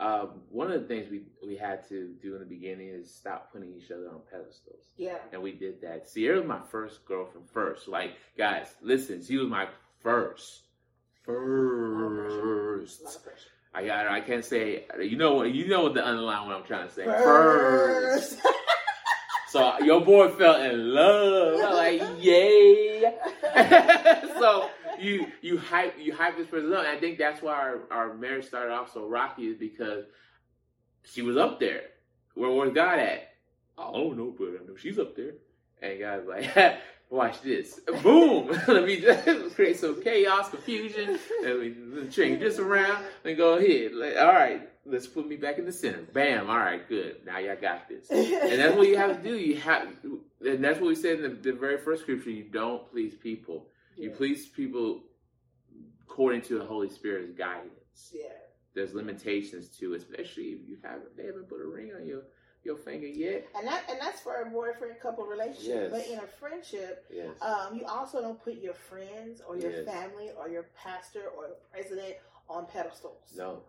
Um, 0.00 0.40
one 0.50 0.70
of 0.72 0.80
the 0.80 0.88
things 0.88 1.08
we 1.10 1.22
we 1.46 1.56
had 1.56 1.88
to 1.88 2.14
do 2.20 2.34
in 2.34 2.40
the 2.40 2.46
beginning 2.46 2.88
is 2.88 3.12
stop 3.12 3.52
putting 3.52 3.72
each 3.74 3.90
other 3.90 4.08
on 4.08 4.20
pedestals. 4.30 4.82
Yeah. 4.96 5.18
and 5.32 5.40
we 5.42 5.52
did 5.52 5.80
that. 5.82 6.08
Sierra 6.08 6.38
was 6.38 6.48
my 6.48 6.60
first 6.70 7.04
girlfriend 7.04 7.48
first. 7.50 7.86
Like, 7.86 8.14
guys, 8.36 8.74
listen, 8.82 9.22
she 9.22 9.36
was 9.36 9.48
my 9.48 9.68
first. 10.00 10.62
A 11.28 11.32
lot 11.32 12.26
of 12.26 12.42
First. 12.42 13.18
I 13.74 13.84
got 13.84 14.06
I 14.06 14.20
can't 14.20 14.44
say 14.44 14.84
you 15.00 15.16
know 15.16 15.34
what 15.34 15.52
you 15.52 15.68
know 15.68 15.82
what 15.82 15.94
the 15.94 16.06
underline 16.06 16.46
what 16.46 16.56
I'm 16.56 16.64
trying 16.64 16.88
to 16.88 16.94
say. 16.94 17.04
First. 17.04 18.40
First. 18.40 18.46
So 19.48 19.78
your 19.78 20.04
boy 20.04 20.28
fell 20.30 20.60
in 20.60 20.92
love. 20.92 21.60
I'm 21.64 21.72
like, 21.72 22.22
yay. 22.22 23.10
so 24.38 24.68
you 24.98 25.28
you 25.40 25.56
hype 25.56 25.94
you 25.98 26.14
hype 26.14 26.36
this 26.36 26.48
person 26.48 26.72
up. 26.72 26.80
And 26.80 26.88
I 26.88 26.98
think 26.98 27.16
that's 27.16 27.40
why 27.40 27.54
our, 27.54 27.78
our 27.90 28.14
marriage 28.14 28.44
started 28.44 28.74
off 28.74 28.92
so 28.92 29.08
rocky 29.08 29.44
is 29.44 29.56
because 29.56 30.04
she 31.04 31.22
was 31.22 31.36
up 31.36 31.58
there. 31.60 31.82
Where 32.34 32.50
was 32.50 32.72
God 32.74 32.98
at? 32.98 33.30
I 33.78 33.92
don't 33.92 34.18
know, 34.18 34.34
but 34.36 34.48
I 34.48 34.66
know 34.66 34.76
she's 34.76 34.98
up 34.98 35.16
there. 35.16 35.32
And 35.80 36.00
God's 36.00 36.26
like, 36.26 36.54
watch 37.10 37.40
this. 37.42 37.80
Boom. 38.02 38.48
Let 38.68 38.84
me 38.84 39.00
just 39.00 39.24
create 39.54 39.78
some 39.78 40.02
chaos, 40.02 40.50
confusion. 40.50 41.18
Let 41.42 41.58
me 41.58 42.08
change 42.10 42.40
this 42.40 42.58
around 42.58 43.04
and 43.24 43.36
go 43.36 43.54
ahead. 43.54 43.92
Like, 43.94 44.16
all 44.16 44.32
right, 44.32 44.68
let's 44.84 45.06
put 45.06 45.26
me 45.28 45.36
back 45.36 45.58
in 45.58 45.64
the 45.64 45.72
center. 45.72 46.02
Bam. 46.12 46.50
All 46.50 46.58
right, 46.58 46.86
good. 46.88 47.16
Now 47.24 47.38
y'all 47.38 47.56
got 47.60 47.88
this. 47.88 48.10
And 48.10 48.60
that's 48.60 48.76
what 48.76 48.88
you 48.88 48.96
have 48.96 49.16
to 49.16 49.22
do. 49.22 49.36
You 49.36 49.56
have, 49.60 49.88
and 50.44 50.62
that's 50.64 50.80
what 50.80 50.88
we 50.88 50.94
said 50.94 51.20
in 51.20 51.22
the, 51.22 51.52
the 51.52 51.52
very 51.52 51.78
first 51.78 52.02
scripture. 52.02 52.30
You 52.30 52.44
don't 52.44 52.90
please 52.90 53.14
people. 53.14 53.68
You 53.96 54.10
Yeah. 54.10 54.16
please 54.16 54.46
people 54.46 55.02
according 56.08 56.42
to 56.42 56.58
the 56.58 56.64
Holy 56.64 56.88
Spirit's 56.88 57.32
guidance. 57.36 58.10
Yeah. 58.12 58.22
There's 58.74 58.92
limitations 58.94 59.68
to, 59.78 59.94
it, 59.94 60.02
especially 60.02 60.44
if 60.44 60.68
you 60.68 60.76
haven't, 60.82 61.16
they 61.16 61.24
haven't 61.24 61.48
put 61.48 61.60
a 61.62 61.66
ring 61.66 61.92
on 61.98 62.06
your 62.06 62.22
your 62.66 62.76
finger 62.76 63.06
yet. 63.06 63.46
And 63.56 63.66
that 63.66 63.84
and 63.88 63.98
that's 64.00 64.20
for 64.20 64.42
a 64.42 64.50
boyfriend 64.50 65.00
couple 65.00 65.24
Yes. 65.24 65.38
relationship. 65.38 65.90
But 65.92 66.06
in 66.08 66.18
a 66.18 66.26
friendship, 66.26 67.06
Yes. 67.10 67.40
um, 67.40 67.76
you 67.78 67.86
also 67.86 68.20
don't 68.20 68.42
put 68.42 68.56
your 68.56 68.74
friends 68.74 69.40
or 69.48 69.56
your 69.56 69.70
Yes. 69.70 69.86
family 69.86 70.30
or 70.36 70.48
your 70.48 70.64
pastor 70.76 71.28
or 71.36 71.48
the 71.48 71.56
president 71.72 72.16
on 72.48 72.66
pedestals. 72.66 73.32
no. 73.36 73.62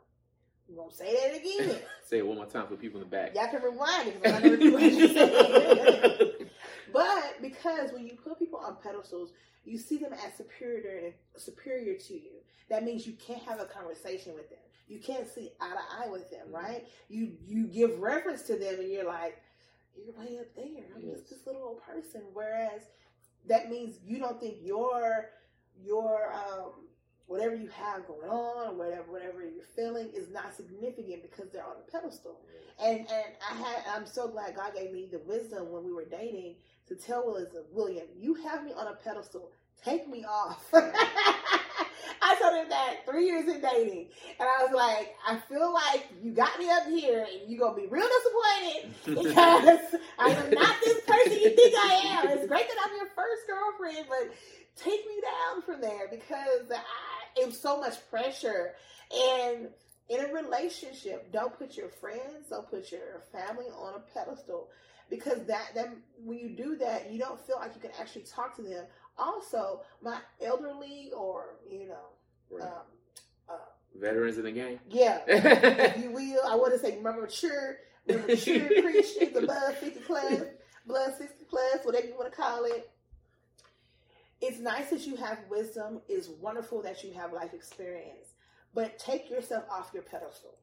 You 0.69 0.75
won't 0.75 0.91
say 0.93 1.15
that 1.15 1.33
again. 1.39 1.79
Say 2.03 2.17
it 2.17 2.27
one 2.27 2.35
more 2.35 2.45
time 2.45 2.67
for 2.67 2.75
people 2.75 2.99
in 3.01 3.05
the 3.09 3.09
back. 3.09 3.33
Y'all 3.33 3.47
can 3.47 3.61
rewind 3.61 4.09
it 4.09 4.21
because 4.21 4.33
I'm 4.43 4.59
not 4.59 4.73
what 4.73 4.91
you 4.91 5.07
said. 5.13 6.33
But 6.91 7.41
because 7.41 7.93
when 7.93 8.05
you 8.05 8.15
put 8.15 8.37
people 8.39 8.59
on 8.59 8.75
pedestals, 8.83 9.31
you 9.63 9.77
see 9.77 9.97
them 9.97 10.11
as 10.13 10.33
superior 10.35 11.13
superior 11.37 11.95
to 11.97 12.13
you. 12.13 12.41
That 12.69 12.83
means 12.83 13.07
you 13.07 13.13
can't 13.13 13.41
have 13.43 13.59
a 13.61 13.65
conversation 13.65 14.33
with 14.35 14.49
them. 14.49 14.59
You 14.87 14.99
can't 14.99 15.27
see 15.29 15.51
eye 15.61 15.71
to 15.75 16.05
eye 16.05 16.09
with 16.09 16.29
them, 16.31 16.47
Mhm. 16.49 16.53
right? 16.53 16.87
You 17.09 17.37
you 17.45 17.67
give 17.67 17.99
reference 17.99 18.43
to 18.43 18.57
them 18.57 18.79
and 18.79 18.89
you're 18.91 19.05
like, 19.05 19.41
you're 19.95 20.13
way 20.13 20.39
up 20.39 20.53
there. 20.55 20.85
I'm 20.95 21.01
Yes. 21.01 21.19
just 21.19 21.29
this 21.31 21.45
little 21.47 21.63
old 21.63 21.81
person. 21.83 22.21
Whereas 22.33 22.81
that 23.47 23.69
means 23.69 23.99
you 24.03 24.19
don't 24.19 24.39
think 24.39 24.57
your 24.61 25.29
your 25.81 26.33
um 26.33 26.87
whatever 27.27 27.55
you 27.55 27.67
have 27.69 28.07
going 28.07 28.29
on 28.29 28.69
or 28.69 28.73
whatever 28.75 29.11
whatever 29.11 29.43
you're 29.43 29.63
feeling 29.75 30.09
is 30.13 30.29
not 30.29 30.55
significant 30.55 31.21
because 31.23 31.49
they're 31.51 31.65
on 31.65 31.77
a 31.77 31.91
pedestal. 31.91 32.41
And 32.79 32.99
and 33.11 33.35
I 33.49 33.53
had 33.55 33.83
I'm 33.87 34.05
so 34.07 34.27
glad 34.29 34.55
God 34.55 34.73
gave 34.75 34.91
me 34.91 35.07
the 35.11 35.19
wisdom 35.19 35.71
when 35.71 35.83
we 35.83 35.93
were 35.93 36.05
dating 36.05 36.57
to 36.87 36.95
tell 36.95 37.25
William, 37.25 37.49
William, 37.71 38.07
you 38.17 38.35
have 38.35 38.63
me 38.63 38.73
on 38.73 38.87
a 38.87 38.95
pedestal. 38.95 39.51
Take 39.83 40.07
me 40.07 40.25
off. 40.25 40.71
I 42.21 42.35
told 42.39 42.55
him 42.55 42.69
that 42.69 43.05
three 43.05 43.25
years 43.25 43.47
in 43.47 43.61
dating. 43.61 44.07
And 44.39 44.47
I 44.47 44.63
was 44.63 44.73
like, 44.73 45.15
I 45.27 45.37
feel 45.49 45.73
like 45.73 46.07
you 46.21 46.31
got 46.31 46.57
me 46.59 46.69
up 46.69 46.87
here 46.87 47.25
and 47.29 47.49
you're 47.49 47.59
gonna 47.59 47.79
be 47.79 47.87
real 47.87 48.07
disappointed 48.07 49.21
because 49.23 50.01
I 50.19 50.29
am 50.29 50.51
not 50.51 50.75
this 50.83 51.01
person 51.05 51.33
you 51.33 51.55
think 51.55 51.75
I 51.75 51.93
am. 52.05 52.29
It's 52.29 52.47
great 52.47 52.67
that 52.67 52.77
I'm 52.83 52.95
your 52.97 53.07
first 53.15 53.43
girlfriend, 53.47 54.07
but 54.09 54.33
take 54.75 55.05
me 55.07 55.21
down 55.21 55.61
from 55.63 55.81
there 55.81 56.07
because 56.09 56.71
I, 56.71 57.45
was 57.45 57.59
so 57.59 57.79
much 57.79 57.95
pressure. 58.09 58.73
And 59.15 59.69
in 60.09 60.25
a 60.25 60.33
relationship, 60.33 61.31
don't 61.31 61.57
put 61.57 61.77
your 61.77 61.89
friends, 61.89 62.49
don't 62.49 62.69
put 62.69 62.91
your 62.91 63.23
family 63.31 63.65
on 63.65 63.93
a 63.95 63.99
pedestal 64.17 64.69
because 65.09 65.45
that 65.45 65.71
that 65.75 65.89
when 66.23 66.37
you 66.37 66.49
do 66.49 66.75
that, 66.77 67.11
you 67.11 67.19
don't 67.19 67.39
feel 67.45 67.57
like 67.57 67.73
you 67.75 67.81
can 67.81 67.91
actually 67.99 68.23
talk 68.23 68.55
to 68.55 68.61
them. 68.61 68.85
Also, 69.17 69.81
my 70.01 70.17
elderly 70.41 71.11
or 71.15 71.55
you 71.69 71.87
know, 71.87 72.05
Right. 72.49 72.63
um, 73.49 73.55
Veterans 73.99 74.37
in 74.37 74.43
the 74.43 74.51
game. 74.51 74.79
yeah, 74.89 75.21
if 75.27 76.03
you 76.03 76.11
will, 76.11 76.41
I 76.47 76.55
want 76.55 76.73
to 76.73 76.79
say 76.79 76.99
mature, 77.01 77.77
mature 78.07 78.81
Christians 78.81 79.35
above 79.35 79.75
fifty 79.77 79.99
plus, 80.01 80.43
blood 80.85 81.13
sixty 81.17 81.45
plus, 81.49 81.83
whatever 81.83 82.05
you 82.07 82.15
want 82.15 82.31
to 82.31 82.35
call 82.37 82.65
it. 82.65 82.89
It's 84.39 84.59
nice 84.59 84.91
that 84.91 85.07
you 85.07 85.15
have 85.15 85.39
wisdom. 85.49 86.01
It's 86.07 86.27
wonderful 86.29 86.83
that 86.83 87.03
you 87.03 87.11
have 87.13 87.33
life 87.33 87.53
experience, 87.55 88.27
but 88.75 88.99
take 88.99 89.31
yourself 89.31 89.63
off 89.71 89.89
your 89.95 90.03
pedestal 90.03 90.55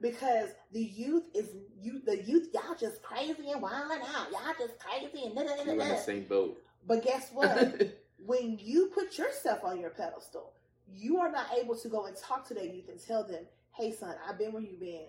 because 0.00 0.50
the 0.72 0.82
youth 0.82 1.24
is 1.34 1.50
you. 1.80 2.00
The 2.04 2.22
youth, 2.22 2.48
y'all 2.52 2.74
just 2.78 3.02
crazy 3.02 3.50
and 3.50 3.60
wilding 3.62 4.02
out. 4.14 4.30
Y'all 4.30 4.54
just 4.58 4.78
crazy 4.78 5.24
and 5.26 5.34
da 5.34 5.42
da 5.42 5.56
da 5.56 5.64
da. 5.64 5.74
the 5.74 5.96
same 5.96 6.24
boat. 6.24 6.60
But 6.86 7.02
guess 7.02 7.30
what? 7.32 7.82
when 8.24 8.58
you 8.60 8.86
put 8.94 9.18
yourself 9.18 9.60
on 9.64 9.80
your 9.80 9.90
pedestal, 9.90 10.52
you 10.92 11.18
are 11.18 11.30
not 11.30 11.46
able 11.58 11.76
to 11.76 11.88
go 11.88 12.06
and 12.06 12.16
talk 12.16 12.46
to 12.48 12.54
that 12.54 12.74
youth 12.74 12.88
and 12.88 13.00
tell 13.04 13.24
them, 13.24 13.44
"Hey, 13.72 13.92
son, 13.92 14.14
I've 14.28 14.38
been 14.38 14.52
where 14.52 14.62
you've 14.62 14.80
been. 14.80 15.08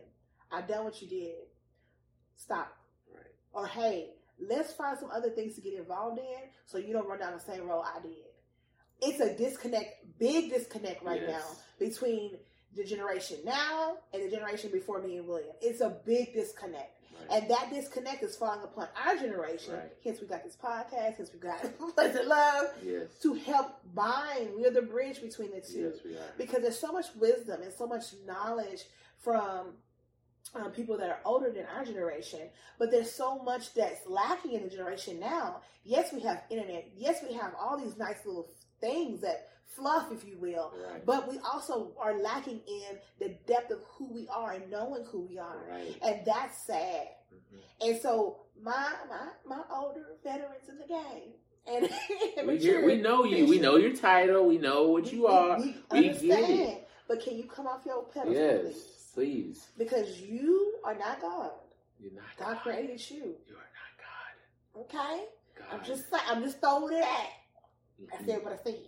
I've 0.52 0.67
done 0.67 0.84
what 0.86 1.02
you 1.02 1.08
did. 1.08 1.36
Stop." 2.36 2.75
right. 3.13 3.23
Or, 3.54 3.67
"Hey, 3.67 4.12
let's 4.39 4.73
find 4.73 4.97
some 4.97 5.12
other 5.12 5.30
things 5.30 5.56
to 5.56 5.62
get 5.62 5.73
involved 5.73 6.19
in, 6.19 6.49
so 6.65 6.78
you 6.78 6.93
don't 6.93 7.08
run 7.08 7.19
down 7.19 7.34
the 7.34 7.39
same 7.39 7.67
road 7.67 7.84
I 7.84 8.02
did." 8.02 8.13
It's 9.02 9.21
a 9.21 9.34
disconnect, 9.38 10.19
big 10.19 10.49
disconnect 10.52 11.04
right 11.04 11.21
Yes. 11.21 11.30
now 11.32 11.58
between 11.86 12.38
the 12.76 12.84
generation 12.84 13.38
now 13.44 13.98
and 14.14 14.24
the 14.24 14.30
generation 14.30 14.70
before 14.72 15.02
me 15.02 15.18
and 15.18 15.28
William. 15.28 15.54
It's 15.62 15.82
a 15.82 15.98
big 16.06 16.34
disconnect. 16.34 16.96
Right. 17.30 17.42
And 17.42 17.52
that 17.52 17.70
disconnect 17.72 18.24
is 18.24 18.36
falling 18.36 18.64
upon 18.64 18.88
our 19.06 19.16
generation. 19.16 19.74
Right. 19.74 19.92
Hence, 20.04 20.22
we 20.22 20.28
got 20.28 20.44
this 20.44 20.56
podcast. 20.56 21.18
Hence, 21.18 21.32
we 21.34 21.40
got 21.40 21.62
Pleasant 21.96 22.28
Love 22.28 22.68
yes. 22.84 23.08
to 23.22 23.34
help 23.34 23.80
bind. 23.94 24.50
We're 24.56 24.72
the 24.72 24.82
bridge 24.82 25.22
between 25.22 25.52
the 25.52 25.62
two 25.62 25.94
Yes, 26.06 26.20
because 26.38 26.62
there's 26.62 26.80
so 26.80 26.92
much 26.92 27.08
wisdom 27.20 27.62
and 27.62 27.74
so 27.74 27.88
much 27.88 28.06
knowledge 28.26 28.84
from 29.18 29.74
um, 30.56 30.72
people 30.72 30.98
that 30.98 31.10
are 31.10 31.20
older 31.26 31.52
than 31.52 31.66
our 31.76 31.84
generation, 31.86 32.42
but 32.78 32.90
there's 32.90 33.12
so 33.12 33.40
much 33.40 33.74
that's 33.74 34.08
lacking 34.08 34.54
in 34.54 34.64
the 34.64 34.70
generation 34.70 35.20
now. 35.20 35.62
Yes, 35.84 36.12
we 36.14 36.22
have 36.22 36.44
internet. 36.50 36.90
Yes, 36.96 37.24
we 37.28 37.36
have 37.36 37.54
all 37.60 37.78
these 37.78 37.98
nice 37.98 38.26
little 38.26 38.50
things 38.82 39.22
that 39.22 39.50
fluff, 39.76 40.12
if 40.12 40.26
you 40.26 40.38
will. 40.38 40.74
Right. 40.92 41.06
But 41.06 41.30
we 41.30 41.40
also 41.40 41.92
are 42.00 42.18
lacking 42.20 42.62
in 42.68 42.98
the 43.20 43.30
depth 43.48 43.72
of 43.72 43.80
who 43.98 44.12
we 44.14 44.28
are 44.30 44.54
and 44.54 44.70
knowing 44.70 45.06
who 45.06 45.22
we 45.22 45.38
are, 45.40 45.58
Right. 45.70 45.96
and 46.02 46.26
that's 46.26 46.66
sad. 46.66 47.08
Mhm. 47.34 47.88
And 47.90 48.02
so 48.02 48.42
my 48.62 48.94
my 49.10 49.28
my 49.46 49.64
older 49.74 50.16
veterans 50.24 50.68
in 50.68 50.78
the 50.78 50.88
game, 50.88 51.34
and 51.68 51.90
We, 52.48 52.54
mature 52.56 52.86
we 52.86 52.96
know 52.98 53.24
you. 53.24 53.46
We 53.48 53.60
know 53.60 53.76
your 53.78 53.96
title. 53.96 54.46
We 54.48 54.58
know 54.58 54.90
what 54.90 55.12
you 55.14 55.28
are. 55.28 55.58
We, 55.60 55.76
We 55.92 55.98
understand. 56.08 56.48
get 56.48 56.50
it. 56.50 56.88
But 57.08 57.22
can 57.24 57.38
you 57.38 57.46
come 57.46 57.66
off 57.68 57.86
your 57.86 58.04
pedestal, 58.04 58.34
Yes, 58.34 58.64
please? 59.14 59.14
please. 59.16 59.68
Because 59.78 60.20
you 60.22 60.76
are 60.84 60.96
not 60.96 61.20
God. 61.22 61.52
You're 62.00 62.14
not 62.14 62.26
God 62.38 62.54
God. 62.56 62.62
created 62.64 63.10
you. 63.10 63.36
You 63.48 63.56
are 63.56 63.72
not 63.80 63.92
God. 63.98 64.82
Okay? 64.82 65.26
God. 65.58 65.68
I'm 65.72 65.84
just 65.84 66.04
I'm 66.28 66.44
just 66.44 66.60
throwing 66.60 66.96
it 66.98 67.04
at. 67.04 67.30
I 68.14 68.22
Mhm. 68.22 68.26
said 68.26 68.44
what 68.44 68.54
I 68.54 68.58
said. 68.64 68.80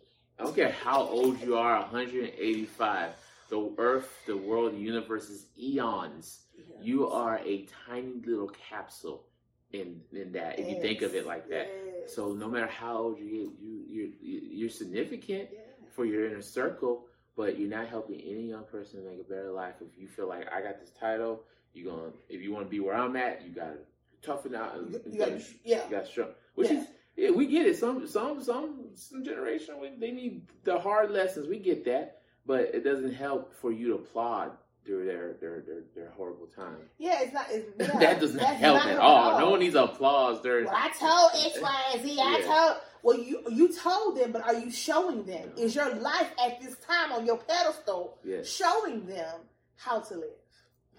I 0.42 0.44
don't 0.46 0.56
care 0.56 0.72
how 0.84 1.02
old 1.02 1.40
you 1.42 1.56
are, 1.56 1.80
185. 1.82 3.12
The 3.50 3.72
earth, 3.78 4.12
the 4.26 4.36
world, 4.36 4.74
the 4.74 4.80
universe 4.80 5.30
is 5.30 5.46
eons. 5.60 6.40
Yes. 6.58 6.68
You 6.82 7.10
are 7.10 7.38
a 7.46 7.68
tiny 7.86 8.14
little 8.26 8.48
capsule 8.50 9.26
in 9.72 10.02
in 10.12 10.32
that. 10.32 10.58
If 10.58 10.68
you 10.68 10.82
think 10.82 11.04
of 11.04 11.14
it 11.14 11.28
like 11.28 11.48
that. 11.50 11.70
Yes. 11.70 12.16
So 12.16 12.34
no 12.34 12.48
matter 12.48 12.66
how 12.68 12.98
old 12.98 13.20
you 13.20 13.54
you 13.62 14.14
you 14.20 14.42
you're 14.60 14.70
significant 14.70 15.50
for 15.96 16.06
your 16.06 16.26
inner 16.26 16.42
circle, 16.42 17.06
but 17.38 17.60
you're 17.60 17.70
not 17.70 17.88
helping 17.88 18.20
any 18.22 18.50
young 18.50 18.64
person 18.64 19.06
make 19.06 19.20
a 19.20 19.30
better 19.30 19.52
life. 19.52 19.76
If 19.82 20.00
you 20.02 20.08
feel 20.08 20.28
like 20.28 20.48
I 20.52 20.62
got 20.62 20.80
this 20.80 20.92
title, 21.00 21.44
you're 21.76 21.94
going 21.94 22.12
to 22.12 22.18
if 22.30 22.42
you 22.42 22.52
want 22.52 22.66
to 22.66 22.70
be 22.72 22.80
where 22.80 22.96
I'm 22.96 23.16
at, 23.16 23.44
you 23.46 23.50
gotta 23.54 23.78
toughen 24.24 24.56
out 24.56 24.76
and 24.76 24.92
You, 24.92 25.02
you 25.12 25.20
gotta, 25.20 25.42
yeah. 25.64 25.84
you 25.86 25.92
gotta 25.92 26.08
strong. 26.08 26.30
Which 26.56 26.72
Yeah. 26.72 26.80
is 26.82 26.88
yeah, 27.22 27.30
we 27.32 27.46
get 27.46 27.66
it. 27.68 27.78
Some 27.78 28.08
some 28.08 28.42
some 28.44 28.86
some 28.96 29.24
generation 29.24 29.80
we- 29.80 29.96
they 30.00 30.12
need 30.12 30.42
the 30.64 30.80
hard 30.80 31.12
lessons. 31.12 31.48
We 31.48 31.60
get 31.60 31.86
that, 31.86 32.22
but 32.46 32.62
it 32.74 32.84
doesn't 32.84 33.14
help 33.14 33.54
for 33.62 33.72
you 33.72 33.88
to 33.90 33.96
applaud 33.96 34.52
through 34.86 35.06
their 35.06 35.34
their 35.40 35.62
their, 35.62 35.82
their 35.96 36.10
horrible 36.18 36.48
time. 36.48 36.78
Yeah, 36.98 37.22
it's 37.22 37.34
not. 37.34 37.46
It's, 37.52 37.70
yeah, 37.80 38.00
that 38.00 38.20
does 38.20 38.34
not 38.34 38.56
help 38.56 38.78
not 38.84 38.88
at 38.90 38.98
all. 38.98 39.40
No 39.40 39.52
one 39.52 39.60
needs 39.60 39.76
applause 39.76 40.42
during. 40.42 40.66
Well, 40.66 40.76
I 40.76 40.90
told 41.00 41.32
X, 41.46 41.62
Y, 41.62 41.84
and 41.94 42.02
Z. 42.04 42.18
I 42.20 42.38
Yeah. 42.40 42.46
told. 42.46 42.78
Well, 43.04 43.18
you 43.18 43.44
you 43.50 43.74
told 43.74 44.18
them, 44.18 44.32
but 44.32 44.42
are 44.44 44.56
you 44.56 44.72
showing 44.72 45.24
them? 45.26 45.52
No. 45.56 45.64
Is 45.64 45.76
your 45.76 45.94
life 45.96 46.32
at 46.44 46.60
this 46.62 46.76
time 46.78 47.12
on 47.12 47.26
your 47.26 47.38
pedestal 47.38 48.18
Yes. 48.24 48.48
showing 48.48 49.06
them 49.08 49.42
how 49.76 50.00
to 50.00 50.14
live? 50.16 50.30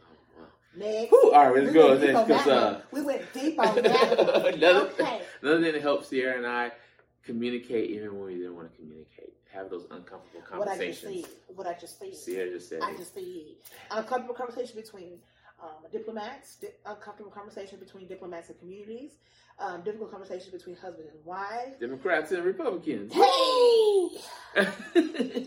Oh. 0.01 0.45
Next. 0.77 1.11
Whew, 1.11 1.33
all 1.33 1.45
right, 1.51 1.55
let's 1.55 1.67
We 1.69 1.73
go 1.75 1.89
went 1.91 2.01
deep 2.01 2.13
next 2.13 2.21
on 2.23 2.29
that 2.29 2.49
uh, 2.49 2.81
we 2.93 3.03
went 3.03 3.23
deep 3.35 3.59
on 3.61 3.75
that. 3.77 4.93
Okay. 5.01 5.23
Another 5.43 5.61
thing 5.61 5.73
that 5.73 5.83
helps 5.83 6.09
Sierra 6.09 6.37
and 6.37 6.47
I 6.47 6.73
communicate 7.25 7.91
even 7.91 8.17
when 8.19 8.27
we 8.27 8.35
didn't 8.37 8.57
want 8.57 8.71
to 8.71 8.77
communicate. 8.77 9.33
Have 9.53 9.69
those 9.69 9.85
uncomfortable 9.91 10.41
conversations. 10.49 11.27
What 11.55 11.67
I 11.67 11.75
just 11.75 11.99
said. 11.99 12.07
What 12.07 12.11
I 12.11 12.15
just 12.15 12.25
said. 12.25 12.35
Sierra 12.35 12.51
just 12.51 12.69
said 12.71 12.81
I 12.83 12.97
just 12.97 13.13
said. 13.15 13.23
Uncomfortable 13.91 14.35
conversation 14.35 14.81
between 14.81 15.19
um, 15.63 15.69
diplomats. 15.93 16.57
Di- 16.57 16.69
uncomfortable 16.87 17.31
conversation 17.31 17.79
between 17.79 18.09
diplomats 18.09 18.49
and 18.49 18.59
communities. 18.59 19.11
Um, 19.59 19.83
difficult 19.83 20.11
conversations 20.11 20.49
between 20.51 20.77
husband 20.77 21.09
and 21.13 21.23
wife. 21.27 21.79
Democrats 21.79 22.33
and 22.33 22.45
Republicans. 22.45 23.13
Hey. 23.13 24.09
hey, 24.95 25.47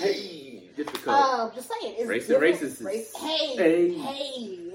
Hey. 0.00 0.70
difficult. 0.76 1.16
Um, 1.16 1.52
just 1.54 1.70
saying, 1.80 1.94
it's 1.98 2.08
Race 2.08 2.28
and 2.28 2.42
racists. 2.42 2.84
Race, 2.84 3.14
hey, 3.16 3.56
Hey. 3.56 3.92
hey, 3.94 4.65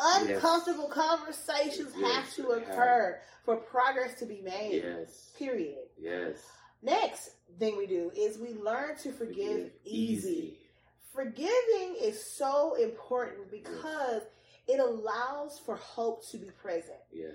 uncomfortable 0.00 0.88
conversations 0.88 1.92
Yes, 1.96 2.14
have 2.14 2.34
to 2.34 2.48
occur 2.52 3.20
for 3.44 3.56
progress 3.56 4.14
to 4.20 4.26
be 4.26 4.40
made. 4.40 4.82
yes, 4.84 5.30
Period. 5.38 5.78
yes. 5.98 6.36
Next 6.82 7.30
thing 7.58 7.76
we 7.76 7.86
do 7.86 8.10
is 8.16 8.38
we 8.38 8.54
learn 8.54 8.96
to 8.98 9.12
forgive 9.12 9.70
easy. 9.84 10.58
Forgiving 11.14 11.96
is 12.00 12.22
so 12.36 12.74
important 12.74 13.50
because 13.50 14.22
it 14.66 14.80
allows 14.80 15.58
for 15.64 15.76
hope 15.76 16.26
to 16.30 16.36
be 16.38 16.50
present. 16.62 16.98
Yes. 17.12 17.32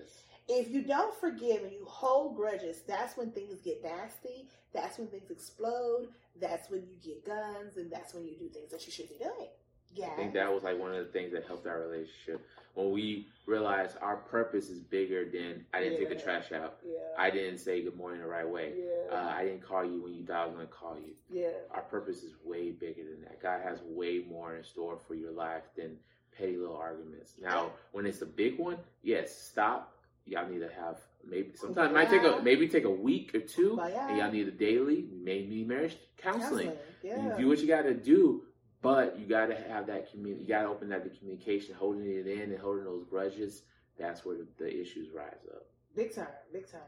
If 0.48 0.70
you 0.70 0.82
don't 0.82 1.16
forgive 1.20 1.64
and 1.64 1.72
you 1.72 1.86
hold 1.86 2.36
grudges, 2.36 2.82
that's 2.88 3.16
when 3.18 3.32
things 3.32 3.62
get 3.62 3.84
nasty. 3.84 4.48
That's 4.74 4.98
when 4.98 5.08
things 5.08 5.30
explode. 5.30 6.10
That's 6.42 6.70
when 6.70 6.82
you 6.82 6.96
get 7.04 7.26
guns, 7.26 7.78
and 7.78 7.92
that's 7.92 8.14
when 8.14 8.26
you 8.26 8.36
do 8.38 8.50
things 8.50 8.72
that 8.72 8.86
you 8.86 8.92
shouldn't 8.92 9.18
be 9.18 9.24
doing. 9.24 9.50
Yeah. 9.94 10.10
I 10.12 10.16
think 10.16 10.34
that 10.34 10.54
was 10.54 10.64
like 10.64 10.80
one 10.80 10.92
of 10.94 10.98
the 11.06 11.12
things 11.12 11.32
that 11.34 11.46
helped 11.48 11.66
our 11.68 11.80
relationship 11.82 12.46
when 12.76 12.92
we 12.92 13.28
realized 13.46 13.98
our 14.02 14.18
purpose 14.18 14.70
is 14.70 14.80
bigger 14.80 15.26
than 15.26 15.66
I 15.74 15.80
didn't 15.82 15.98
take 15.98 16.10
the 16.10 16.16
trash 16.24 16.52
out. 16.52 16.78
yeah. 16.86 17.00
I 17.18 17.30
didn't 17.30 17.58
say 17.58 17.82
good 17.82 17.98
morning 17.98 18.22
the 18.22 18.28
right 18.28 18.48
way. 18.48 18.74
yeah. 18.78 19.16
Uh, 19.18 19.34
I 19.36 19.44
didn't 19.46 19.62
call 19.68 19.84
you 19.84 20.04
when 20.04 20.14
you 20.14 20.24
thought 20.24 20.44
I 20.44 20.46
was 20.46 20.56
going 20.56 20.68
to 20.68 20.74
call 20.74 20.96
you. 20.98 21.14
yeah. 21.32 21.50
Our 21.74 21.82
purpose 21.82 22.24
is 22.24 22.34
way 22.46 22.72
bigger 22.72 23.04
than 23.04 23.22
that. 23.24 23.42
God 23.42 23.62
has 23.64 23.80
way 23.84 24.24
more 24.30 24.56
in 24.56 24.64
store 24.64 24.98
for 25.08 25.16
your 25.16 25.32
life 25.32 25.64
than 25.76 25.98
petty 26.38 26.56
little 26.58 26.78
arguments. 26.78 27.34
Now, 27.42 27.72
when 27.92 28.06
it's 28.06 28.22
a 28.22 28.26
big 28.28 28.60
one, 28.60 28.78
yes, 29.04 29.36
stop. 29.36 29.94
Y'all 30.26 30.48
need 30.48 30.60
to 30.60 30.70
have 30.70 30.98
maybe 31.28 31.50
sometimes 31.56 31.90
it 31.90 31.94
might 31.96 32.10
take 32.12 32.22
a 32.22 32.40
maybe 32.44 32.68
take 32.68 32.84
a 32.84 32.90
week 32.90 33.34
or 33.34 33.40
two, 33.40 33.80
and 33.82 34.18
y'all 34.20 34.32
need 34.32 34.48
a 34.48 34.52
daily 34.52 35.06
maybe 35.12 35.64
marriage 35.64 35.96
counseling. 36.18 36.72
Yeah. 37.02 37.32
You 37.36 37.38
do 37.40 37.48
what 37.48 37.58
you 37.60 37.68
got 37.68 37.82
to 37.84 37.96
do, 37.96 38.44
but 38.82 39.20
you 39.20 39.26
got 39.26 39.48
to 39.48 39.56
have 39.56 39.88
that 39.88 40.10
community. 40.12 40.44
You 40.44 40.50
got 40.50 40.64
to 40.64 40.70
open 40.70 40.92
up 40.94 41.04
the 41.04 41.10
communication, 41.10 41.76
holding 41.76 42.06
it 42.06 42.28
in 42.28 42.52
and 42.52 42.60
holding 42.60 42.86
those 42.86 43.04
grudges. 43.10 43.64
That's 43.98 44.24
where 44.24 44.38
the, 44.38 44.48
the 44.58 44.82
issues 44.82 45.10
rise 45.14 45.46
up. 45.54 45.66
Big 45.96 46.16
time, 46.16 46.28
big 46.54 46.70
time. 46.72 46.82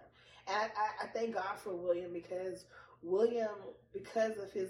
And 0.47 0.71
I, 0.77 1.05
I, 1.05 1.07
thank 1.07 1.35
God 1.35 1.59
for 1.61 1.75
William 1.75 2.13
because 2.13 2.65
William, 3.01 3.49
because 3.93 4.37
of 4.37 4.51
his, 4.51 4.69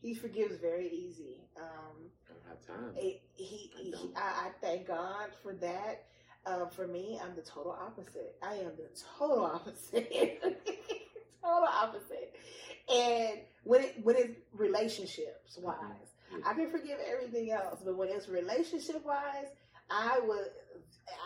he 0.00 0.14
forgives 0.14 0.58
very 0.58 0.88
easy. 0.88 1.48
Um, 1.56 2.10
I 2.28 2.32
don't 2.32 2.42
have 2.48 2.66
time. 2.66 2.94
it, 2.96 3.22
he, 3.34 3.72
I 3.74 3.82
he. 3.82 3.94
I, 4.14 4.20
I 4.20 4.50
thank 4.60 4.86
God 4.86 5.30
for 5.42 5.54
that. 5.54 6.04
Um, 6.46 6.68
for 6.68 6.86
me, 6.86 7.18
I'm 7.24 7.34
the 7.34 7.42
total 7.42 7.72
opposite. 7.72 8.36
I 8.42 8.56
am 8.56 8.72
the 8.76 8.90
total 9.18 9.46
opposite. 9.46 10.42
total 11.44 11.68
opposite. 11.68 12.34
And 12.92 13.40
when 13.64 13.82
it 13.82 13.96
when 14.02 14.16
it's 14.16 14.38
relationships 14.52 15.56
mm-hmm. 15.56 15.66
wise, 15.66 16.14
Yeah. 16.32 16.38
I 16.46 16.54
can 16.54 16.70
forgive 16.70 16.98
everything 17.06 17.50
else, 17.50 17.80
but 17.84 17.96
when 17.96 18.08
it's 18.08 18.28
relationship 18.28 19.04
wise, 19.04 19.48
I 19.90 20.20
would 20.24 20.50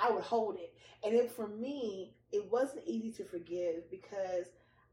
I 0.02 0.10
would 0.10 0.24
hold 0.24 0.56
it. 0.56 0.74
And 1.04 1.16
then 1.16 1.28
for 1.28 1.46
me, 1.46 2.14
it 2.32 2.50
wasn't 2.50 2.82
easy 2.86 3.12
to 3.12 3.24
forgive 3.24 3.90
because 3.90 4.46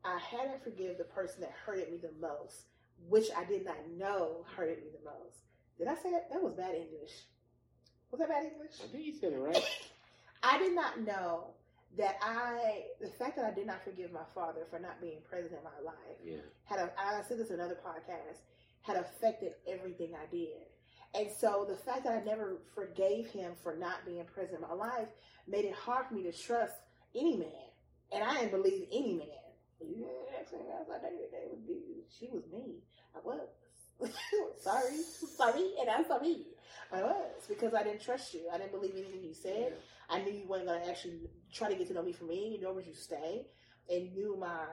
I 0.04 0.20
had 0.20 0.54
to 0.54 0.60
forgive 0.64 0.98
the 0.98 1.04
person 1.04 1.42
that 1.42 1.52
hurted 1.66 1.92
me 1.92 1.98
the 1.98 2.12
most, 2.22 2.68
which 3.10 3.28
I 3.36 3.44
did 3.46 3.66
not 3.66 3.78
know 3.98 4.46
hurted 4.56 4.84
me 4.84 4.90
the 4.92 5.04
most. 5.04 5.38
Did 5.78 5.88
I 5.88 5.96
say 5.96 6.12
that? 6.12 6.30
That 6.32 6.42
was 6.42 6.54
bad 6.54 6.76
English. 6.76 7.12
Was 8.12 8.20
that 8.20 8.30
bad 8.30 8.46
English? 8.46 8.76
I 8.84 8.88
think 8.88 9.06
you 9.06 9.16
said 9.16 9.34
it 9.34 9.40
right. 9.40 9.64
I 10.44 10.60
did 10.60 10.76
not 10.76 11.02
know 11.02 11.55
that 11.98 12.16
I, 12.22 12.84
the 13.02 13.10
fact 13.10 13.36
that 13.38 13.46
I 13.46 13.52
did 13.54 13.68
not 13.68 13.84
forgive 13.84 14.12
my 14.12 14.26
father 14.34 14.66
for 14.70 14.80
not 14.80 15.00
being 15.02 15.20
present 15.30 15.54
in 15.54 15.64
my 15.64 15.80
life, 15.84 16.18
Yeah. 16.24 16.38
had 16.66 16.80
a, 16.80 16.92
I 17.00 17.22
said 17.28 17.38
this 17.40 17.50
in 17.50 17.56
another 17.56 17.78
podcast, 17.86 18.40
had 18.82 18.98
affected 18.98 19.54
everything 19.68 20.14
I 20.16 20.26
did. 20.30 20.68
And 21.14 21.30
so 21.32 21.66
the 21.68 21.78
fact 21.78 22.04
that 22.04 22.14
I 22.14 22.24
never 22.24 22.58
forgave 22.74 23.28
him 23.28 23.54
for 23.64 23.76
not 23.78 24.06
being 24.06 24.26
present 24.26 24.62
in 24.62 24.68
my 24.68 24.74
life 24.74 25.08
made 25.48 25.66
it 25.66 25.74
hard 25.74 26.08
for 26.08 26.14
me 26.16 26.24
to 26.24 26.32
trust 26.34 26.74
any 27.16 27.38
man. 27.38 27.50
And 28.12 28.24
I 28.24 28.34
didn't 28.40 28.52
believe 28.52 28.88
any 28.92 29.14
man. 29.14 29.28
You 29.82 30.08
ask 30.40 30.54
I 30.54 30.58
was 30.58 30.88
like, 30.90 31.02
"That- 31.02 31.68
be- 31.68 32.04
she 32.20 32.28
was 32.32 32.44
me. 32.52 32.80
I 33.16 33.20
was. 33.24 33.48
sorry. 34.62 34.96
Sorry. 35.38 35.72
And 35.80 35.90
I'm 35.90 36.06
sorry. 36.06 36.46
I 36.92 37.02
was. 37.02 37.46
Because 37.48 37.74
I 37.74 37.84
didn't 37.84 38.02
trust 38.02 38.34
you. 38.34 38.50
I 38.54 38.58
didn't 38.58 38.72
believe 38.72 38.94
anything 38.96 39.24
you 39.24 39.34
said. 39.34 39.74
I 40.10 40.22
knew 40.22 40.34
you 40.34 40.48
weren't 40.48 40.68
going 40.68 40.82
to 40.82 40.90
actually 40.90 41.30
try 41.54 41.70
to 41.70 41.76
get 41.76 41.88
to 41.88 41.94
know 41.94 42.04
me 42.04 42.14
for 42.14 42.26
me, 42.26 42.60
nor 42.62 42.74
would 42.74 42.86
you 42.86 42.94
stay, 42.94 43.48
and 43.90 44.14
knew 44.14 44.38
my 44.40 44.66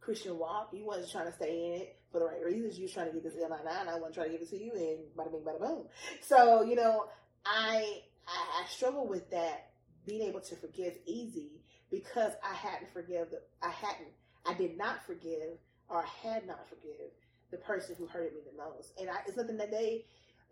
Christian 0.00 0.38
walk. 0.38 0.70
You 0.72 0.84
wasn't 0.84 1.10
trying 1.10 1.26
to 1.26 1.32
stay 1.32 1.66
in 1.66 1.80
it 1.82 1.96
for 2.12 2.18
the 2.18 2.26
right 2.26 2.44
reasons. 2.44 2.78
You 2.78 2.84
was 2.84 2.92
trying 2.92 3.06
to 3.06 3.12
get 3.12 3.22
this 3.22 3.34
L9. 3.34 3.66
I 3.66 3.94
wasn't 3.94 4.14
trying 4.14 4.26
to 4.26 4.32
give 4.32 4.42
it 4.42 4.50
to 4.50 4.62
you, 4.62 4.72
and 4.72 4.98
bada 5.16 5.30
bing, 5.30 5.42
bada 5.42 5.60
boom. 5.60 5.86
So, 6.20 6.62
you 6.62 6.76
know, 6.76 7.06
I, 7.46 8.00
I 8.26 8.62
I 8.62 8.68
struggle 8.68 9.06
with 9.06 9.30
that, 9.30 9.70
being 10.06 10.22
able 10.22 10.40
to 10.40 10.56
forgive 10.56 10.94
easy 11.06 11.62
because 11.90 12.32
I 12.42 12.54
hadn't 12.54 12.92
forgive 12.92 13.30
the, 13.30 13.40
I 13.62 13.70
hadn't, 13.70 14.10
I 14.46 14.54
did 14.54 14.76
not 14.76 15.04
forgive 15.06 15.58
or 15.88 16.02
I 16.02 16.28
had 16.28 16.46
not 16.46 16.68
forgive 16.68 17.12
the 17.50 17.58
person 17.58 17.94
who 17.98 18.06
hurted 18.06 18.34
me 18.34 18.40
the 18.44 18.56
most. 18.56 18.92
And 19.00 19.08
I, 19.08 19.18
it's 19.26 19.36
nothing 19.36 19.56
that 19.58 19.70
they, 19.70 20.04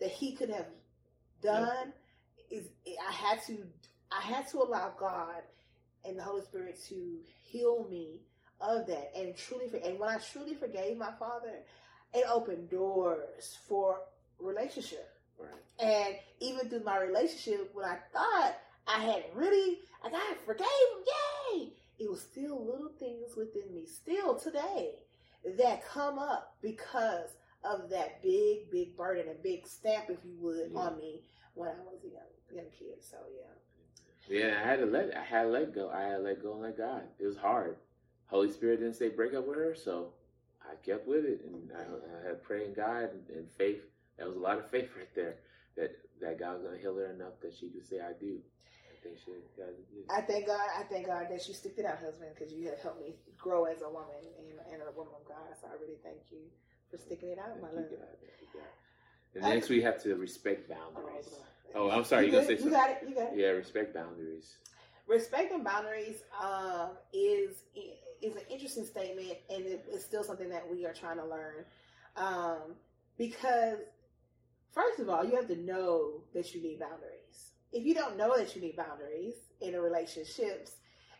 that 0.03 0.11
he 0.11 0.33
could 0.33 0.51
have 0.51 0.67
done 1.43 1.93
is 2.51 2.67
I 3.09 3.13
had 3.13 3.41
to 3.47 3.59
I 4.11 4.21
had 4.21 4.49
to 4.49 4.59
allow 4.59 4.93
God 4.99 5.43
and 6.05 6.19
the 6.19 6.23
Holy 6.23 6.43
Spirit 6.43 6.77
to 6.89 7.19
heal 7.45 7.87
me 7.89 8.21
of 8.61 8.87
that 8.89 9.13
and 9.17 9.37
truly 9.37 9.69
for, 9.69 9.77
and 9.77 9.99
when 9.99 10.09
I 10.09 10.19
truly 10.19 10.55
forgave 10.55 10.99
my 10.99 11.13
father, 11.19 11.61
it 12.13 12.25
opened 12.29 12.69
doors 12.69 13.59
for 13.69 14.01
relationship. 14.41 15.09
Right. 15.39 15.51
And 15.79 16.17
even 16.41 16.69
through 16.69 16.85
my 16.85 17.01
relationship, 17.01 17.71
when 17.73 17.87
I 17.87 17.99
thought 18.13 18.55
I 18.89 19.05
had 19.05 19.23
really, 19.35 19.79
I 20.05 20.11
got 20.11 20.23
forgave 20.45 20.67
him, 20.67 21.05
yay! 21.55 21.73
It 22.01 22.11
was 22.11 22.21
still 22.21 22.65
little 22.65 22.91
things 22.99 23.37
within 23.37 23.73
me, 23.73 23.87
still 23.87 24.35
today, 24.35 24.97
that 25.59 25.87
come 25.87 26.19
up 26.19 26.57
because 26.61 27.31
of 27.65 27.89
that 27.91 28.23
big, 28.23 28.71
big 28.71 28.97
burden, 28.97 29.27
a 29.31 29.35
big 29.43 29.67
stamp, 29.67 30.11
if 30.11 30.25
you 30.25 30.37
would, 30.41 30.71
Yeah. 30.73 30.79
on 30.81 30.97
me 30.99 31.23
when 31.55 31.69
I 31.71 31.81
was 31.85 32.03
a 32.05 32.09
young, 32.09 32.33
young 32.51 32.71
kid. 32.71 33.03
So 33.03 33.19
yeah, 33.37 33.49
Yeah, 34.29 34.61
I 34.63 34.67
had 34.67 34.79
to 34.81 34.87
let 34.87 35.17
I 35.17 35.23
had 35.23 35.43
to 35.45 35.49
let 35.49 35.75
go. 35.75 35.91
I 35.91 36.03
had 36.03 36.17
to 36.19 36.23
let 36.23 36.43
go 36.43 36.53
and 36.55 36.63
let 36.63 36.77
God. 36.77 37.03
It 37.19 37.27
was 37.27 37.37
hard. 37.37 37.77
Holy 38.27 38.51
Spirit 38.51 38.79
didn't 38.81 38.95
say 38.97 39.09
break 39.09 39.35
up 39.35 39.47
with 39.47 39.57
her, 39.59 39.75
so 39.75 40.13
I 40.63 40.75
kept 40.77 41.07
with 41.07 41.25
it, 41.25 41.45
and 41.45 41.71
I, 41.77 41.83
I 41.83 42.29
had 42.29 42.43
praying 42.43 42.75
God 42.75 43.11
and, 43.13 43.29
and 43.37 43.51
faith. 43.51 43.83
That 44.19 44.27
was 44.27 44.37
a 44.37 44.41
lot 44.41 44.59
of 44.59 44.71
faith 44.71 44.91
right 44.97 45.15
there. 45.15 45.37
That 45.77 45.97
that 46.21 46.39
God 46.39 46.55
was 46.55 46.63
gonna 46.63 46.79
heal 46.79 46.97
her 46.97 47.11
enough 47.11 47.41
that 47.43 47.55
she 47.55 47.69
could 47.69 47.85
say 47.87 48.01
I 48.01 48.13
do. 48.19 48.39
think 49.03 49.19
she 49.19 49.33
got 49.59 49.69
it. 49.69 49.83
I 50.11 50.21
thank 50.23 50.47
God. 50.47 50.61
I 50.79 50.85
thank 50.85 51.07
God 51.07 51.27
that 51.29 51.47
you 51.49 51.55
sticked 51.55 51.79
it 51.79 51.85
out, 51.85 51.99
husband, 51.99 52.31
because 52.35 52.53
you 52.55 52.69
have 52.71 52.79
helped 52.79 53.01
me 53.01 53.17
grow 53.37 53.65
as 53.65 53.83
a 53.83 53.89
woman 53.91 54.23
and, 54.39 54.47
and 54.73 54.83
a 54.83 54.93
woman 54.97 55.13
of 55.19 55.27
God. 55.27 55.51
So 55.61 55.67
I 55.67 55.75
really 55.83 55.99
thank 56.05 56.31
you 56.31 56.39
for 56.93 56.99
sticking 56.99 57.31
it 57.31 57.39
out, 57.39 57.61
my 57.61 57.69
love. 57.69 57.91
you, 57.91 57.97
God. 57.97 58.07
Thank 58.21 58.41
you, 58.41 58.61
God. 58.61 59.47
And 59.47 59.55
next 59.55 59.69
we 59.71 59.81
have 59.83 60.01
to 60.03 60.15
respect 60.15 60.69
boundaries. 60.69 61.29
Oh, 61.75 61.91
I'm 61.91 62.05
sorry. 62.05 62.27
You, 62.27 62.33
you, 62.33 62.39
gonna 62.39 62.47
say 62.59 62.65
you 62.65 62.71
got 62.71 62.91
it. 62.91 62.99
You 63.09 63.15
got 63.15 63.33
it. 63.33 63.39
Yeah, 63.39 63.49
respect 63.49 63.95
boundaries. 63.95 64.57
Respecting 65.09 65.65
boundaries 65.65 66.23
um, 66.41 66.91
is 67.13 67.63
is 68.21 68.37
an 68.37 68.43
interesting 68.51 68.85
statement, 68.85 69.39
and 69.51 69.65
it, 69.65 69.85
it's 69.91 70.05
still 70.05 70.23
something 70.23 70.51
that 70.51 70.71
we 70.71 70.85
are 70.85 70.93
trying 70.93 71.17
to 71.17 71.25
learn. 71.25 71.65
Um, 72.17 72.77
because 73.17 73.79
first 74.73 75.01
of 75.01 75.09
all, 75.09 75.25
you 75.25 75.35
have 75.37 75.49
to 75.49 75.57
know 75.57 76.23
that 76.35 76.55
you 76.55 76.63
need 76.63 76.79
boundaries. 76.79 77.53
If 77.73 77.87
you 77.87 77.95
don't 77.95 78.19
know 78.19 78.37
that 78.37 78.55
you 78.55 78.61
need 78.61 78.77
boundaries 78.77 79.35
in 79.63 79.75
a 79.75 79.81
relationships, 79.81 80.73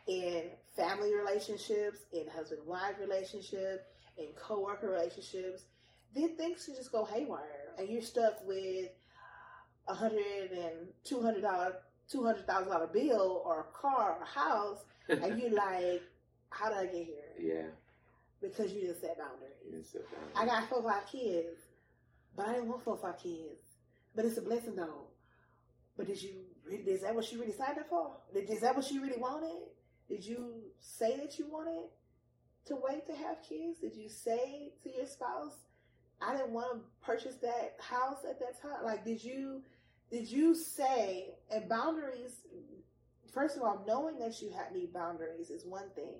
in 0.07 0.43
family 0.75 1.13
relationships, 1.15 1.99
in 2.13 2.27
husband 2.27 2.61
wife 2.65 2.95
relationship, 2.99 3.92
in 4.17 4.27
coworker 4.35 4.89
relationships, 4.89 5.63
then 6.15 6.35
things 6.37 6.65
can 6.65 6.75
just 6.75 6.91
go 6.91 7.05
haywire, 7.05 7.73
and 7.77 7.89
you're 7.89 8.01
stuck 8.01 8.45
with 8.45 8.89
a 9.87 9.93
hundred 9.93 10.51
and 10.51 10.87
two 11.03 11.21
hundred 11.21 11.41
dollar, 11.41 11.75
two 12.09 12.23
hundred 12.23 12.45
thousand 12.47 12.69
dollar 12.71 12.87
bill, 12.87 13.41
or 13.45 13.61
a 13.61 13.77
car, 13.77 14.17
or 14.17 14.23
a 14.23 14.25
house, 14.25 14.79
and 15.09 15.39
you're 15.41 15.51
like, 15.51 16.01
how 16.49 16.69
did 16.69 16.77
I 16.77 16.85
get 16.85 17.05
here? 17.05 17.33
Yeah. 17.39 17.67
Because 18.41 18.71
you 18.73 18.81
didn't 18.81 18.99
set 19.01 19.17
boundaries. 19.17 19.51
it's 19.73 19.95
a 19.95 19.99
I 20.35 20.45
boundary. 20.45 20.59
got 20.59 20.69
four 20.69 20.79
or 20.83 20.91
five 20.91 21.07
kids, 21.11 21.59
but 22.35 22.47
I 22.47 22.53
didn't 22.53 22.67
want 22.69 22.83
four 22.83 22.95
or 22.95 22.99
five 22.99 23.17
kids. 23.21 23.61
But 24.15 24.25
it's 24.25 24.37
a 24.37 24.41
blessing 24.41 24.75
though. 24.75 25.07
But 25.97 26.07
did 26.07 26.21
you 26.21 26.31
really, 26.67 26.83
is 26.83 27.01
that 27.01 27.15
what 27.15 27.31
you 27.31 27.39
really 27.39 27.53
signed 27.53 27.77
up 27.79 27.87
for? 27.89 28.11
Did- 28.33 28.49
Is 28.49 28.61
that 28.61 28.75
what 28.75 28.89
you 28.91 29.01
really 29.01 29.17
wanted? 29.19 29.69
Did 30.09 30.25
you 30.25 30.55
say 30.79 31.17
that 31.17 31.39
you 31.39 31.47
wanted 31.49 31.85
to 32.67 32.75
wait 32.75 33.05
to 33.07 33.13
have 33.13 33.37
kids? 33.47 33.79
Did 33.79 33.95
you 33.95 34.09
say 34.09 34.71
to 34.83 34.89
your 34.95 35.05
spouse, 35.05 35.53
I 36.21 36.35
didn't 36.37 36.51
want 36.51 36.73
to 36.73 37.05
purchase 37.05 37.35
that 37.41 37.75
house 37.79 38.19
at 38.29 38.39
that 38.39 38.61
time? 38.61 38.83
Like, 38.83 39.03
did 39.03 39.23
you, 39.23 39.61
did 40.11 40.29
you 40.29 40.55
say, 40.55 41.29
and 41.51 41.67
boundaries, 41.67 42.31
first 43.33 43.57
of 43.57 43.63
all, 43.63 43.83
knowing 43.87 44.19
that 44.19 44.41
you 44.41 44.51
have, 44.51 44.73
need 44.73 44.93
boundaries 44.93 45.49
is 45.49 45.65
one 45.65 45.89
thing, 45.95 46.19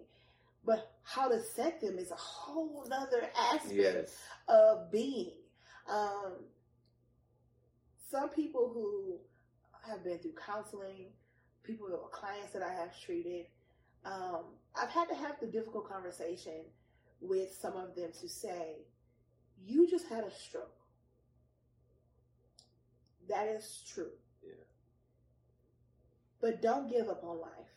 but 0.65 0.91
how 1.03 1.27
to 1.29 1.41
set 1.55 1.79
them 1.81 1.97
is 1.97 2.11
a 2.11 2.15
whole 2.15 2.85
other 2.91 3.29
aspect 3.51 3.73
Yes. 3.73 4.17
of 4.47 4.91
being. 4.91 5.31
Um, 5.89 6.33
some 8.09 8.29
people 8.29 8.71
who 8.73 9.17
have 9.89 10.03
been 10.03 10.19
through 10.19 10.33
counseling, 10.45 11.07
people 11.63 11.87
clients 12.11 12.53
that 12.53 12.61
I 12.61 12.73
have 12.73 12.99
treated, 12.99 13.45
um, 14.05 14.43
I've 14.75 14.89
had 14.89 15.09
to 15.09 15.15
have 15.15 15.39
the 15.39 15.47
difficult 15.47 15.89
conversation 15.89 16.65
with 17.21 17.51
some 17.59 17.77
of 17.77 17.95
them 17.95 18.11
to 18.21 18.27
say, 18.27 18.85
"You 19.65 19.87
just 19.87 20.07
had 20.07 20.23
a 20.23 20.31
stroke." 20.31 20.75
That 23.29 23.47
is 23.47 23.83
true. 23.87 24.11
Yeah. 24.43 24.53
But 26.41 26.61
don't 26.61 26.89
give 26.89 27.07
up 27.07 27.23
on 27.23 27.39
life. 27.39 27.73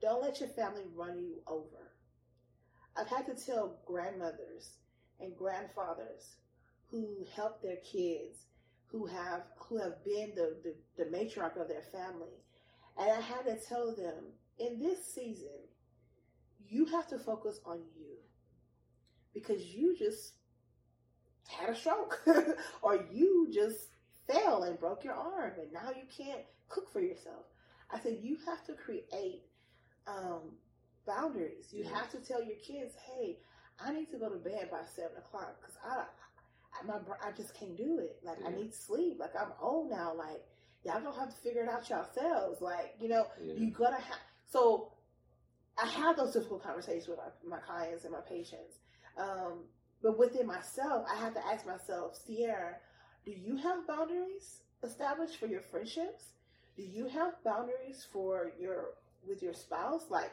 Don't 0.00 0.22
let 0.22 0.40
your 0.40 0.48
family 0.50 0.84
run 0.94 1.18
you 1.20 1.42
over. 1.46 1.92
I've 2.96 3.08
had 3.08 3.26
to 3.26 3.34
tell 3.34 3.78
grandmothers 3.86 4.70
and 5.20 5.36
grandfathers 5.36 6.36
who 6.90 7.26
help 7.34 7.62
their 7.62 7.76
kids, 7.76 8.38
who 8.86 9.06
have 9.06 9.42
who 9.58 9.76
have 9.78 10.02
been 10.04 10.32
the, 10.34 10.56
the, 10.62 10.74
the 10.96 11.10
matriarch 11.10 11.60
of 11.60 11.68
their 11.68 11.82
family. 11.82 12.42
And 12.98 13.10
I 13.10 13.20
had 13.20 13.44
to 13.46 13.58
tell 13.68 13.94
them, 13.94 14.32
in 14.58 14.78
this 14.80 15.04
season, 15.14 15.48
you 16.68 16.86
have 16.86 17.06
to 17.08 17.18
focus 17.18 17.60
on 17.64 17.78
you. 17.96 18.16
Because 19.34 19.64
you 19.66 19.96
just 19.96 20.32
had 21.48 21.70
a 21.70 21.76
stroke. 21.76 22.20
or 22.82 23.04
you 23.12 23.48
just 23.52 23.88
fell 24.26 24.64
and 24.64 24.78
broke 24.78 25.04
your 25.04 25.14
arm 25.14 25.52
and 25.60 25.72
now 25.72 25.90
you 25.90 26.02
can't 26.16 26.42
cook 26.68 26.92
for 26.92 27.00
yourself. 27.00 27.44
I 27.90 28.00
said 28.00 28.18
you 28.22 28.38
have 28.46 28.64
to 28.66 28.72
create 28.74 29.42
um, 30.06 30.52
boundaries. 31.06 31.66
You 31.72 31.84
Yeah. 31.84 31.94
have 31.98 32.10
to 32.12 32.18
tell 32.18 32.42
your 32.42 32.56
kids, 32.56 32.94
"Hey, 32.96 33.38
I 33.78 33.92
need 33.92 34.10
to 34.10 34.18
go 34.18 34.28
to 34.28 34.38
bed 34.38 34.70
by 34.70 34.80
seven 34.96 35.16
o'clock 35.18 35.56
because 35.60 35.76
I, 35.84 36.04
I, 36.80 36.86
my, 36.86 36.94
I 37.24 37.30
just 37.32 37.54
can't 37.54 37.76
do 37.76 37.98
it. 38.00 38.18
Like 38.24 38.38
I 38.44 38.50
need 38.50 38.74
sleep. 38.74 39.18
Like 39.20 39.34
I'm 39.38 39.52
old 39.60 39.90
now. 39.90 40.14
Like 40.16 40.42
y'all 40.84 41.00
gonna 41.00 41.18
have 41.18 41.30
to 41.30 41.40
figure 41.42 41.62
it 41.62 41.68
out 41.68 41.88
yourselves. 41.88 42.60
Like 42.60 42.94
you 43.00 43.08
know, 43.08 43.26
Yeah. 43.40 43.54
you 43.54 43.70
gotta 43.70 43.96
have. 44.02 44.18
So 44.46 44.92
I 45.82 45.86
have 45.86 46.16
those 46.16 46.32
difficult 46.32 46.62
conversations 46.62 47.08
with 47.08 47.18
my, 47.18 47.56
my 47.56 47.62
clients 47.62 48.04
and 48.04 48.12
my 48.12 48.20
patients. 48.20 48.78
Um, 49.18 49.64
but 50.02 50.18
within 50.18 50.46
myself, 50.46 51.06
I 51.10 51.16
have 51.16 51.34
to 51.34 51.46
ask 51.46 51.66
myself, 51.66 52.18
Sierra, 52.26 52.76
do 53.24 53.32
you 53.32 53.56
have 53.56 53.86
boundaries 53.86 54.60
established 54.82 55.38
for 55.38 55.46
your 55.46 55.62
friendships? 55.62 56.24
Do 56.76 56.82
you 56.82 57.06
have 57.08 57.32
boundaries 57.44 58.06
for 58.12 58.52
your 58.60 58.90
with 59.26 59.42
your 59.42 59.54
spouse? 59.54 60.04
Like, 60.10 60.30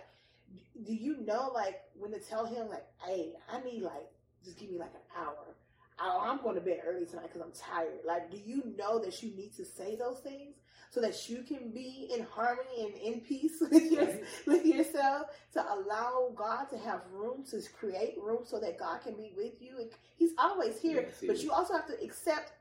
do 0.86 0.94
you 0.94 1.18
know 1.26 1.52
like 1.54 1.82
when 1.98 2.12
to 2.12 2.20
tell 2.20 2.46
him 2.46 2.70
like, 2.70 2.86
hey, 3.06 3.34
I 3.52 3.62
need 3.62 3.82
like 3.82 4.10
just 4.44 4.60
give 4.60 4.70
me 4.70 4.78
like 4.78 4.94
an 4.94 5.24
hour. 5.24 5.56
I- 6.00 6.30
I'm 6.30 6.42
going 6.42 6.56
to 6.56 6.62
bed 6.62 6.80
early 6.86 7.06
tonight 7.06 7.30
because 7.32 7.42
I'm 7.42 7.54
tired. 7.54 8.00
Like, 8.06 8.30
do 8.30 8.38
you 8.38 8.76
know 8.78 9.00
that 9.00 9.24
you 9.24 9.32
need 9.36 9.54
to 9.56 9.66
say 9.66 9.96
those 9.96 10.20
things 10.20 10.56
so 10.94 11.02
that 11.02 11.28
you 11.30 11.44
can 11.44 11.72
be 11.72 12.10
in 12.16 12.24
harmony 12.26 12.86
and 12.86 12.96
in 12.96 13.22
peace 13.22 13.54
with 13.62 13.92
your 13.92 14.06
Right. 14.06 14.24
with 14.46 14.66
yourself 14.66 15.28
to 15.54 15.62
allow 15.74 16.32
God 16.36 16.66
to 16.72 16.78
have 16.78 17.02
room 17.12 17.44
to 17.52 17.62
create 17.80 18.16
room 18.22 18.42
so 18.46 18.60
that 18.60 18.78
God 18.78 19.02
can 19.02 19.16
be 19.16 19.34
with 19.36 19.62
you. 19.62 19.90
He's 20.18 20.32
always 20.38 20.80
here, 20.80 21.04
Yes, 21.08 21.20
he 21.22 21.28
but 21.28 21.38
is. 21.38 21.44
you 21.44 21.52
also 21.52 21.74
have 21.74 21.88
to 21.88 22.04
accept 22.04 22.54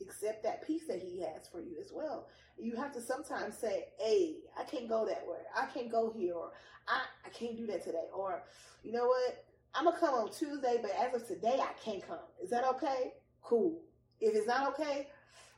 accept 0.00 0.42
that 0.42 0.66
peace 0.66 0.82
that 0.88 1.00
He 1.02 1.20
has 1.22 1.48
for 1.48 1.60
you 1.60 1.76
as 1.80 1.90
well. 1.92 2.28
You 2.58 2.76
have 2.76 2.92
to 2.94 3.00
sometimes 3.00 3.56
say, 3.56 3.86
"Hey, 3.98 4.36
I 4.58 4.64
can't 4.64 4.88
go 4.88 5.06
that 5.06 5.26
way. 5.26 5.38
I 5.56 5.66
can't 5.66 5.90
go 5.90 6.10
here, 6.16 6.34
or 6.34 6.52
I 6.88 7.02
I 7.24 7.28
can't 7.30 7.56
do 7.56 7.66
that 7.68 7.84
today, 7.84 8.08
or 8.14 8.42
you 8.82 8.92
know 8.92 9.06
what." 9.06 9.44
I'm 9.76 9.86
gonna 9.86 9.98
come 9.98 10.14
on 10.14 10.30
Tuesday, 10.30 10.78
but 10.80 10.92
as 10.92 11.14
of 11.20 11.26
today, 11.26 11.58
I 11.60 11.72
can't 11.84 12.06
come. 12.06 12.20
Is 12.42 12.50
that 12.50 12.64
okay? 12.64 13.14
Cool. 13.42 13.82
If 14.20 14.34
it's 14.36 14.46
not 14.46 14.68
okay, 14.68 15.08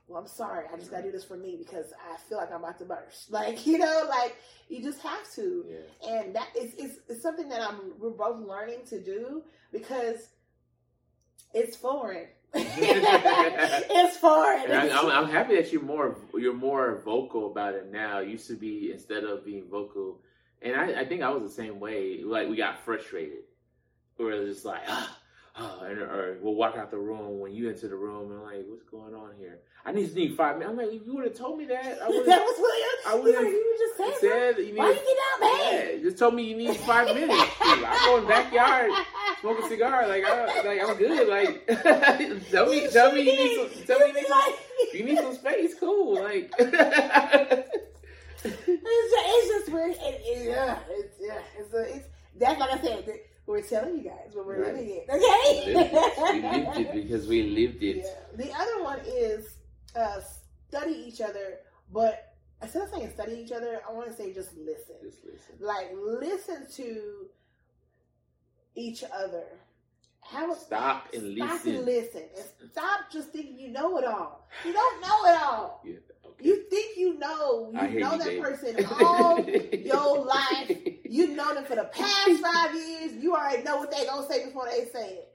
well, 0.09 0.21
I'm 0.21 0.29
sorry. 0.29 0.67
I 0.73 0.77
just 0.77 0.91
gotta 0.91 1.03
do 1.05 1.13
this 1.13 1.25
for 1.25 1.37
me 1.37 1.57
because 1.57 1.87
I 2.13 2.17
feel 2.29 2.39
like 2.39 2.53
I'm 2.53 2.63
about 2.63 2.79
to 2.79 2.85
burst. 2.85 3.31
Like 3.31 3.67
you 3.67 3.79
know, 3.79 4.07
like 4.09 4.37
you 4.69 4.83
just 4.83 5.01
have 5.01 5.31
to 5.35 5.65
Yeah. 5.69 6.11
and 6.11 6.35
that 6.37 6.49
is 6.59 6.75
it's, 6.79 6.99
it's 7.09 7.23
something 7.23 7.49
that 7.49 7.61
I'm 7.61 7.93
we're 7.99 8.11
both 8.11 8.47
learning 8.47 8.81
to 8.91 9.01
do 9.03 9.43
because 9.73 10.29
it's 11.55 11.77
foreign. 11.77 12.29
it's 12.55 14.17
foreign. 14.19 14.71
I, 14.71 14.91
I'm, 14.91 15.11
I'm 15.11 15.29
happy 15.31 15.57
that 15.57 15.73
you're 15.73 15.83
more 15.83 16.17
you're 16.35 16.55
more 16.55 17.03
vocal 17.05 17.51
about 17.51 17.75
it 17.75 17.91
now. 17.93 18.19
It 18.21 18.29
used 18.29 18.47
to 18.49 18.55
be 18.55 18.91
instead 18.93 19.25
of 19.25 19.45
being 19.45 19.69
vocal, 19.69 20.21
and 20.63 20.75
I, 20.77 21.01
I 21.01 21.05
think 21.05 21.23
I 21.23 21.31
was 21.31 21.43
the 21.43 21.51
same 21.63 21.81
way. 21.81 22.23
Like 22.25 22.49
we 22.49 22.57
got 22.57 22.81
frustrated, 22.85 23.45
or 24.19 24.31
it 24.33 24.39
was 24.41 24.55
just 24.55 24.65
like 24.65 24.83
ah, 24.89 25.17
ah, 25.59 25.81
and, 25.85 25.99
or 25.99 26.39
we'll 26.43 26.55
walk 26.55 26.77
out 26.77 26.91
the 26.91 26.99
room 26.99 27.39
when 27.41 27.53
you 27.55 27.69
enter 27.69 27.89
the 27.89 27.97
room 27.97 28.31
and 28.31 28.41
I'm 28.41 28.45
like, 28.45 28.65
what's 28.69 28.85
going 28.85 29.15
on 29.15 29.31
here? 29.39 29.59
I 29.85 29.93
need 29.93 30.09
to 30.09 30.15
need 30.15 30.37
five 30.37 30.59
minutes. 30.59 30.71
I'm 30.73 30.77
like, 30.77 30.93
if 30.95 31.07
you 31.07 31.15
would 31.15 31.25
have 31.27 31.35
told 31.37 31.59
me 31.59 31.65
that, 31.67 31.79
I 31.85 31.85
that 32.09 32.09
was 32.09 32.27
have 32.27 32.43
what 32.59 33.07
I 33.07 33.15
you, 33.17 33.23
would've 33.23 33.43
you 33.53 33.77
just 33.79 34.21
said. 34.21 34.55
said 34.57 34.65
you 34.67 34.75
Why 34.75 34.89
need. 34.91 34.97
you 34.99 35.05
get 35.07 35.17
out 35.33 35.41
bad? 35.41 35.91
Yeah, 35.97 36.03
just 36.03 36.19
told 36.19 36.35
me 36.35 36.43
you 36.43 36.57
need 36.57 36.77
five 36.79 37.07
minutes. 37.15 37.33
I 37.61 38.03
go 38.05 38.17
in 38.19 38.23
the 38.25 38.29
backyard, 38.29 38.91
smoke 39.41 39.59
a 39.65 39.69
cigar. 39.69 40.09
Like, 40.09 40.25
I, 40.25 40.63
like 40.63 40.81
I'm 40.83 40.97
good. 40.97 41.29
Like, 41.29 41.67
tell 42.51 42.67
me, 42.71 42.89
tell 42.89 43.13
me 43.13 43.21
you 43.23 43.37
need 43.37 43.57
some. 43.77 43.85
Tell 43.87 43.99
me 44.01 44.07
you 44.09 44.13
need 44.15 44.27
some. 44.27 44.43
You 44.93 45.05
need 45.05 45.19
some 45.19 45.35
space. 45.35 45.75
Cool. 45.79 46.15
Like, 46.23 46.53
It's 48.45 49.11
just, 49.11 49.27
it's 49.27 49.49
just 49.49 49.73
weird. 49.73 49.91
It, 49.93 50.21
it, 50.25 50.49
yeah, 50.51 50.79
it's, 50.91 51.17
yeah, 51.21 51.39
it's, 51.59 51.73
a, 51.75 51.97
it's 51.97 52.09
that's 52.39 52.61
like 52.61 52.71
I 52.71 52.81
said. 52.81 53.07
that 53.07 53.21
We're 53.47 53.63
telling 53.63 53.97
you 53.99 54.05
guys 54.05 54.31
what 54.35 54.47
we're 54.47 54.63
Right. 54.65 54.75
living 54.75 55.05
okay? 55.09 55.63
we 55.67 55.75
lived 55.75 56.69
Okay. 56.69 56.81
it 56.83 56.93
because 56.95 57.27
we 57.29 57.43
lived 57.45 57.83
it. 57.83 57.99
Yeah. 57.99 58.13
The 58.45 58.53
other 58.53 58.83
one 58.83 58.99
is 59.07 59.47
uh, 59.95 60.21
study 60.69 60.93
each 61.07 61.21
other, 61.21 61.59
but 61.93 62.35
instead 62.61 62.83
of 62.83 62.89
saying 62.91 63.11
study 63.15 63.35
each 63.35 63.53
other, 63.53 63.81
I 63.89 63.93
want 63.93 64.09
to 64.11 64.17
say 64.17 64.33
just 64.35 64.51
listen. 64.57 64.97
Just 65.03 65.25
listen. 65.25 65.55
Like 65.61 65.91
listen 65.95 66.67
to 66.75 67.27
each 68.75 69.05
other. 69.05 69.45
Have 70.23 70.51
a 70.51 70.57
Stop 70.57 71.07
and 71.15 71.37
stop 71.37 71.51
listen. 71.53 71.77
and 71.77 71.85
listen, 71.87 72.23
and 72.37 72.71
stop 72.73 73.01
just 73.13 73.29
thinking 73.31 73.57
you 73.61 73.69
know 73.69 73.97
it 73.99 74.05
all. 74.05 74.49
You 74.65 74.73
don't 74.81 75.01
know 75.01 75.31
it 75.33 75.41
all. 75.41 75.83
Yeah. 75.85 75.95
You 76.41 76.63
think 76.69 76.97
you 76.97 77.19
know. 77.19 77.71
You 77.73 78.01
know 78.01 78.13
you, 78.13 78.19
that 78.19 78.27
babe. 78.27 78.43
person 78.43 78.87
all 79.01 79.41
your 79.49 80.25
life. 80.25 80.79
You 81.05 81.29
know 81.29 81.55
them 81.55 81.65
for 81.65 81.77
the 81.77 81.85
past 81.85 82.31
five 82.43 82.75
years. 82.75 83.13
You 83.23 83.35
already 83.35 83.63
know 83.63 83.79
what 83.79 83.91
they 83.91 84.05
gonna 84.05 84.27
say 84.29 84.45
before 84.45 84.67
they 84.71 84.85
say 84.87 85.09
it. 85.15 85.33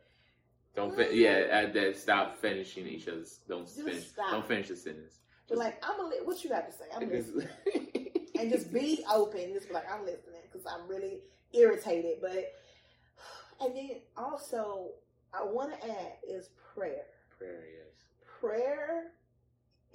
Don't 0.76 0.96
fin- 0.96 1.10
yeah. 1.14 1.66
That. 1.68 1.98
Stop 1.98 2.38
finishing 2.38 2.88
each 2.88 3.08
other's. 3.08 3.40
Don't 3.48 3.66
Just 3.66 3.82
finish. 3.82 4.08
stop. 4.08 4.32
Don't 4.32 4.48
finish 4.48 4.68
the 4.70 4.76
sentence. 4.76 5.20
But 5.50 5.58
like, 5.58 5.84
I'm 5.84 5.98
gonna 5.98 6.10
li- 6.10 6.22
what 6.24 6.44
you 6.44 6.50
got 6.50 6.66
to 6.68 6.72
say? 6.72 6.86
I'm 6.96 7.10
listening, 7.10 7.48
and 8.40 8.50
just 8.50 8.72
be 8.72 9.04
open. 9.12 9.54
Just 9.54 9.68
be 9.68 9.74
like, 9.74 9.92
I'm 9.92 10.06
listening 10.06 10.40
because 10.50 10.66
I'm 10.66 10.88
really 10.88 11.20
irritated. 11.54 12.20
But 12.22 12.54
and 13.60 13.76
then 13.76 13.90
also, 14.16 14.92
I 15.34 15.44
want 15.44 15.74
to 15.74 15.90
add 15.92 16.14
is 16.28 16.50
prayer. 16.74 17.04
prayer, 17.38 17.64
yes. 17.76 18.06
Prayer 18.40 19.12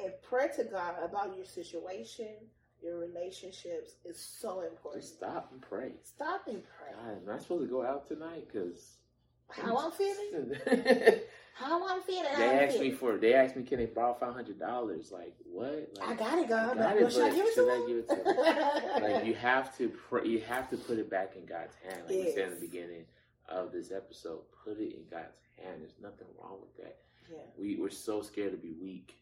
and 0.03 0.13
pray 0.29 0.49
to 0.57 0.65
God 0.65 0.95
about 1.03 1.37
your 1.37 1.47
situation, 1.47 2.29
your 2.83 2.99
relationships 2.99 3.97
is 4.05 4.19
so 4.21 4.61
important. 4.63 5.03
Just 5.03 5.17
stop 5.17 5.51
and 5.53 5.61
pray. 5.61 5.93
Stop 6.03 6.47
and 6.47 6.63
pray. 6.63 6.93
God, 6.93 7.29
am 7.29 7.35
I 7.35 7.39
supposed 7.39 7.65
to 7.65 7.71
go 7.71 7.85
out 7.85 8.07
tonight? 8.07 8.47
Because 8.53 8.97
How 9.51 9.77
I'm 9.79 9.93
feeling? 9.93 10.57
How 11.55 11.89
I'm 11.89 12.03
feeling? 12.03 12.25
They 12.37 12.51
I'm 12.51 12.69
asked 12.69 12.81
me 12.81 12.91
for. 12.91 13.17
They 13.17 13.33
asked 13.35 13.57
me, 13.57 13.63
can 13.63 13.79
they 13.79 13.87
borrow 13.87 14.15
five 14.15 14.35
hundred 14.35 14.59
dollars? 14.59 15.11
Like 15.13 15.35
what? 15.45 15.89
Like, 15.99 16.09
I 16.09 16.15
got 16.15 16.39
it, 16.39 16.49
God. 16.49 16.77
Got 16.77 16.97
it, 16.97 17.13
should 17.13 17.23
I 17.23 17.35
give 17.35 17.47
it 17.47 17.55
to 17.55 17.71
I 17.71 17.77
him? 17.77 17.87
give 17.87 17.97
it 17.99 18.09
to 18.09 19.15
like 19.15 19.25
you 19.25 19.35
have 19.35 19.77
to 19.79 19.89
pray, 19.89 20.27
you 20.27 20.41
have 20.41 20.69
to 20.71 20.77
put 20.77 20.99
it 20.99 21.11
back 21.11 21.35
in 21.37 21.47
God's 21.47 21.75
hand 21.89 22.03
like 22.07 22.17
we 22.17 22.33
said 22.33 22.49
in 22.49 22.55
the 22.55 22.61
beginning 22.61 23.05
of 23.49 23.73
this 23.73 23.93
episode 23.93 24.41
put 24.65 24.79
it 24.79 24.95
in 24.95 25.03
God's 25.11 25.39
hand 25.63 25.81
there's 25.81 25.95
nothing 26.03 26.27
wrong 26.41 26.59
with 26.61 26.77
that 26.79 26.99
yeah. 27.31 27.39
we 27.59 27.77
we're 27.77 27.91
so 27.91 28.23
scared 28.23 28.53
to 28.53 28.57
be 28.57 28.75
weak 28.83 29.15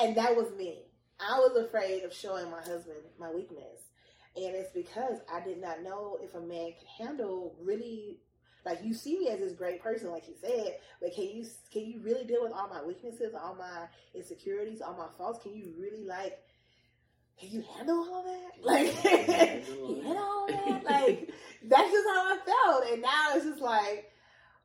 And 0.00 0.16
that 0.16 0.34
was 0.34 0.50
me. 0.56 0.82
I 1.20 1.38
was 1.38 1.64
afraid 1.64 2.04
of 2.04 2.14
showing 2.14 2.50
my 2.50 2.62
husband 2.62 2.96
my 3.18 3.30
weakness. 3.30 3.80
And 4.36 4.54
it's 4.54 4.72
because 4.72 5.18
I 5.32 5.40
did 5.40 5.60
not 5.60 5.82
know 5.82 6.18
if 6.22 6.34
a 6.34 6.40
man 6.40 6.72
could 6.78 7.06
handle 7.06 7.56
really 7.62 8.18
like 8.64 8.80
you 8.84 8.92
see 8.94 9.18
me 9.18 9.28
as 9.28 9.40
this 9.40 9.52
great 9.52 9.82
person, 9.82 10.10
like 10.10 10.28
you 10.28 10.34
said, 10.40 10.76
but 11.00 11.14
can 11.14 11.24
you 11.24 11.46
can 11.72 11.86
you 11.86 12.00
really 12.02 12.24
deal 12.24 12.42
with 12.42 12.52
all 12.52 12.68
my 12.68 12.82
weaknesses, 12.82 13.34
all 13.34 13.54
my 13.54 13.86
insecurities, 14.14 14.80
all 14.80 14.94
my 14.94 15.08
faults? 15.18 15.42
Can 15.42 15.54
you 15.54 15.72
really 15.78 16.04
like 16.04 16.38
can 17.38 17.50
you 17.50 17.64
handle 17.76 17.98
all 17.98 18.22
that? 18.22 18.64
Like 18.64 18.92
Handle 18.94 20.18
all 20.18 20.46
that? 20.46 20.84
Like 20.84 21.30
that's 21.64 21.90
just 21.90 22.06
how 22.08 22.34
I 22.34 22.38
felt. 22.44 22.92
And 22.92 23.02
now 23.02 23.34
it's 23.34 23.46
just 23.46 23.60
like, 23.60 24.10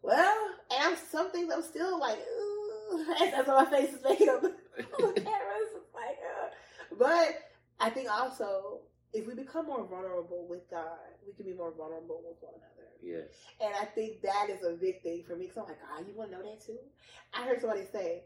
well, 0.02 0.36
and 0.72 0.84
I'm 0.84 0.98
some 1.12 1.32
things 1.32 1.52
I'm 1.54 1.64
still 1.64 2.00
like, 2.00 2.20
ooh, 2.20 3.06
that's 3.20 3.48
why 3.48 3.64
my 3.64 3.70
face 3.70 3.94
is 3.94 4.04
making 4.04 4.30
up 4.30 4.44
on 4.78 5.14
the 5.14 5.22
camera. 5.22 5.56
Like, 5.94 6.20
uh. 6.22 6.50
But 6.98 7.36
I 7.80 7.90
think 7.90 8.10
also 8.10 8.80
if 9.14 9.28
we 9.28 9.34
become 9.34 9.66
more 9.68 9.86
vulnerable 9.86 10.46
with 10.50 10.70
God, 10.70 10.98
we 11.26 11.34
can 11.34 11.46
be 11.46 11.58
more 11.58 11.72
vulnerable 11.72 12.22
with 12.26 12.38
one 12.42 12.54
another. 12.56 12.90
yes 13.02 13.32
And 13.62 13.74
I 13.76 13.86
think 13.86 14.22
that 14.22 14.50
is 14.50 14.64
a 14.64 14.74
big 14.74 15.02
thing 15.04 15.24
for 15.28 15.36
me. 15.36 15.48
Cause 15.48 15.58
I'm 15.58 15.66
like, 15.66 15.80
God, 15.80 16.08
you 16.08 16.16
want 16.16 16.32
to 16.32 16.38
know 16.38 16.44
that 16.44 16.66
too? 16.66 16.78
I 17.34 17.46
heard 17.46 17.62
somebody 17.62 17.86
say, 17.92 18.24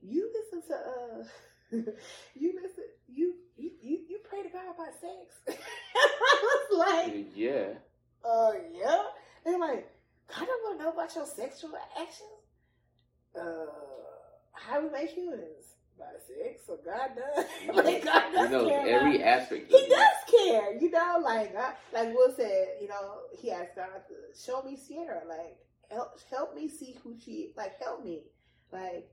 you 0.00 0.30
listen 0.32 0.68
to, 0.68 0.74
uh, 0.74 1.92
you 2.34 2.54
listen, 2.62 2.84
you, 3.08 3.34
you, 3.56 3.70
you, 3.80 3.98
you 4.08 4.18
pray 4.28 4.42
to 4.42 4.48
God 4.48 4.64
about 4.74 4.94
sex. 5.00 5.58
I 5.96 6.40
was 6.42 6.78
like, 6.78 7.26
yeah 7.34 7.74
uh, 8.24 8.52
yeah. 8.72 9.02
They're 9.44 9.58
like, 9.58 9.88
God 10.28 10.46
don't 10.46 10.62
want 10.62 10.78
to 10.78 10.84
know 10.84 10.92
about 10.92 11.14
your 11.14 11.26
sexual 11.26 11.72
actions. 11.98 12.28
Uh, 13.38 13.66
how 14.52 14.80
we 14.82 14.90
make 14.90 15.10
humans 15.10 15.76
by 15.98 16.06
sex, 16.26 16.62
so 16.66 16.78
God 16.84 17.10
does. 17.16 17.44
like 17.84 18.04
God 18.04 18.22
you 18.32 18.36
does 18.38 18.50
know 18.50 18.68
care. 18.68 18.86
every 18.98 19.16
about- 19.16 19.26
aspect 19.28 19.70
he 19.70 19.88
does 19.88 20.16
care, 20.30 20.74
you 20.78 20.90
know. 20.90 21.20
Like, 21.22 21.54
I, 21.56 21.74
like 21.92 22.14
Will 22.14 22.32
said, 22.36 22.68
you 22.80 22.88
know, 22.88 23.18
he 23.38 23.50
asked 23.50 23.76
God 23.76 23.88
to 24.08 24.14
show 24.44 24.62
me 24.62 24.76
Sierra, 24.76 25.22
like, 25.28 25.56
help, 25.90 26.18
help 26.30 26.54
me 26.54 26.68
see 26.68 26.96
who 27.02 27.14
she, 27.24 27.52
like, 27.56 27.78
help 27.80 28.04
me, 28.04 28.22
like. 28.72 29.08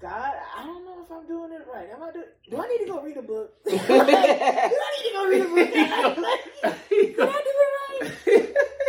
God, 0.00 0.32
I 0.56 0.62
don't 0.64 0.84
know 0.84 1.02
if 1.04 1.10
I'm 1.10 1.26
doing 1.26 1.50
it 1.52 1.66
right. 1.74 1.88
Am 1.92 2.00
I 2.00 2.12
doing? 2.12 2.26
Do 2.48 2.56
I 2.62 2.68
need 2.68 2.84
to 2.86 2.92
go 2.92 3.02
read 3.02 3.16
a 3.16 3.22
book? 3.22 3.52
Like, 3.66 3.86
do 3.88 3.92
I 3.92 4.90
need 4.94 5.08
to 5.08 5.12
go 5.12 5.26
read 5.28 5.42
a 5.42 5.48
book? 5.48 5.74
Like, 6.62 6.88
did 6.88 7.18
I 7.18 7.42
do 7.42 7.52
it 7.66 7.72
right? 8.28 8.47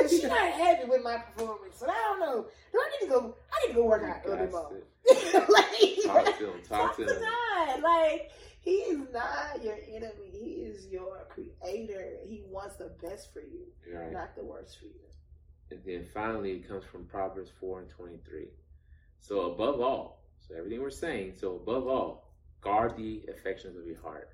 Cause 0.10 0.20
she's 0.20 0.30
not 0.30 0.52
happy 0.52 0.90
with 0.90 1.04
my 1.04 1.18
performance, 1.18 1.78
so 1.78 1.88
I 1.88 1.94
don't 1.94 2.20
know. 2.20 2.48
Do 2.72 2.80
I 2.80 2.90
need 3.00 3.08
to 3.08 3.12
go? 3.12 3.36
I 3.52 3.68
need 3.68 3.74
to 3.74 3.80
go 3.80 3.86
work 3.86 4.04
out 4.04 4.26
a 4.26 4.30
little 4.30 4.46
bit 4.46 4.52
more. 4.52 4.72
like, 5.50 5.98
talk 6.06 6.38
to 6.38 6.46
him 6.46 6.62
talk 6.68 6.80
talk 6.80 6.98
to 6.98 7.06
to 7.06 7.16
him 7.16 7.22
God. 7.22 7.82
Like 7.82 8.32
He 8.62 8.72
is 8.72 9.00
not 9.14 9.64
your 9.64 9.78
enemy. 9.88 10.30
He 10.32 10.50
is 10.64 10.88
your 10.88 11.28
creator. 11.30 12.18
He 12.28 12.44
wants 12.50 12.76
the 12.76 12.92
best 13.02 13.34
for 13.34 13.42
you, 13.42 13.66
right 13.94 14.12
not 14.12 14.36
the 14.36 14.44
worst 14.44 14.80
for 14.80 14.86
you. 14.86 14.92
And 15.72 15.80
then 15.86 16.06
finally, 16.14 16.54
it 16.54 16.68
comes 16.68 16.84
from 16.84 17.06
Proverbs 17.06 17.52
4 17.60 17.82
and 17.82 17.90
23. 17.90 18.48
So, 19.20 19.52
above 19.52 19.80
all, 19.82 20.24
so 20.40 20.56
everything 20.56 20.82
we're 20.82 20.90
saying, 20.90 21.34
so 21.38 21.58
above 21.58 21.88
all, 21.88 22.34
guard 22.62 22.98
the 22.98 23.24
affections 23.30 23.78
of 23.78 23.86
your 23.86 24.02
heart, 24.02 24.30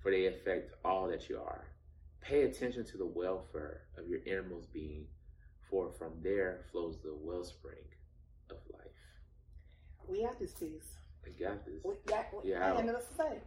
for 0.00 0.10
they 0.10 0.26
affect 0.26 0.72
all 0.84 1.06
that 1.08 1.28
you 1.28 1.38
are. 1.38 1.66
Pay 2.22 2.42
attention 2.44 2.84
to 2.86 2.96
the 2.96 3.06
welfare 3.06 3.82
of 3.98 4.08
your 4.08 4.20
innermost 4.24 4.72
being, 4.72 5.06
for 5.68 5.90
from 5.90 6.12
there 6.22 6.60
flows 6.70 6.98
the 7.02 7.14
wellspring 7.14 7.84
of 8.50 8.56
life. 8.72 8.82
We 10.08 10.22
got 10.22 10.38
this 10.38 10.52
piece. 10.52 10.96
I 11.26 11.30
got 11.42 11.64
this. 11.64 11.82
We 11.84 11.94
got. 12.06 12.26
We, 12.44 12.50
Yeah. 12.50 12.62
I 12.62 12.66
have 12.66 12.74
nothing 12.76 12.90
else 12.90 13.06
to 13.08 13.14
say. 13.14 13.40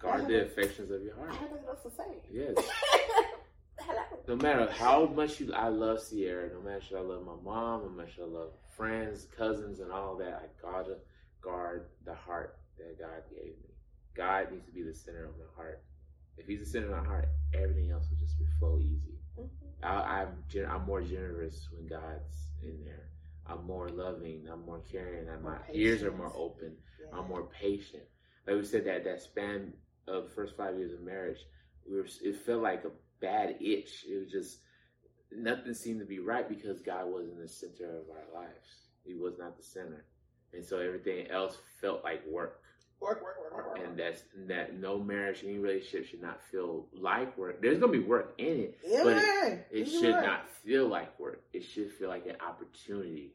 Guard 0.00 0.26
the 0.28 0.42
affections 0.46 0.90
of 0.90 1.02
your 1.02 1.14
I 1.14 1.18
heart. 1.18 1.34
have 1.34 1.50
nothing 1.50 1.66
else 1.68 1.82
to 1.82 1.90
say. 1.90 2.22
Yes. 2.30 2.54
Hello. 3.80 4.02
No 4.26 4.36
matter 4.36 4.70
how 4.70 5.06
much 5.06 5.40
you, 5.40 5.52
I 5.52 5.68
love 5.68 6.00
Sierra. 6.00 6.50
No 6.52 6.60
matter 6.60 6.80
should 6.80 6.98
I 6.98 7.00
love 7.00 7.24
my 7.24 7.34
mom, 7.44 7.82
no 7.82 7.88
matter 7.90 8.10
should 8.10 8.24
I 8.24 8.26
love 8.26 8.50
friends, 8.76 9.26
cousins, 9.36 9.80
and 9.80 9.90
all 9.92 10.16
that. 10.16 10.42
I 10.42 10.62
gotta 10.62 10.96
guard 11.40 11.86
the 12.04 12.14
heart 12.14 12.58
that 12.78 12.98
God 12.98 13.22
gave 13.30 13.54
me. 13.62 13.74
God 14.14 14.50
needs 14.52 14.66
to 14.66 14.72
be 14.72 14.82
the 14.82 14.94
center 14.94 15.24
of 15.26 15.32
my 15.38 15.44
heart. 15.56 15.82
If 16.38 16.46
He's 16.46 16.60
the 16.60 16.66
center 16.66 16.94
of 16.94 17.02
my 17.02 17.08
heart, 17.08 17.28
everything 17.54 17.90
else 17.90 18.08
will 18.10 18.18
just 18.18 18.38
be 18.38 18.46
flow 18.58 18.78
easy. 18.80 19.18
Mhm. 19.38 19.48
I, 19.82 20.22
I'm 20.22 20.44
I'm 20.68 20.86
more 20.86 21.02
generous 21.02 21.68
when 21.72 21.86
God's 21.86 22.50
in 22.62 22.84
there. 22.84 23.08
I'm 23.46 23.64
more 23.66 23.88
loving. 23.88 24.46
I'm 24.50 24.64
more 24.66 24.80
caring. 24.80 25.28
And 25.28 25.42
my 25.42 25.50
More 25.52 25.66
ears 25.72 26.02
are 26.02 26.12
more 26.12 26.32
open. 26.34 26.76
Yeah. 27.00 27.18
I'm 27.18 27.28
more 27.28 27.48
patient. 27.48 28.02
Like 28.46 28.56
we 28.56 28.64
said, 28.64 28.84
that 28.86 29.04
that 29.04 29.20
span 29.20 29.72
of 30.06 30.24
the 30.24 30.30
first 30.30 30.56
five 30.56 30.76
years 30.76 30.92
of 30.92 31.00
marriage, 31.02 31.38
we 31.88 31.96
were. 31.96 32.06
It 32.22 32.36
felt 32.36 32.62
like 32.62 32.84
a 32.84 32.90
bad 33.20 33.56
itch. 33.60 34.04
It 34.08 34.18
was 34.18 34.30
just 34.30 34.58
nothing 35.32 35.74
seemed 35.74 36.00
to 36.00 36.06
be 36.06 36.18
right 36.18 36.48
because 36.48 36.80
God 36.82 37.06
wasn't 37.06 37.38
the 37.38 37.48
center 37.48 37.98
of 37.98 38.06
our 38.10 38.40
lives. 38.42 38.88
He 39.04 39.14
was 39.14 39.38
not 39.38 39.56
the 39.56 39.62
center, 39.62 40.04
and 40.52 40.64
so 40.64 40.78
everything 40.78 41.30
else 41.30 41.56
felt 41.80 42.04
like 42.04 42.26
work. 42.26 42.60
Work, 43.00 43.22
work, 43.22 43.36
work, 43.40 43.54
work, 43.54 43.78
work. 43.78 43.86
And 43.86 43.98
that's 43.98 44.24
that. 44.48 44.78
No 44.78 44.98
marriage, 44.98 45.44
any 45.44 45.58
relationship 45.58 46.06
should 46.06 46.22
not 46.22 46.42
feel 46.42 46.86
like 46.92 47.36
work. 47.38 47.62
There's 47.62 47.78
gonna 47.78 47.92
be 47.92 48.00
work 48.00 48.34
in 48.38 48.60
it, 48.60 48.78
yeah, 48.84 49.00
but 49.04 49.16
man. 49.16 49.64
it 49.70 49.86
should 49.86 50.14
right. 50.14 50.24
not 50.24 50.48
feel 50.48 50.88
like 50.88 51.18
work. 51.18 51.42
It 51.52 51.64
should 51.64 51.92
feel 51.92 52.08
like 52.08 52.26
an 52.26 52.36
opportunity 52.46 53.34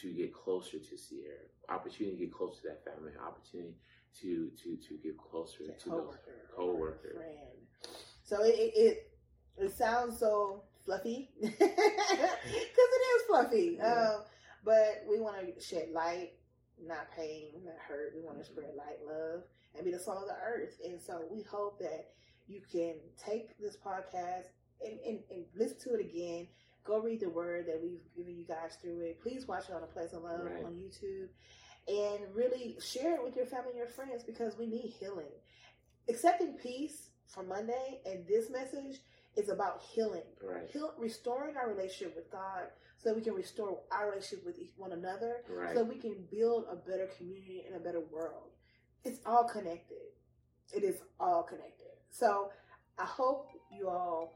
to 0.00 0.12
get 0.12 0.34
closer 0.34 0.78
to 0.78 0.98
Sierra, 0.98 1.36
opportunity 1.68 2.16
to 2.16 2.24
get 2.24 2.34
closer 2.34 2.62
to 2.62 2.68
that 2.68 2.84
family, 2.84 3.12
opportunity 3.24 3.76
to 4.20 4.50
to 4.62 4.76
to 4.76 4.94
get 5.02 5.16
closer 5.16 5.64
to 5.66 5.88
those 5.88 6.16
coworker, 6.54 7.14
friend. 7.14 7.94
So 8.24 8.42
it 8.42 8.54
it, 8.54 8.72
it 8.76 9.12
it 9.56 9.76
sounds 9.76 10.18
so 10.18 10.64
fluffy 10.84 11.30
because 11.40 11.60
it 11.60 13.16
is 13.16 13.22
fluffy. 13.28 13.76
Yeah. 13.78 14.10
Um, 14.14 14.22
but 14.64 15.04
we 15.08 15.20
want 15.20 15.36
to 15.38 15.60
shed 15.60 15.88
light, 15.92 16.32
not 16.86 17.10
pain, 17.16 17.52
not 17.64 17.76
hurt. 17.86 18.12
We 18.14 18.22
want 18.22 18.38
to 18.38 18.44
spread 18.44 18.74
light, 18.76 18.98
love, 19.06 19.42
and 19.74 19.84
be 19.84 19.90
the 19.92 19.98
salt 19.98 20.18
of 20.22 20.28
the 20.28 20.36
earth. 20.44 20.78
And 20.84 21.00
so 21.00 21.22
we 21.30 21.42
hope 21.42 21.78
that 21.80 22.08
you 22.48 22.60
can 22.70 22.94
take 23.24 23.58
this 23.58 23.76
podcast 23.76 24.46
and, 24.84 24.98
and, 25.06 25.18
and 25.30 25.44
listen 25.56 25.78
to 25.84 25.94
it 25.94 26.00
again. 26.00 26.48
Go 26.84 26.98
read 27.00 27.20
the 27.20 27.30
word 27.30 27.66
that 27.66 27.80
we've 27.80 28.00
given 28.16 28.36
you 28.36 28.44
guys 28.44 28.76
through 28.82 29.00
it. 29.02 29.22
Please 29.22 29.46
watch 29.46 29.68
it 29.68 29.74
on 29.74 29.82
a 29.82 29.86
Place 29.86 30.12
of 30.12 30.22
Love 30.22 30.40
Right. 30.44 30.64
on 30.64 30.72
YouTube 30.72 31.28
and 31.88 32.34
really 32.34 32.76
share 32.84 33.14
it 33.16 33.22
with 33.24 33.36
your 33.36 33.46
family 33.46 33.70
and 33.70 33.78
your 33.78 33.88
friends 33.88 34.24
because 34.24 34.56
we 34.58 34.66
need 34.66 34.92
healing. 34.98 35.30
Accepting 36.08 36.54
peace 36.60 37.10
for 37.28 37.42
Monday 37.44 38.00
and 38.04 38.26
this 38.26 38.50
message 38.50 38.98
is 39.36 39.48
about 39.48 39.80
healing, 39.94 40.22
Right, 40.42 40.68
Heal, 40.70 40.92
restoring 40.98 41.56
our 41.56 41.68
relationship 41.72 42.14
with 42.16 42.30
God, 42.30 42.64
so 43.02 43.12
we 43.14 43.20
can 43.20 43.34
restore 43.34 43.80
our 43.90 44.10
relationship 44.10 44.46
with 44.46 44.56
one 44.76 44.92
another, 44.92 45.36
right. 45.48 45.74
so 45.74 45.82
we 45.82 45.96
can 45.96 46.14
build 46.30 46.66
a 46.70 46.76
better 46.76 47.08
community 47.16 47.64
and 47.66 47.74
a 47.74 47.80
better 47.80 48.00
world. 48.00 48.50
It's 49.04 49.18
all 49.26 49.44
connected. 49.44 49.96
It 50.72 50.84
is 50.84 50.96
all 51.18 51.42
connected. 51.42 51.88
So 52.10 52.50
I 52.98 53.04
hope 53.04 53.48
you 53.70 53.88
all 53.88 54.32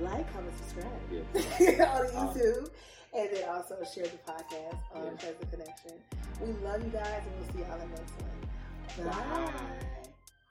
like, 0.00 0.32
comment, 0.32 0.54
subscribe 0.56 0.86
Yes. 1.10 1.80
on 2.14 2.28
um, 2.28 2.34
YouTube, 2.34 2.70
and 3.14 3.28
then 3.32 3.48
also 3.48 3.76
share 3.94 4.04
the 4.04 4.18
podcast 4.18 4.78
on 4.94 5.04
Yes. 5.04 5.24
Present 5.24 5.50
Connection. 5.50 5.92
We 6.40 6.52
love 6.64 6.82
you 6.84 6.90
guys, 6.90 7.22
and 7.26 7.34
we'll 7.40 7.52
see 7.52 7.68
y'all 7.68 7.80
in 7.80 7.90
the 7.90 7.98
next 7.98 8.12
one. 8.22 9.54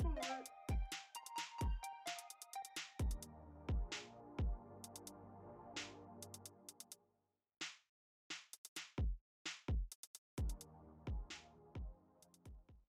Bye. 0.03 0.21
Bye. 0.21 0.43